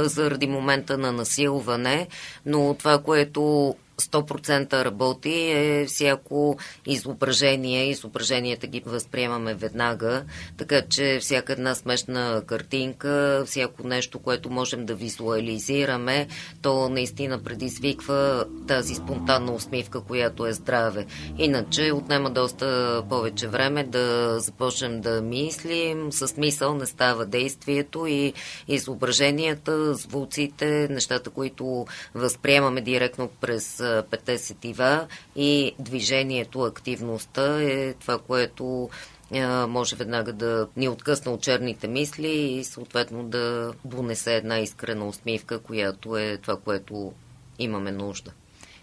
заради 0.02 0.46
момента 0.46 0.98
на 0.98 1.12
насилване, 1.12 2.06
но 2.46 2.74
това, 2.78 3.02
което 3.02 3.74
100% 3.98 4.84
работи 4.84 5.50
е 5.50 5.86
всяко 5.88 6.58
изображение. 6.86 7.90
Изображенията 7.90 8.66
ги 8.66 8.82
възприемаме 8.86 9.54
веднага, 9.54 10.24
така 10.56 10.82
че 10.82 11.18
всяка 11.20 11.52
една 11.52 11.74
смешна 11.74 12.42
картинка, 12.46 13.44
всяко 13.46 13.86
нещо, 13.86 14.18
което 14.18 14.50
можем 14.50 14.86
да 14.86 14.94
визуализираме, 14.94 16.26
то 16.62 16.88
наистина 16.88 17.42
предизвиква 17.42 18.44
тази 18.68 18.94
спонтанна 18.94 19.52
усмивка, 19.52 20.00
която 20.00 20.46
е 20.46 20.52
здраве. 20.52 21.06
Иначе 21.38 21.92
отнема 21.92 22.30
доста 22.30 23.02
повече 23.08 23.48
време 23.48 23.84
да 23.84 24.36
започнем 24.40 25.00
да 25.00 25.22
мислим. 25.22 26.12
С 26.12 26.36
мисъл 26.36 26.74
не 26.74 26.86
става 26.86 27.26
действието 27.26 28.06
и 28.06 28.32
изображенията, 28.68 29.94
звуците, 29.94 30.88
нещата, 30.90 31.30
които 31.30 31.86
възприемаме 32.14 32.80
директно 32.80 33.28
през 33.40 33.81
петте 34.10 34.38
сетива 34.38 35.06
и 35.36 35.74
движението, 35.78 36.62
активността 36.62 37.62
е 37.62 37.92
това, 37.92 38.18
което 38.18 38.90
може 39.68 39.96
веднага 39.96 40.32
да 40.32 40.68
ни 40.76 40.88
откъсна 40.88 41.32
от 41.32 41.42
черните 41.42 41.88
мисли 41.88 42.28
и 42.28 42.64
съответно 42.64 43.24
да 43.24 43.72
донесе 43.84 44.36
една 44.36 44.58
искрена 44.58 45.06
усмивка, 45.06 45.58
която 45.58 46.16
е 46.16 46.38
това, 46.42 46.56
което 46.56 47.12
имаме 47.58 47.92
нужда. 47.92 48.32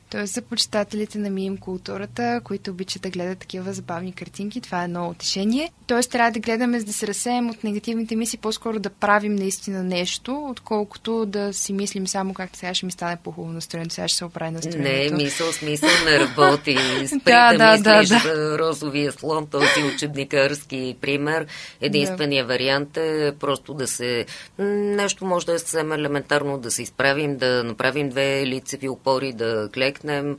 Тоест 0.09 0.33
за 0.33 0.41
почитателите 0.41 1.17
на 1.17 1.29
мим 1.29 1.57
културата, 1.57 2.41
които 2.43 2.71
обичат 2.71 3.01
да 3.01 3.09
гледат 3.09 3.39
такива 3.39 3.73
забавни 3.73 4.13
картинки, 4.13 4.61
това 4.61 4.81
е 4.81 4.85
едно 4.85 5.09
утешение. 5.09 5.71
Тоест 5.87 6.11
трябва 6.11 6.31
да 6.31 6.39
гледаме, 6.39 6.79
за 6.79 6.85
да 6.85 6.93
се 6.93 7.07
разсеем 7.07 7.49
от 7.49 7.63
негативните 7.63 8.15
мисли, 8.15 8.37
по-скоро 8.37 8.79
да 8.79 8.89
правим 8.89 9.35
наистина 9.35 9.83
нещо, 9.83 10.47
отколкото 10.49 11.25
да 11.25 11.53
си 11.53 11.73
мислим 11.73 12.07
само 12.07 12.33
как 12.33 12.49
сега 12.53 12.73
ще 12.73 12.85
ми 12.85 12.91
стане 12.91 13.17
по-хубаво 13.23 13.53
настроението, 13.53 13.95
сега 13.95 14.07
ще 14.07 14.17
се 14.17 14.25
оправи 14.25 14.51
настроението. 14.51 15.15
Не, 15.15 15.23
мисъл, 15.23 15.51
смисъл 15.51 15.89
не 16.05 16.19
работи. 16.19 16.77
Спри 17.07 17.19
да, 17.25 17.77
да, 17.77 17.99
мислиш 17.99 18.21
да, 18.23 18.35
да. 18.35 18.59
розовия 18.59 19.11
слон, 19.11 19.47
този 19.47 19.83
учебникарски 19.95 20.97
пример. 21.01 21.45
Единственият 21.81 22.47
да. 22.47 22.53
вариант 22.53 22.97
е 22.97 23.33
просто 23.39 23.73
да 23.73 23.87
се... 23.87 24.25
Нещо 24.59 25.25
може 25.25 25.45
да 25.45 25.53
е 25.53 25.59
съвсем 25.59 25.91
елементарно 25.91 26.57
да 26.57 26.71
се 26.71 26.81
изправим, 26.81 27.37
да 27.37 27.63
направим 27.63 28.09
две 28.09 28.47
лицеви 28.47 28.89
опори, 28.89 29.33
да 29.33 29.69
клекнем. 29.99 30.37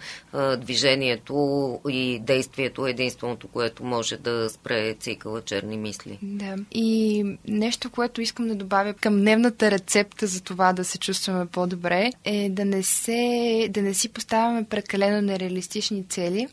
Движението 0.59 1.81
и 1.89 2.19
действието 2.23 2.87
е 2.87 2.91
единственото, 2.91 3.49
което 3.49 3.85
може 3.85 4.17
да 4.17 4.51
спре 4.51 4.95
цикъла 4.95 5.43
черни 5.43 5.77
мисли. 5.77 6.19
Да. 6.23 6.57
И 6.73 7.25
нещо, 7.49 7.91
което 7.91 8.21
искам 8.21 8.49
да 8.49 8.55
добавя 8.55 8.95
към 8.95 9.21
дневната 9.21 9.71
рецепта 9.71 10.27
за 10.27 10.43
това 10.43 10.73
да 10.73 10.85
се 10.85 10.99
чувстваме 10.99 11.47
по-добре, 11.47 12.11
е 12.25 12.49
да 12.51 12.65
не, 12.65 12.83
се, 12.83 13.69
да 13.71 13.83
не 13.83 13.95
си 13.95 14.09
поставяме 14.09 14.65
прекалено 14.65 15.21
нереалистични 15.21 16.05
цели, 16.09 16.49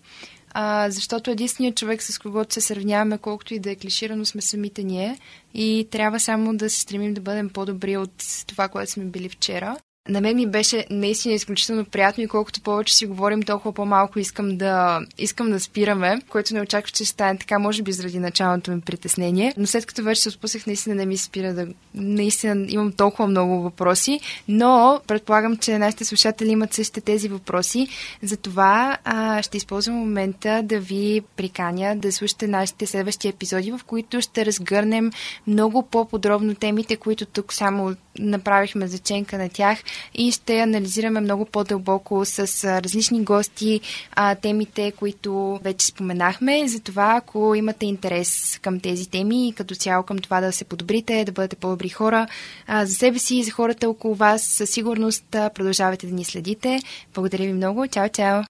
а, 0.51 0.89
защото 0.89 1.31
единственият 1.31 1.77
човек, 1.77 2.03
с 2.03 2.19
когото 2.19 2.53
се 2.53 2.61
сравняваме, 2.61 3.17
колкото 3.17 3.53
и 3.53 3.59
да 3.59 3.71
е 3.71 3.75
клиширано, 3.75 4.25
сме 4.25 4.41
самите 4.41 4.83
ние 4.83 5.17
и 5.53 5.87
трябва 5.91 6.19
само 6.19 6.57
да 6.57 6.69
се 6.69 6.79
стремим 6.81 7.13
да 7.13 7.21
бъдем 7.21 7.49
по-добри 7.49 7.97
от 7.97 8.23
това, 8.47 8.67
което 8.67 8.91
сме 8.91 9.05
били 9.05 9.29
вчера. 9.29 9.77
На 10.09 10.21
мен 10.21 10.35
ми 10.35 10.45
беше 10.45 10.85
наистина 10.89 11.33
изключително 11.33 11.85
приятно 11.85 12.23
и 12.23 12.27
колкото 12.27 12.61
повече 12.61 12.95
си 12.95 13.05
говорим, 13.05 13.43
толкова 13.43 13.73
по-малко 13.73 14.19
искам 14.19 14.57
да, 14.57 15.01
искам 15.17 15.49
да 15.51 15.59
спираме, 15.59 16.21
което 16.29 16.53
не 16.53 16.61
очаквах, 16.61 16.91
че 16.91 17.05
ще 17.05 17.05
стане 17.05 17.39
така, 17.39 17.59
може 17.59 17.83
би 17.83 17.91
заради 17.91 18.19
началното 18.19 18.71
ми 18.71 18.81
притеснение. 18.81 19.53
Но 19.57 19.67
след 19.67 19.85
като 19.85 20.03
вече 20.03 20.21
се 20.21 20.29
отпуснах, 20.29 20.67
наистина 20.67 20.95
не 20.95 21.05
ми 21.05 21.17
спира 21.17 21.53
да... 21.53 21.67
Наистина 21.93 22.65
имам 22.69 22.91
толкова 22.91 23.27
много 23.27 23.61
въпроси, 23.61 24.19
но 24.47 25.01
предполагам, 25.07 25.57
че 25.57 25.77
нашите 25.77 26.05
слушатели 26.05 26.49
имат 26.49 26.73
същите 26.73 27.01
тези 27.01 27.27
въпроси. 27.27 27.87
Затова 28.23 28.97
а, 29.03 29.41
ще 29.41 29.57
използвам 29.57 29.95
момента 29.95 30.61
да 30.63 30.79
ви 30.79 31.21
приканя 31.35 31.95
да 31.95 32.11
слушате 32.11 32.47
нашите 32.47 32.85
следващи 32.85 33.27
епизоди, 33.27 33.71
в 33.71 33.79
които 33.85 34.21
ще 34.21 34.45
разгърнем 34.45 35.11
много 35.47 35.83
по-подробно 35.83 36.55
темите, 36.55 36.95
които 36.95 37.25
тук 37.25 37.53
само 37.53 37.95
направихме 38.19 38.87
заченка 38.87 39.37
на 39.37 39.49
тях 39.49 39.79
и 40.13 40.31
ще 40.31 40.59
анализираме 40.59 41.21
много 41.21 41.45
по-дълбоко 41.45 42.25
с 42.25 42.63
различни 42.81 43.23
гости 43.23 43.81
а, 44.15 44.35
темите, 44.35 44.91
които 44.91 45.59
вече 45.63 45.85
споменахме. 45.85 46.67
Затова, 46.67 47.15
ако 47.17 47.55
имате 47.55 47.85
интерес 47.85 48.59
към 48.61 48.79
тези 48.79 49.09
теми 49.09 49.47
и 49.47 49.53
като 49.53 49.75
цяло 49.75 50.03
към 50.03 50.19
това 50.19 50.41
да 50.41 50.51
се 50.51 50.65
подобрите, 50.65 51.25
да 51.25 51.31
бъдете 51.31 51.55
по-добри 51.55 51.89
хора 51.89 52.27
а, 52.67 52.85
за 52.85 52.93
себе 52.93 53.19
си 53.19 53.35
и 53.35 53.43
за 53.43 53.51
хората 53.51 53.89
около 53.89 54.15
вас, 54.15 54.43
със 54.43 54.69
сигурност 54.69 55.25
продължавайте 55.31 56.07
да 56.07 56.13
ни 56.13 56.25
следите. 56.25 56.79
Благодаря 57.13 57.43
ви 57.43 57.53
много. 57.53 57.87
Чао, 57.87 58.09
чао! 58.09 58.43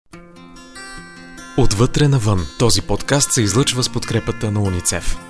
Отвътре 1.57 2.07
навън. 2.07 2.45
Този 2.59 2.81
подкаст 2.81 3.31
се 3.31 3.41
излъчва 3.41 3.83
с 3.83 3.89
подкрепата 3.89 4.51
на 4.51 4.61
уницев. 4.61 5.26